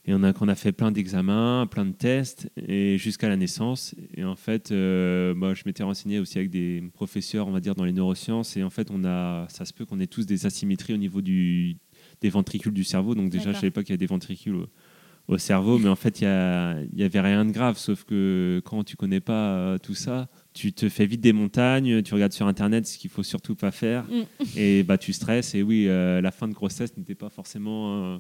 Et 0.06 0.14
on 0.14 0.22
a, 0.24 0.34
on 0.42 0.48
a 0.50 0.56
fait 0.56 0.74
plein 0.74 0.92
d'examens, 0.92 1.66
plein 1.72 1.86
de 1.86 1.94
tests, 1.94 2.50
et 2.58 2.98
jusqu'à 2.98 3.30
la 3.30 3.38
naissance. 3.38 3.96
Et 4.16 4.26
en 4.26 4.36
fait, 4.36 4.72
euh, 4.72 5.34
moi, 5.34 5.54
je 5.54 5.64
m'étais 5.66 5.84
renseigné 5.84 6.20
aussi 6.20 6.38
avec 6.38 6.50
des 6.50 6.84
professeurs, 6.94 7.48
on 7.48 7.52
va 7.52 7.62
dire, 7.62 7.74
dans 7.74 7.86
les 7.86 7.94
neurosciences. 7.94 8.58
Et 8.58 8.64
en 8.64 8.70
fait, 8.70 8.92
on 8.92 9.06
a, 9.06 9.48
ça 9.48 9.64
se 9.64 9.72
peut 9.72 9.86
qu'on 9.86 10.02
ait 10.02 10.08
tous 10.08 10.26
des 10.26 10.46
asymétries 10.46 10.94
au 10.94 10.98
niveau 10.98 11.22
du, 11.22 11.78
des 12.20 12.30
ventricules 12.30 12.74
du 12.74 12.84
cerveau. 12.84 13.16
Donc 13.16 13.30
déjà, 13.30 13.46
je 13.46 13.50
ne 13.50 13.54
savais 13.54 13.72
pas 13.72 13.82
qu'il 13.82 13.92
y 13.92 13.94
a 13.94 13.98
des 13.98 14.06
ventricules 14.06 14.66
au, 15.28 15.38
cerveau, 15.38 15.78
mais 15.78 15.90
en 15.90 15.96
fait, 15.96 16.22
il 16.22 16.28
n'y 16.94 17.04
avait 17.04 17.20
rien 17.20 17.46
de 17.46 17.52
grave. 17.52 17.78
Sauf 17.78 18.04
que 18.04 18.62
quand 18.66 18.84
tu 18.84 18.96
connais 18.96 19.20
pas 19.20 19.54
euh, 19.54 19.78
tout 19.78 19.96
ça, 19.96 20.28
tu 20.54 20.74
te 20.74 20.90
fais 20.90 21.06
vite 21.06 21.22
des 21.22 21.34
montagnes, 21.34 22.02
tu 22.04 22.14
regardes 22.14 22.34
sur 22.34 22.48
Internet 22.48 22.86
ce 22.86 22.98
qu'il 22.98 23.10
faut 23.10 23.24
surtout 23.24 23.56
pas 23.56 23.72
faire, 23.72 24.04
mm. 24.04 24.44
et 24.58 24.84
bah, 24.84 24.98
tu 24.98 25.14
stresses. 25.14 25.56
Et 25.56 25.64
oui, 25.64 25.88
euh, 25.88 26.22
la 26.22 26.32
fin 26.32 26.48
de 26.48 26.54
grossesse 26.54 26.96
n'était 26.98 27.16
pas 27.16 27.30
forcément 27.30 28.20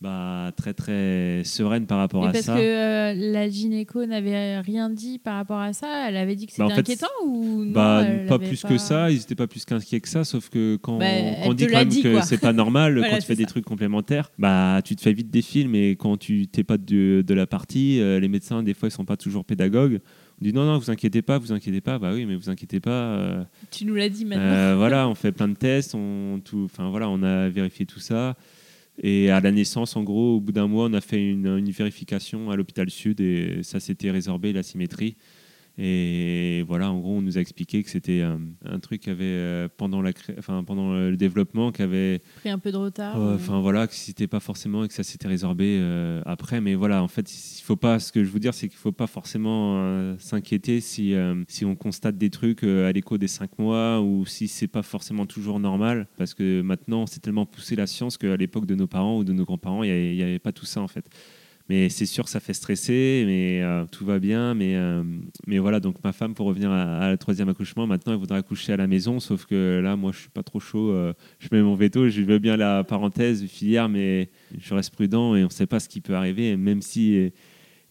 bah, 0.00 0.52
très 0.56 0.74
très 0.74 1.42
sereine 1.44 1.86
par 1.86 1.98
rapport 1.98 2.26
à 2.26 2.32
ça. 2.34 2.52
Parce 2.52 2.60
que 2.60 2.64
euh, 2.64 3.14
la 3.32 3.48
gynéco 3.48 4.04
n'avait 4.04 4.60
rien 4.60 4.90
dit 4.90 5.18
par 5.18 5.36
rapport 5.36 5.60
à 5.60 5.72
ça, 5.72 6.08
elle 6.08 6.16
avait 6.16 6.36
dit 6.36 6.46
que 6.46 6.52
c'était 6.52 6.68
bah, 6.68 6.74
inquiétant 6.76 7.06
ou 7.24 7.64
bah, 7.66 8.04
Pas 8.28 8.38
plus 8.38 8.62
que 8.62 8.76
ça, 8.76 9.10
ils 9.10 9.18
n'étaient 9.18 9.34
pas 9.34 9.46
plus 9.46 9.64
qu'inquiets 9.64 10.00
que 10.00 10.08
ça, 10.08 10.24
sauf 10.24 10.50
que 10.50 10.76
quand, 10.76 10.98
bah, 10.98 11.06
on 11.44 11.54
dit 11.54 11.66
quand 11.66 11.78
même 11.78 12.02
que 12.02 12.20
c'est 12.22 12.38
pas 12.38 12.52
normal, 12.52 13.02
quand 13.10 13.18
tu 13.18 13.26
fais 13.26 13.36
des 13.36 13.46
trucs 13.46 13.64
complémentaires, 13.64 14.30
bah, 14.38 14.80
tu 14.84 14.94
te 14.96 15.00
fais 15.00 15.12
vite 15.12 15.30
des 15.30 15.42
films 15.42 15.74
et 15.74 15.90
quand 15.92 16.16
tu 16.16 16.48
t'es 16.48 16.64
pas 16.64 16.76
de, 16.76 17.24
de, 17.26 17.34
la 17.34 17.46
partie, 17.46 18.00
euh, 18.00 18.20
les 18.20 18.28
médecins 18.28 18.62
des 18.62 18.74
fois 18.74 18.88
ils 18.88 18.92
sont 18.92 19.04
pas 19.04 19.16
toujours 19.16 19.44
pédagogues. 19.44 20.00
On 20.40 20.44
dit 20.44 20.52
non, 20.52 20.64
non, 20.64 20.78
vous 20.78 20.90
inquiétez 20.90 21.22
pas, 21.22 21.38
vous 21.38 21.52
inquiétez 21.52 21.80
pas. 21.80 21.98
Bah 21.98 22.10
oui, 22.12 22.26
mais 22.26 22.34
vous 22.34 22.50
inquiétez 22.50 22.80
pas. 22.80 22.90
Euh, 22.90 23.44
tu 23.70 23.84
nous 23.84 23.94
l'as 23.94 24.08
dit 24.08 24.24
maintenant. 24.24 24.76
voilà, 24.76 25.08
on 25.08 25.14
fait 25.14 25.32
plein 25.32 25.48
de 25.48 25.54
tests, 25.54 25.94
on, 25.94 26.40
tout, 26.44 26.68
voilà, 26.76 27.08
on 27.08 27.22
a 27.22 27.48
vérifié 27.48 27.86
tout 27.86 28.00
ça. 28.00 28.36
Et 29.02 29.30
à 29.30 29.40
la 29.40 29.50
naissance, 29.50 29.96
en 29.96 30.02
gros, 30.04 30.36
au 30.36 30.40
bout 30.40 30.52
d'un 30.52 30.68
mois, 30.68 30.86
on 30.86 30.92
a 30.92 31.00
fait 31.00 31.24
une, 31.24 31.46
une 31.46 31.70
vérification 31.70 32.50
à 32.50 32.56
l'hôpital 32.56 32.90
Sud 32.90 33.20
et 33.20 33.62
ça 33.62 33.80
s'était 33.80 34.10
résorbé, 34.10 34.52
la 34.52 34.62
symétrie. 34.62 35.16
Et 35.76 36.64
voilà, 36.68 36.92
en 36.92 37.00
gros, 37.00 37.16
on 37.16 37.22
nous 37.22 37.36
a 37.36 37.40
expliqué 37.40 37.82
que 37.82 37.90
c'était 37.90 38.22
un, 38.22 38.40
un, 38.64 38.78
truc 38.78 39.02
qui 39.02 39.10
avait, 39.10 39.24
euh, 39.24 39.68
pendant, 39.76 40.02
la 40.02 40.12
enfin, 40.38 40.62
pendant 40.62 40.92
le 40.94 41.16
développement, 41.16 41.72
qui 41.72 41.82
avait 41.82 42.20
pris 42.36 42.48
un 42.48 42.60
peu 42.60 42.70
de 42.70 42.76
retard. 42.76 43.16
Enfin 43.16 43.60
voilà, 43.60 43.88
que 43.88 43.94
c'était 43.94 44.28
pas 44.28 44.38
forcément 44.38 44.84
et 44.84 44.88
que 44.88 44.94
ça 44.94 45.02
s'était 45.02 45.26
résorbé 45.26 45.78
euh, 45.80 46.22
après. 46.26 46.60
Mais 46.60 46.76
voilà, 46.76 47.02
en 47.02 47.08
fait, 47.08 47.28
il 47.58 47.62
faut 47.62 47.74
pas. 47.74 47.98
Ce 47.98 48.12
que 48.12 48.22
je 48.22 48.30
veux 48.30 48.38
dire, 48.38 48.54
c'est 48.54 48.68
qu'il 48.68 48.78
faut 48.78 48.92
pas 48.92 49.08
forcément 49.08 49.78
euh, 49.78 50.14
s'inquiéter 50.18 50.80
si, 50.80 51.14
si 51.48 51.64
on 51.64 51.74
constate 51.74 52.16
des 52.16 52.30
trucs 52.30 52.62
à 52.62 52.92
l'écho 52.92 53.18
des 53.18 53.28
cinq 53.28 53.58
mois 53.58 54.00
ou 54.00 54.26
si 54.26 54.46
c'est 54.46 54.68
pas 54.68 54.82
forcément 54.82 55.26
toujours 55.26 55.58
normal. 55.58 56.06
Parce 56.16 56.34
que 56.34 56.62
maintenant, 56.62 57.06
c'est 57.06 57.20
tellement 57.20 57.46
poussé 57.46 57.74
la 57.74 57.88
science 57.88 58.16
qu'à 58.16 58.36
l'époque 58.36 58.66
de 58.66 58.76
nos 58.76 58.86
parents 58.86 59.18
ou 59.18 59.24
de 59.24 59.32
nos 59.32 59.44
grands-parents, 59.44 59.82
il 59.82 60.14
n'y 60.14 60.22
avait 60.22 60.38
pas 60.38 60.52
tout 60.52 60.66
ça 60.66 60.80
en 60.80 60.88
fait. 60.88 61.08
Mais 61.70 61.88
c'est 61.88 62.04
sûr, 62.04 62.28
ça 62.28 62.40
fait 62.40 62.52
stresser, 62.52 63.24
mais 63.26 63.62
euh, 63.62 63.86
tout 63.90 64.04
va 64.04 64.18
bien. 64.18 64.52
Mais, 64.54 64.76
euh, 64.76 65.02
mais 65.46 65.58
voilà, 65.58 65.80
donc 65.80 65.96
ma 66.04 66.12
femme, 66.12 66.34
pour 66.34 66.46
revenir 66.46 66.70
à, 66.70 67.08
la 67.08 67.16
troisième 67.16 67.48
accouchement, 67.48 67.86
maintenant, 67.86 68.12
elle 68.12 68.18
voudrait 68.18 68.38
accoucher 68.38 68.74
à 68.74 68.76
la 68.76 68.86
maison, 68.86 69.18
sauf 69.18 69.46
que 69.46 69.80
là, 69.82 69.96
moi, 69.96 70.12
je 70.12 70.18
suis 70.20 70.28
pas 70.28 70.42
trop 70.42 70.60
chaud. 70.60 70.90
Euh, 70.90 71.14
je 71.38 71.48
mets 71.52 71.62
mon 71.62 71.74
veto, 71.74 72.08
je 72.10 72.20
veux 72.20 72.38
bien 72.38 72.58
la 72.58 72.84
parenthèse 72.84 73.46
filière, 73.46 73.88
mais 73.88 74.28
je 74.58 74.74
reste 74.74 74.92
prudent 74.94 75.34
et 75.36 75.42
on 75.42 75.46
ne 75.46 75.50
sait 75.50 75.66
pas 75.66 75.80
ce 75.80 75.88
qui 75.88 76.02
peut 76.02 76.14
arriver. 76.14 76.56
même 76.56 76.82
si 76.82 77.32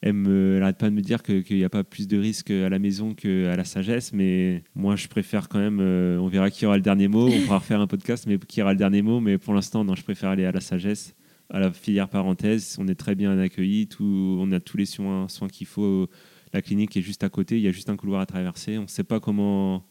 elle 0.01 0.21
n'arrête 0.59 0.77
pas 0.77 0.89
de 0.89 0.95
me 0.95 1.01
dire 1.01 1.23
qu'il 1.23 1.57
n'y 1.57 1.63
a 1.63 1.69
pas 1.69 1.83
plus 1.83 2.07
de 2.07 2.17
risques 2.17 2.51
à 2.51 2.69
la 2.69 2.77
maison 2.77 3.13
qu'à 3.13 3.55
la 3.55 3.63
sagesse, 3.63 4.13
mais 4.13 4.61
moi, 4.75 4.95
je 4.97 5.07
préfère 5.07 5.49
quand 5.49 5.59
même. 5.59 5.79
on 5.79 6.27
verra 6.27 6.51
qui 6.51 6.65
aura 6.67 6.75
le 6.75 6.83
dernier 6.83 7.07
mot. 7.07 7.27
On 7.27 7.41
pourra 7.45 7.57
refaire 7.57 7.81
un 7.81 7.87
podcast, 7.87 8.25
mais 8.27 8.37
qui 8.37 8.61
aura 8.61 8.73
le 8.73 8.77
dernier 8.77 9.01
mot. 9.01 9.19
Mais 9.19 9.37
pour 9.39 9.53
l'instant, 9.55 9.83
non, 9.83 9.95
je 9.95 10.03
préfère 10.03 10.29
aller 10.29 10.45
à 10.45 10.51
la 10.51 10.61
sagesse 10.61 11.15
à 11.53 11.59
la 11.59 11.71
filière 11.71 12.09
parenthèse. 12.09 12.75
On 12.79 12.87
est 12.87 12.95
très 12.95 13.15
bien 13.15 13.37
accueillis, 13.37 13.87
tout, 13.87 14.37
on 14.39 14.51
a 14.51 14.59
tous 14.59 14.75
les 14.75 14.85
soins, 14.85 15.29
soins 15.29 15.47
qu'il 15.47 15.67
faut. 15.67 16.09
La 16.51 16.61
clinique 16.61 16.97
est 16.97 17.01
juste 17.01 17.23
à 17.23 17.29
côté, 17.29 17.57
il 17.57 17.61
y 17.63 17.67
a 17.67 17.71
juste 17.71 17.89
un 17.89 17.95
couloir 17.95 18.21
à 18.21 18.25
traverser. 18.25 18.77
On 18.77 18.83
ne 18.83 18.87
sait 18.87 19.03
pas 19.03 19.19
comment. 19.19 19.85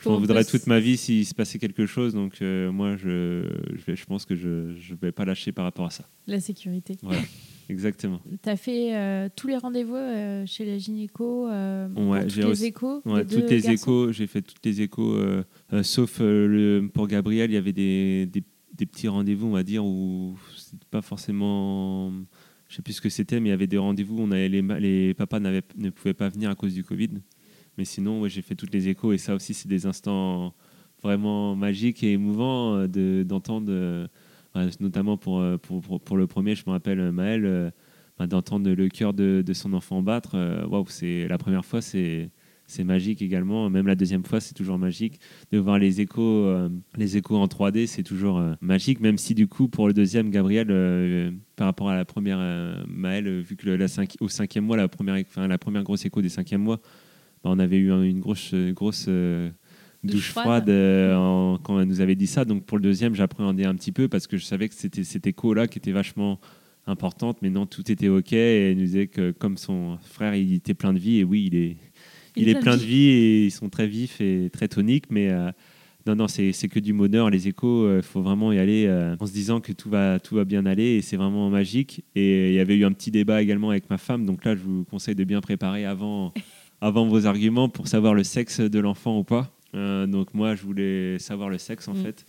Je 0.00 0.08
voudrais 0.08 0.44
toute 0.44 0.68
ma 0.68 0.78
vie 0.78 0.96
s'il 0.96 1.26
se 1.26 1.34
passait 1.34 1.58
quelque 1.58 1.86
chose. 1.86 2.14
Donc, 2.14 2.40
euh, 2.40 2.70
moi, 2.70 2.96
je, 2.96 3.48
je, 3.74 3.96
je, 3.96 4.04
pense 4.04 4.24
que 4.24 4.36
je 4.36 4.48
ne 4.48 4.96
vais 5.00 5.10
pas 5.10 5.24
lâcher 5.24 5.50
par 5.50 5.64
rapport 5.64 5.86
à 5.86 5.90
ça. 5.90 6.08
La 6.28 6.38
sécurité. 6.38 6.96
Voilà, 7.02 7.20
exactement. 7.68 8.20
tu 8.40 8.48
as 8.48 8.56
fait 8.56 8.94
euh, 8.94 9.28
tous 9.34 9.48
les 9.48 9.56
rendez-vous 9.56 9.96
euh, 9.96 10.46
chez 10.46 10.64
la 10.64 10.78
gynéco 10.78 11.48
ouais, 11.48 12.28
j'ai 12.28 12.44
les 12.44 12.64
échos 12.66 13.02
ouais, 13.06 13.24
toutes 13.24 13.50
les 13.50 13.70
échos, 13.70 14.12
j'ai 14.12 14.28
fait 14.28 14.42
toutes 14.42 14.64
les 14.64 14.82
échos, 14.82 15.18
sauf 15.82 16.20
le, 16.20 16.88
pour 16.94 17.08
Gabriel, 17.08 17.50
il 17.50 17.54
y 17.54 17.56
avait 17.56 17.72
des, 17.72 18.26
des, 18.26 18.44
des 18.78 18.86
petits 18.86 19.08
rendez-vous, 19.08 19.48
on 19.48 19.52
va 19.52 19.64
dire, 19.64 19.84
où 19.84 20.36
pas 20.90 21.02
forcément. 21.02 22.12
Je 22.68 22.76
sais 22.76 22.82
plus 22.82 22.94
ce 22.94 23.00
que 23.00 23.08
c'était, 23.08 23.40
mais 23.40 23.48
il 23.48 23.50
y 23.50 23.54
avait 23.54 23.66
des 23.66 23.78
rendez-vous. 23.78 24.18
On 24.20 24.30
avait 24.30 24.48
les, 24.48 24.62
les 24.62 25.14
papas 25.14 25.40
ne 25.40 25.90
pouvaient 25.90 26.14
pas 26.14 26.28
venir 26.28 26.50
à 26.50 26.54
cause 26.54 26.74
du 26.74 26.84
Covid. 26.84 27.10
Mais 27.78 27.84
sinon, 27.84 28.26
j'ai 28.28 28.42
fait 28.42 28.56
toutes 28.56 28.74
les 28.74 28.88
échos 28.88 29.12
et 29.12 29.18
ça 29.18 29.34
aussi, 29.34 29.54
c'est 29.54 29.68
des 29.68 29.86
instants 29.86 30.52
vraiment 31.02 31.54
magiques 31.54 32.02
et 32.02 32.12
émouvants 32.12 32.76
euh, 32.76 33.24
d'entendre, 33.24 33.70
euh, 33.70 34.06
notamment 34.80 35.16
pour, 35.16 35.38
euh, 35.38 35.56
pour, 35.58 36.00
pour, 36.00 36.16
le 36.16 36.26
premier, 36.26 36.56
je 36.56 36.64
me 36.66 36.72
rappelle 36.72 37.12
Maël, 37.12 37.72
bah, 38.18 38.26
d'entendre 38.26 38.68
le 38.70 38.88
cœur 38.88 39.14
de, 39.14 39.42
de, 39.46 39.52
son 39.52 39.72
enfant 39.74 40.02
battre. 40.02 40.36
Waouh, 40.66 40.86
c'est 40.88 41.28
la 41.28 41.38
première 41.38 41.64
fois, 41.64 41.80
c'est 41.80 42.30
c'est 42.68 42.84
magique 42.84 43.22
également. 43.22 43.68
Même 43.70 43.86
la 43.86 43.94
deuxième 43.94 44.22
fois, 44.24 44.40
c'est 44.40 44.52
toujours 44.52 44.78
magique. 44.78 45.18
De 45.50 45.58
voir 45.58 45.78
les 45.78 46.02
échos, 46.02 46.44
euh, 46.44 46.68
les 46.96 47.16
échos 47.16 47.36
en 47.36 47.46
3D, 47.46 47.86
c'est 47.86 48.02
toujours 48.02 48.38
euh, 48.38 48.52
magique. 48.60 49.00
Même 49.00 49.16
si 49.16 49.34
du 49.34 49.48
coup, 49.48 49.68
pour 49.68 49.88
le 49.88 49.94
deuxième, 49.94 50.30
Gabriel, 50.30 50.68
euh, 50.70 51.30
par 51.56 51.66
rapport 51.66 51.88
à 51.88 51.96
la 51.96 52.04
première 52.04 52.38
Maëlle, 52.86 53.40
vu 53.40 53.56
que 53.56 53.68
la 53.70 53.86
au 54.20 54.28
cinquième 54.28 54.64
mois, 54.64 54.76
la 54.76 54.86
première, 54.86 55.16
enfin, 55.16 55.48
la 55.48 55.56
première 55.56 55.82
grosse 55.82 56.04
écho 56.04 56.20
des 56.20 56.28
cinquième 56.28 56.60
mois, 56.60 56.76
bah, 57.42 57.50
on 57.50 57.58
avait 57.58 57.78
eu 57.78 57.90
une 57.90 58.20
grosse, 58.20 58.54
grosse 58.54 59.08
douche 60.04 60.30
froide, 60.30 60.66
quand 60.66 61.80
elle 61.80 61.88
nous 61.88 62.02
avait 62.02 62.16
dit 62.16 62.26
ça. 62.26 62.44
Donc 62.44 62.66
pour 62.66 62.76
le 62.76 62.82
deuxième, 62.82 63.14
j'appréhendais 63.14 63.64
un 63.64 63.74
petit 63.74 63.92
peu 63.92 64.08
parce 64.08 64.26
que 64.26 64.36
je 64.36 64.44
savais 64.44 64.68
que 64.68 64.74
c'était 64.74 65.04
cette 65.04 65.26
écho-là 65.26 65.68
qui 65.68 65.78
était 65.78 65.92
vachement 65.92 66.38
importante. 66.86 67.38
Mais 67.40 67.50
non, 67.50 67.66
tout 67.66 67.90
était 67.90 68.08
OK. 68.08 68.34
Et 68.34 68.70
elle 68.70 68.76
nous 68.76 68.84
disait 68.84 69.06
que 69.06 69.30
comme 69.30 69.56
son 69.56 69.98
frère, 70.02 70.34
il 70.34 70.52
était 70.52 70.74
plein 70.74 70.92
de 70.92 70.98
vie. 70.98 71.18
Et 71.18 71.24
oui, 71.24 71.48
il 71.50 71.56
est 71.56 71.76
il, 72.38 72.48
est 72.48 72.60
plein 72.60 72.76
de 72.76 72.82
vie 72.82 73.08
et 73.08 73.44
ils 73.46 73.50
sont 73.50 73.68
très 73.68 73.86
vifs 73.86 74.20
et 74.20 74.50
très 74.52 74.68
toniques, 74.68 75.06
mais 75.10 75.30
euh, 75.30 75.50
non, 76.06 76.16
non, 76.16 76.28
c'est 76.28 76.52
que 76.68 76.78
du 76.78 76.92
bonheur. 76.92 77.30
Les 77.30 77.48
échos, 77.48 77.86
il 77.86 77.98
euh, 77.98 78.02
faut 78.02 78.22
vraiment 78.22 78.52
y 78.52 78.58
aller 78.58 78.86
euh, 78.86 79.16
en 79.18 79.26
se 79.26 79.32
disant 79.32 79.60
que 79.60 79.72
tout 79.72 79.90
va, 79.90 80.18
tout 80.18 80.36
va 80.36 80.44
bien 80.44 80.66
aller 80.66 80.96
et 80.96 81.02
c'est 81.02 81.16
vraiment 81.16 81.50
magique. 81.50 82.04
Et 82.14 82.48
il 82.50 82.54
y 82.54 82.60
avait 82.60 82.76
eu 82.76 82.84
un 82.84 82.92
petit 82.92 83.10
débat 83.10 83.42
également 83.42 83.70
avec 83.70 83.90
ma 83.90 83.98
femme, 83.98 84.26
donc 84.26 84.44
là, 84.44 84.54
je 84.54 84.62
vous 84.62 84.84
conseille 84.84 85.14
de 85.14 85.24
bien 85.24 85.40
préparer 85.40 85.84
avant, 85.84 86.32
avant 86.80 87.06
vos 87.06 87.26
arguments 87.26 87.68
pour 87.68 87.88
savoir 87.88 88.14
le 88.14 88.24
sexe 88.24 88.60
de 88.60 88.78
l'enfant 88.78 89.18
ou 89.18 89.24
pas. 89.24 89.52
donc 89.74 90.34
moi, 90.34 90.54
je 90.54 90.62
voulais 90.62 91.18
savoir 91.18 91.48
le 91.48 91.58
sexe 91.58 91.88
en 91.88 91.94
mm. 91.94 92.02
fait 92.02 92.26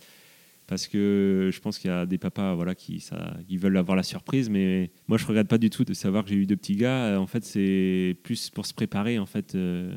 parce 0.70 0.86
que 0.86 1.50
je 1.52 1.58
pense 1.58 1.80
qu'il 1.80 1.90
y 1.90 1.92
a 1.92 2.06
des 2.06 2.16
papas 2.16 2.54
voilà, 2.54 2.76
qui, 2.76 3.00
ça, 3.00 3.36
qui 3.48 3.56
veulent 3.56 3.76
avoir 3.76 3.96
la 3.96 4.04
surprise, 4.04 4.48
mais 4.48 4.92
moi 5.08 5.18
je 5.18 5.24
ne 5.24 5.28
regrette 5.28 5.48
pas 5.48 5.58
du 5.58 5.68
tout 5.68 5.82
de 5.82 5.92
savoir 5.94 6.22
que 6.22 6.30
j'ai 6.30 6.36
eu 6.36 6.46
deux 6.46 6.54
petits 6.54 6.76
gars. 6.76 7.20
En 7.20 7.26
fait, 7.26 7.44
c'est 7.44 8.16
plus 8.22 8.50
pour 8.50 8.66
se 8.66 8.72
préparer, 8.72 9.18
en 9.18 9.26
fait, 9.26 9.56
euh, 9.56 9.92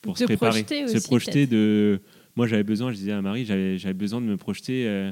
pour 0.00 0.16
se 0.16 0.22
préparer, 0.22 0.64
se 0.64 1.04
projeter. 1.04 1.48
De, 1.48 2.00
moi 2.36 2.46
j'avais 2.46 2.62
besoin, 2.62 2.92
je 2.92 2.96
disais 2.96 3.10
à 3.10 3.20
Marie, 3.20 3.44
j'avais 3.44 3.92
besoin 3.92 4.20
de 4.20 4.26
me 4.26 4.36
projeter 4.36 4.86
euh, 4.86 5.10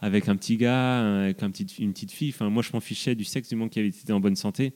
avec 0.00 0.28
un 0.28 0.36
petit 0.36 0.58
gars, 0.58 1.22
avec 1.22 1.42
un 1.42 1.50
petit, 1.50 1.64
une 1.78 1.94
petite 1.94 2.12
fille. 2.12 2.28
Enfin, 2.28 2.50
moi 2.50 2.62
je 2.62 2.72
m'en 2.74 2.80
fichais 2.80 3.14
du 3.14 3.24
sexe 3.24 3.48
du 3.48 3.56
moment 3.56 3.70
qu'il 3.70 3.86
était 3.86 4.12
en 4.12 4.20
bonne 4.20 4.36
santé, 4.36 4.74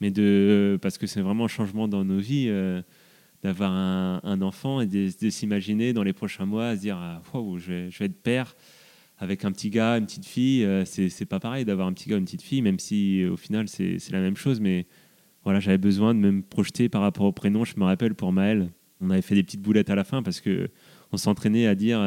mais 0.00 0.10
de, 0.10 0.78
parce 0.80 0.96
que 0.96 1.06
c'est 1.06 1.20
vraiment 1.20 1.44
un 1.44 1.48
changement 1.48 1.88
dans 1.88 2.06
nos 2.06 2.20
vies. 2.20 2.48
Euh, 3.44 3.48
d'avoir 3.48 3.72
un, 3.72 4.40
enfant 4.42 4.80
et 4.80 4.86
de, 4.86 5.30
s'imaginer 5.30 5.92
dans 5.92 6.02
les 6.02 6.12
prochains 6.12 6.46
mois 6.46 6.68
à 6.68 6.76
se 6.76 6.80
dire 6.80 6.96
ah, 6.96 7.22
je, 7.34 7.72
vais, 7.72 7.90
je, 7.90 7.98
vais, 7.98 8.04
être 8.06 8.22
père 8.22 8.54
avec 9.18 9.44
un 9.44 9.52
petit 9.52 9.70
gars, 9.70 9.98
une 9.98 10.06
petite 10.06 10.26
fille. 10.26 10.64
Euh, 10.64 10.84
c'est 10.84 11.24
pas 11.26 11.40
pareil 11.40 11.64
d'avoir 11.64 11.86
un 11.86 11.92
petit 11.92 12.08
gars, 12.08 12.16
une 12.16 12.24
petite 12.24 12.42
fille, 12.42 12.62
même 12.62 12.78
si 12.78 13.24
au 13.24 13.36
final 13.36 13.68
c'est 13.68 13.98
la 14.10 14.20
même 14.20 14.36
chose. 14.36 14.60
Mais 14.60 14.86
voilà, 15.44 15.60
j'avais 15.60 15.78
besoin 15.78 16.14
de 16.14 16.20
me 16.20 16.42
projeter 16.42 16.88
par 16.88 17.02
rapport 17.02 17.26
au 17.26 17.32
prénom. 17.32 17.64
Je 17.64 17.74
me 17.76 17.84
rappelle 17.84 18.14
pour 18.14 18.32
Maël, 18.32 18.70
on 19.00 19.10
avait 19.10 19.22
fait 19.22 19.34
des 19.34 19.42
petites 19.42 19.62
boulettes 19.62 19.90
à 19.90 19.94
la 19.94 20.04
fin 20.04 20.22
parce 20.22 20.40
que 20.40 20.68
on 21.10 21.16
s'entraînait 21.16 21.66
à 21.66 21.74
dire 21.74 21.98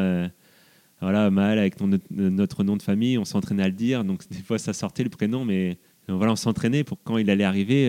voilà, 1.01 1.29
Maël 1.29 1.59
avec 1.59 1.75
notre 2.11 2.63
nom 2.63 2.77
de 2.77 2.81
famille, 2.81 3.17
on 3.17 3.25
s'entraînait 3.25 3.63
à 3.63 3.67
le 3.67 3.73
dire. 3.73 4.03
Donc 4.03 4.27
des 4.29 4.41
fois 4.41 4.57
ça 4.57 4.73
sortait 4.73 5.03
le 5.03 5.09
prénom, 5.09 5.45
mais 5.45 5.77
voilà, 6.07 6.31
on 6.31 6.37
s'entraînait 6.37 6.83
pour 6.83 6.97
quand 7.03 7.17
il 7.17 7.29
allait 7.29 7.43
arriver. 7.43 7.87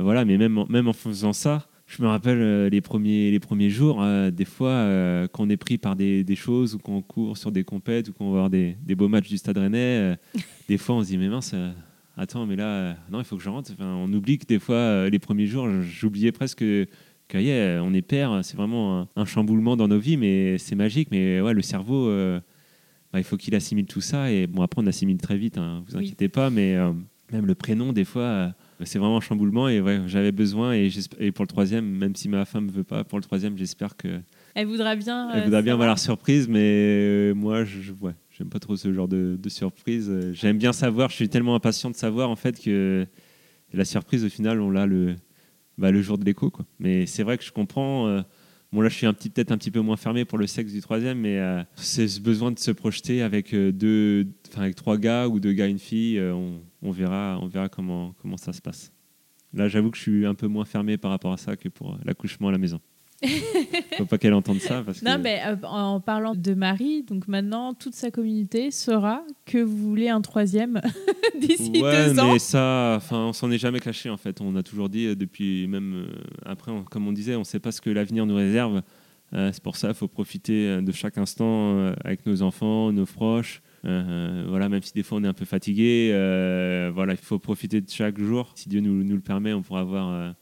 voilà, 0.00 0.24
mais 0.24 0.38
même, 0.38 0.64
même 0.68 0.88
en 0.88 0.92
faisant 0.92 1.32
ça, 1.32 1.68
je 1.88 2.02
me 2.02 2.08
rappelle 2.08 2.40
euh, 2.42 2.68
les, 2.68 2.82
premiers, 2.82 3.30
les 3.30 3.40
premiers 3.40 3.70
jours, 3.70 4.02
euh, 4.02 4.30
des 4.30 4.44
fois, 4.44 4.68
euh, 4.68 5.26
quand 5.26 5.44
on 5.44 5.48
est 5.48 5.56
pris 5.56 5.78
par 5.78 5.96
des, 5.96 6.22
des 6.22 6.36
choses 6.36 6.74
ou 6.74 6.78
qu'on 6.78 7.00
court 7.00 7.38
sur 7.38 7.50
des 7.50 7.64
compètes 7.64 8.10
ou 8.10 8.12
qu'on 8.12 8.26
va 8.26 8.38
voir 8.40 8.50
des, 8.50 8.76
des, 8.84 8.94
beaux 8.94 9.08
matchs 9.08 9.28
du 9.28 9.38
Stade 9.38 9.56
Rennais, 9.56 10.16
des 10.68 10.76
fois 10.76 10.96
on 10.96 11.02
se 11.02 11.06
dit 11.06 11.16
mais 11.16 11.28
mince, 11.28 11.54
attends, 12.18 12.44
mais 12.44 12.56
là, 12.56 12.94
non, 13.10 13.20
il 13.20 13.24
faut 13.24 13.38
que 13.38 13.42
je 13.42 13.48
rentre. 13.48 13.72
Enfin, 13.72 13.86
on 13.86 14.12
oublie 14.12 14.36
que 14.36 14.44
des 14.44 14.58
fois, 14.58 15.08
les 15.08 15.18
premiers 15.18 15.46
jours, 15.46 15.66
j'oubliais 15.80 16.30
presque 16.30 16.58
que, 16.58 16.86
que 17.26 17.80
on 17.80 17.94
est 17.94 18.02
père, 18.02 18.40
c'est 18.42 18.56
vraiment 18.56 19.08
un, 19.16 19.24
chamboulement 19.24 19.76
dans 19.76 19.88
nos 19.88 19.98
vies, 19.98 20.18
mais 20.18 20.58
c'est 20.58 20.76
magique. 20.76 21.08
Mais 21.10 21.40
ouais, 21.40 21.54
le 21.54 21.62
cerveau, 21.62 22.10
bah, 23.12 23.18
il 23.18 23.24
faut 23.24 23.38
qu'il 23.38 23.54
assimile 23.54 23.86
tout 23.86 24.02
ça. 24.02 24.30
Et 24.30 24.46
bon, 24.46 24.60
après, 24.60 24.82
on 24.82 24.86
assimile 24.86 25.16
très 25.16 25.38
vite, 25.38 25.56
hein, 25.56 25.84
vous 25.88 25.96
inquiétez 25.96 26.28
pas, 26.28 26.50
mais 26.50 26.76
même 27.32 27.46
le 27.46 27.54
prénom, 27.54 27.94
des 27.94 28.04
fois 28.04 28.52
c'est 28.84 28.98
vraiment 28.98 29.16
un 29.16 29.20
chamboulement 29.20 29.68
et 29.68 29.80
ouais, 29.80 30.00
j'avais 30.06 30.32
besoin 30.32 30.74
et, 30.74 30.90
et, 31.18 31.32
pour 31.32 31.44
le 31.44 31.48
troisième, 31.48 31.84
même 31.84 32.14
si 32.14 32.28
ma 32.28 32.44
femme 32.44 32.66
ne 32.66 32.70
veut 32.70 32.84
pas, 32.84 33.04
pour 33.04 33.18
le 33.18 33.24
troisième, 33.24 33.56
j'espère 33.56 33.96
que. 33.96 34.20
Elle 34.54 34.66
voudra 34.66 34.96
bien. 34.96 35.30
Elle 35.32 35.44
voudra 35.44 35.62
bien 35.62 35.74
avoir 35.74 35.88
la 35.88 35.96
surprise, 35.96 36.48
mais 36.48 36.60
euh, 36.60 37.34
moi, 37.34 37.64
je, 37.64 37.92
ouais, 38.00 38.14
j'aime 38.30 38.48
pas 38.48 38.60
trop 38.60 38.76
ce 38.76 38.92
genre 38.92 39.08
de, 39.08 39.38
surprise. 39.48 40.12
J'aime 40.32 40.58
bien 40.58 40.72
savoir, 40.72 41.10
je 41.10 41.16
suis 41.16 41.28
tellement 41.28 41.54
impatient 41.54 41.90
de 41.90 41.96
savoir 41.96 42.30
en 42.30 42.36
fait 42.36 42.62
que 42.62 43.06
la 43.72 43.84
surprise, 43.84 44.24
au 44.24 44.28
final, 44.28 44.60
on 44.60 44.70
l'a 44.70 44.86
le, 44.86 45.16
bah, 45.76 45.90
le 45.90 46.00
jour 46.02 46.18
de 46.18 46.24
l'écho. 46.24 46.50
Quoi. 46.50 46.64
Mais 46.78 47.06
c'est 47.06 47.22
vrai 47.22 47.38
que 47.38 47.44
je 47.44 47.52
comprends. 47.52 48.08
Euh, 48.08 48.22
Bon, 48.70 48.82
là, 48.82 48.90
je 48.90 48.94
suis 48.94 49.06
un 49.06 49.14
petit, 49.14 49.30
peut-être 49.30 49.50
un 49.50 49.56
petit 49.56 49.70
peu 49.70 49.80
moins 49.80 49.96
fermé 49.96 50.26
pour 50.26 50.36
le 50.36 50.46
sexe 50.46 50.72
du 50.72 50.82
troisième, 50.82 51.18
mais 51.18 51.38
euh, 51.38 51.62
c'est 51.76 52.06
ce 52.06 52.20
besoin 52.20 52.52
de 52.52 52.58
se 52.58 52.70
projeter 52.70 53.22
avec, 53.22 53.54
euh, 53.54 53.72
deux, 53.72 54.26
avec 54.56 54.74
trois 54.74 54.98
gars 54.98 55.26
ou 55.26 55.40
deux 55.40 55.52
gars 55.52 55.68
et 55.68 55.70
une 55.70 55.78
fille. 55.78 56.18
Euh, 56.18 56.34
on, 56.34 56.60
verra, 56.82 57.38
on 57.40 57.46
verra 57.46 57.68
comment, 57.68 58.14
comment 58.20 58.36
ça 58.36 58.52
se 58.52 58.60
passe. 58.60 58.92
Là, 59.54 59.68
j'avoue 59.68 59.90
que 59.90 59.96
je 59.96 60.02
suis 60.02 60.26
un 60.26 60.34
peu 60.34 60.46
moins 60.46 60.64
fermé 60.64 60.98
par 60.98 61.10
rapport 61.10 61.32
à 61.32 61.36
ça 61.36 61.56
que 61.56 61.68
pour 61.68 61.98
l'accouchement 62.04 62.48
à 62.48 62.52
la 62.52 62.58
maison. 62.58 62.80
Faut 63.98 64.06
pas 64.06 64.18
qu'elle 64.18 64.34
entende 64.34 64.60
ça. 64.60 64.82
Parce 64.84 65.02
non, 65.02 65.18
mais 65.18 65.40
euh, 65.44 65.56
en 65.64 66.00
parlant 66.00 66.34
de 66.36 66.54
Marie, 66.54 67.02
donc 67.02 67.26
maintenant, 67.26 67.74
toute 67.74 67.94
sa 67.94 68.10
communauté 68.10 68.70
saura 68.70 69.24
que 69.44 69.58
vous 69.58 69.76
voulez 69.76 70.08
un 70.08 70.20
troisième 70.20 70.80
d'ici 71.40 71.82
ouais, 71.82 72.06
deux 72.06 72.18
ans. 72.20 72.32
mais 72.32 72.38
ça, 72.38 72.94
enfin, 72.96 73.26
on 73.26 73.32
s'en 73.32 73.50
est 73.50 73.58
jamais 73.58 73.80
caché 73.80 74.08
en 74.08 74.16
fait. 74.16 74.40
On 74.40 74.54
a 74.54 74.62
toujours 74.62 74.88
dit 74.88 75.06
euh, 75.06 75.16
depuis, 75.16 75.66
même 75.66 75.94
euh, 75.94 76.06
après, 76.46 76.70
comme 76.90 77.08
on 77.08 77.12
disait, 77.12 77.34
on 77.34 77.40
ne 77.40 77.44
sait 77.44 77.58
pas 77.58 77.72
ce 77.72 77.80
que 77.80 77.90
l'avenir 77.90 78.24
nous 78.24 78.36
réserve. 78.36 78.82
c'est 79.32 79.62
pour 79.62 79.76
ça, 79.76 79.88
il 79.88 79.94
faut 79.94 80.08
profiter 80.08 80.80
de 80.80 80.92
chaque 80.92 81.18
instant 81.18 81.92
avec 82.04 82.24
nos 82.24 82.42
enfants, 82.42 82.92
nos 82.92 83.04
proches. 83.04 83.62
Voilà, 83.84 84.68
même 84.68 84.82
si 84.82 84.92
des 84.92 85.02
fois 85.02 85.18
on 85.18 85.24
est 85.24 85.28
un 85.28 85.34
peu 85.34 85.44
fatigué, 85.44 86.10
voilà, 86.94 87.12
il 87.12 87.18
faut 87.18 87.38
profiter 87.38 87.80
de 87.80 87.90
chaque 87.90 88.18
jour. 88.20 88.52
Si 88.54 88.68
Dieu 88.68 88.80
nous, 88.80 89.02
le 89.02 89.20
permet, 89.20 89.52
on 89.52 89.62
pourra 89.62 89.80
avoir 89.80 90.34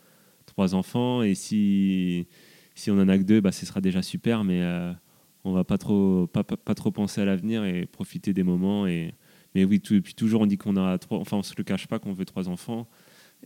trois 0.46 0.74
enfants. 0.74 1.22
Et 1.22 1.34
si 1.34 2.26
si 2.76 2.90
on 2.90 2.98
en 3.00 3.08
a 3.08 3.18
que 3.18 3.24
deux, 3.24 3.40
bah, 3.40 3.50
ce 3.50 3.66
sera 3.66 3.80
déjà 3.80 4.02
super, 4.02 4.44
mais 4.44 4.62
euh, 4.62 4.92
on 5.44 5.52
va 5.52 5.64
pas 5.64 5.78
trop, 5.78 6.26
pas, 6.26 6.44
pas, 6.44 6.74
trop 6.74 6.92
penser 6.92 7.22
à 7.22 7.24
l'avenir 7.24 7.64
et 7.64 7.86
profiter 7.86 8.32
des 8.34 8.42
moments. 8.42 8.86
Et, 8.86 9.14
mais 9.54 9.64
oui, 9.64 9.80
depuis 9.80 10.14
toujours, 10.14 10.42
on 10.42 10.46
dit 10.46 10.58
qu'on 10.58 10.76
a 10.76 10.98
trois, 10.98 11.18
enfin, 11.18 11.38
on 11.38 11.42
se 11.42 11.54
le 11.56 11.64
cache 11.64 11.88
pas 11.88 11.98
qu'on 11.98 12.12
veut 12.12 12.26
trois 12.26 12.48
enfants, 12.48 12.86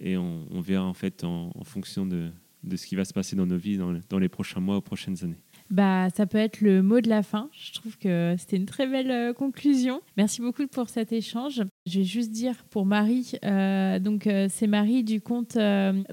et 0.00 0.16
on, 0.16 0.60
verra 0.60 0.84
en 0.84 0.94
fait 0.94 1.24
en, 1.24 1.52
fonction 1.64 2.06
de, 2.06 2.30
de, 2.64 2.76
ce 2.76 2.86
qui 2.86 2.96
va 2.96 3.04
se 3.04 3.12
passer 3.12 3.36
dans 3.36 3.46
nos 3.46 3.56
vies 3.56 3.78
dans, 3.78 3.98
dans 4.08 4.18
les 4.18 4.28
prochains 4.28 4.60
mois 4.60 4.76
ou 4.76 4.80
prochaines 4.80 5.22
années. 5.22 5.40
Bah, 5.70 6.08
ça 6.14 6.26
peut 6.26 6.38
être 6.38 6.60
le 6.60 6.82
mot 6.82 7.00
de 7.00 7.08
la 7.08 7.22
fin. 7.22 7.48
Je 7.52 7.72
trouve 7.72 7.96
que 7.96 8.34
c'était 8.38 8.56
une 8.56 8.66
très 8.66 8.86
belle 8.86 9.10
euh, 9.10 9.32
conclusion. 9.32 10.00
Merci 10.16 10.40
beaucoup 10.40 10.66
pour 10.66 10.88
cet 10.88 11.12
échange. 11.12 11.62
Je 11.86 12.00
vais 12.00 12.04
juste 12.04 12.32
dire 12.32 12.64
pour 12.70 12.86
Marie, 12.86 13.32
euh, 13.44 13.98
donc 13.98 14.28
c'est 14.48 14.66
Marie 14.66 15.04
du 15.04 15.20
compte 15.20 15.56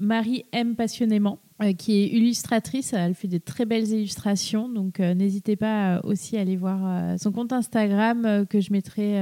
Marie 0.00 0.44
aime 0.52 0.76
passionnément. 0.76 1.40
Euh, 1.60 1.72
qui 1.72 1.94
est 1.94 2.06
illustratrice. 2.06 2.92
Elle 2.92 3.14
fait 3.14 3.26
de 3.26 3.38
très 3.38 3.64
belles 3.64 3.88
illustrations. 3.88 4.68
Donc, 4.68 5.00
euh, 5.00 5.12
n'hésitez 5.14 5.56
pas 5.56 5.96
euh, 5.96 6.00
aussi 6.04 6.36
à 6.36 6.42
aller 6.42 6.56
voir 6.56 7.18
son 7.18 7.32
compte 7.32 7.52
Instagram 7.52 8.46
que 8.48 8.60
je 8.60 8.72
mettrai 8.72 9.20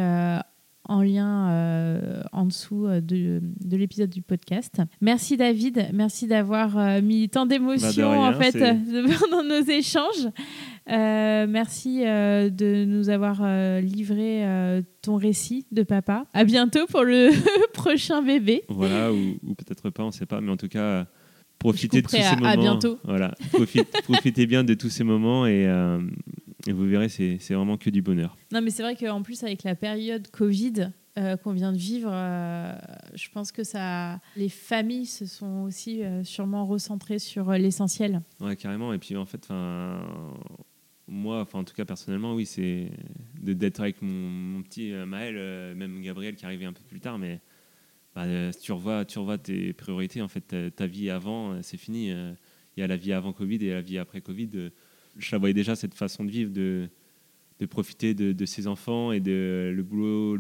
en 0.89 1.03
lien 1.03 2.23
en 2.33 2.47
dessous 2.47 2.87
de, 2.87 3.41
de 3.43 3.77
l'épisode 3.77 4.11
du 4.11 4.23
podcast. 4.23 4.81
Merci 5.01 5.37
David, 5.37 5.89
merci 5.93 6.27
d'avoir 6.27 7.03
mis 7.03 7.29
tant 7.29 7.47
d'émotions 7.47 8.11
bah, 8.11 8.31
en 8.31 8.33
fait 8.41 8.59
dans 9.31 9.43
nos 9.43 9.65
échanges. 9.65 10.29
merci 10.87 12.01
de 12.01 12.85
nous 12.85 13.09
avoir 13.09 13.43
livré 13.81 14.45
ton 15.03 15.17
récit 15.17 15.67
de 15.73 15.83
papa. 15.83 16.27
À 16.33 16.45
bientôt 16.45 16.87
pour 16.87 17.05
le 17.05 17.31
prochain 17.73 18.23
bébé. 18.23 18.63
Voilà, 18.69 19.13
ou, 19.13 19.37
ou 19.43 19.55
peut-être 19.55 19.91
pas, 19.91 20.03
on 20.03 20.09
ne 20.09 20.13
sait 20.13 20.27
pas, 20.27 20.41
mais 20.41 20.51
en 20.51 20.57
tout 20.57 20.69
cas 20.69 21.07
profitez 21.59 22.03
de 22.03 22.07
tous 22.07 22.17
ces 22.17 22.37
moments. 22.37 22.49
À 22.49 22.57
bientôt. 22.57 22.99
Voilà, 23.05 23.35
profitez, 24.05 24.47
bien 24.47 24.65
de 24.65 24.75
tous 24.75 24.91
ces 24.91 25.05
moments 25.05 25.47
et, 25.47 25.67
euh, 25.67 26.01
et 26.67 26.73
vous 26.73 26.87
verrez, 26.87 27.09
c'est 27.09 27.55
vraiment 27.55 27.77
que 27.77 27.91
du 27.91 28.03
bonheur. 28.03 28.37
Non, 28.53 28.61
mais 28.61 28.71
c'est 28.71 28.83
vrai 28.83 28.97
qu'en 28.97 29.23
plus, 29.23 29.43
avec 29.43 29.63
la 29.63 29.75
période 29.75 30.29
Covid 30.31 30.91
euh, 31.19 31.37
qu'on 31.37 31.53
vient 31.53 31.73
de 31.73 31.79
vivre, 31.79 32.11
euh, 32.13 32.73
je 33.15 33.29
pense 33.31 33.53
que 33.53 33.65
ça, 33.65 34.21
les 34.37 34.49
familles 34.49 35.07
se 35.07 35.27
sont 35.27 35.63
aussi 35.63 36.03
sûrement 36.25 36.65
recentrées 36.65 37.19
sur 37.19 37.51
l'essentiel. 37.53 38.23
Ouais, 38.41 38.57
carrément. 38.57 38.93
Et 38.93 38.99
puis 38.99 39.17
en 39.17 39.27
fait, 39.27 39.49
moi, 41.09 41.41
enfin 41.41 41.61
en 41.61 41.65
tout 41.65 41.75
cas 41.75 41.85
personnellement, 41.85 42.35
oui, 42.35 42.47
c'est 42.47 42.91
d'être 43.41 43.81
avec 43.81 44.03
mon, 44.03 44.11
mon 44.11 44.63
petit 44.63 44.93
Maël, 45.07 45.75
même 45.75 46.03
Gabriel 46.03 46.37
qui 46.37 46.45
arrivait 46.45 46.67
un 46.67 46.73
peu 46.73 46.83
plus 46.89 47.01
tard, 47.01 47.19
mais 47.19 47.41
bah, 48.17 48.25
euh, 48.25 48.51
tu, 48.63 48.73
revois, 48.73 49.05
tu 49.05 49.19
revois 49.19 49.37
tes 49.37 49.75
priorités, 49.75 50.23
en 50.23 50.29
fait, 50.29 50.75
ta, 50.75 50.87
vie 50.87 51.11
avant, 51.11 51.53
euh, 51.53 51.59
c'est 51.61 51.77
fini. 51.77 52.11
Euh, 52.11 52.33
il 52.75 52.81
y 52.81 52.83
a 52.83 52.87
la 52.87 52.97
vie 52.97 53.13
avant 53.13 53.35
Covid 53.35 53.57
et 53.57 53.75
la 53.75 53.83
vie 53.83 53.99
après 53.99 54.23
Covid. 54.23 54.71
Je 55.17 55.37
voyais 55.37 55.55
déjà 55.55 55.77
cette 55.77 55.95
façon 55.95 56.25
de 56.25 56.31
vivre, 56.31 56.53
de, 56.53 56.89
profiter 57.69 58.15
de, 58.15 58.47
ses 58.47 58.67
enfants 58.67 59.13
et 59.13 59.21
de 59.21 59.73
le 59.75 59.83
boulot, 59.83 60.37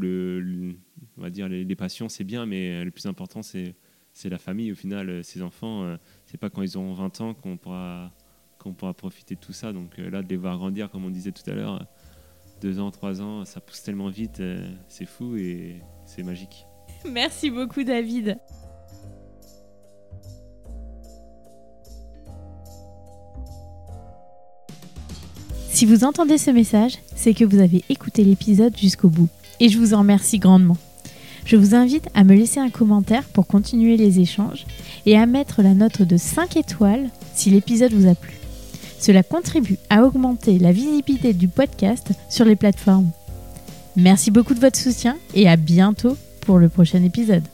on 1.17 1.21
va 1.21 1.31
dire 1.31 1.49
les, 1.49 1.77
passions, 1.77 2.09
c'est 2.09 2.25
bien, 2.25 2.47
mais 2.47 2.85
le 2.85 2.91
plus 2.91 3.07
important, 3.07 3.43
c'est 3.43 3.75
la 4.25 4.39
famille. 4.39 4.73
Au 4.73 4.75
final, 4.75 5.25
ses 5.25 5.43
enfants, 5.43 5.97
c'est 6.27 6.39
pas 6.39 6.51
quand 6.51 6.63
ils 6.63 6.77
auront 6.77 6.93
20 6.93 7.21
ans 7.21 7.35
qu'on 7.35 7.57
pourra, 7.57 8.13
qu'on 8.59 8.75
pourra 8.75 8.95
profiter 8.95 9.35
de 9.35 9.41
tout 9.41 9.53
ça. 9.53 9.73
Donc 9.73 9.97
là, 9.99 10.23
de 10.23 10.29
les 10.29 10.37
voir 10.37 10.59
grandir, 10.59 10.91
comme 10.91 11.05
on 11.05 11.11
disait 11.11 11.33
tout 11.33 11.49
à 11.51 11.55
l'heure, 11.55 11.87
deux 12.61 12.79
ans, 12.81 12.91
trois 12.91 13.23
ans, 13.23 13.45
ça 13.45 13.61
pousse 13.61 13.83
tellement 13.83 14.09
vite, 14.09 14.43
c'est 14.89 15.07
fou 15.07 15.37
et 15.37 15.81
c'est 16.05 16.23
magique. 16.23 16.67
Merci 17.05 17.51
beaucoup 17.51 17.83
David. 17.83 18.39
Si 25.77 25.85
vous 25.85 26.05
entendez 26.05 26.39
ce 26.39 26.51
message, 26.51 26.95
c'est 27.15 27.35
que 27.35 27.45
vous 27.45 27.59
avez 27.59 27.85
écouté 27.91 28.25
l'épisode 28.25 28.75
jusqu'au 28.75 29.11
bout. 29.11 29.29
Et 29.61 29.69
je 29.69 29.77
vous 29.77 29.93
en 29.93 29.99
remercie 29.99 30.39
grandement. 30.39 30.79
Je 31.45 31.57
vous 31.57 31.75
invite 31.75 32.09
à 32.15 32.25
me 32.25 32.35
laisser 32.35 32.61
un 32.61 32.71
commentaire 32.71 33.25
pour 33.25 33.47
continuer 33.47 33.99
les 33.99 34.19
échanges 34.19 34.65
et 35.05 35.19
à 35.19 35.27
mettre 35.27 35.61
la 35.61 35.75
note 35.75 36.01
de 36.01 36.17
5 36.17 36.57
étoiles 36.57 37.11
si 37.35 37.51
l'épisode 37.51 37.93
vous 37.93 38.09
a 38.09 38.15
plu. 38.15 38.33
Cela 38.99 39.23
contribue 39.23 39.77
à 39.91 40.05
augmenter 40.05 40.59
la 40.59 40.73
visibilité 40.73 41.35
du 41.35 41.47
podcast 41.47 42.13
sur 42.31 42.47
les 42.47 42.57
plateformes. 42.57 43.11
Merci 43.97 44.31
beaucoup 44.31 44.55
de 44.55 44.61
votre 44.61 44.79
soutien 44.79 45.19
et 45.35 45.47
à 45.47 45.57
bientôt 45.57 46.17
pour 46.41 46.57
le 46.57 46.71
prochain 46.71 47.03
épisode. 47.03 47.45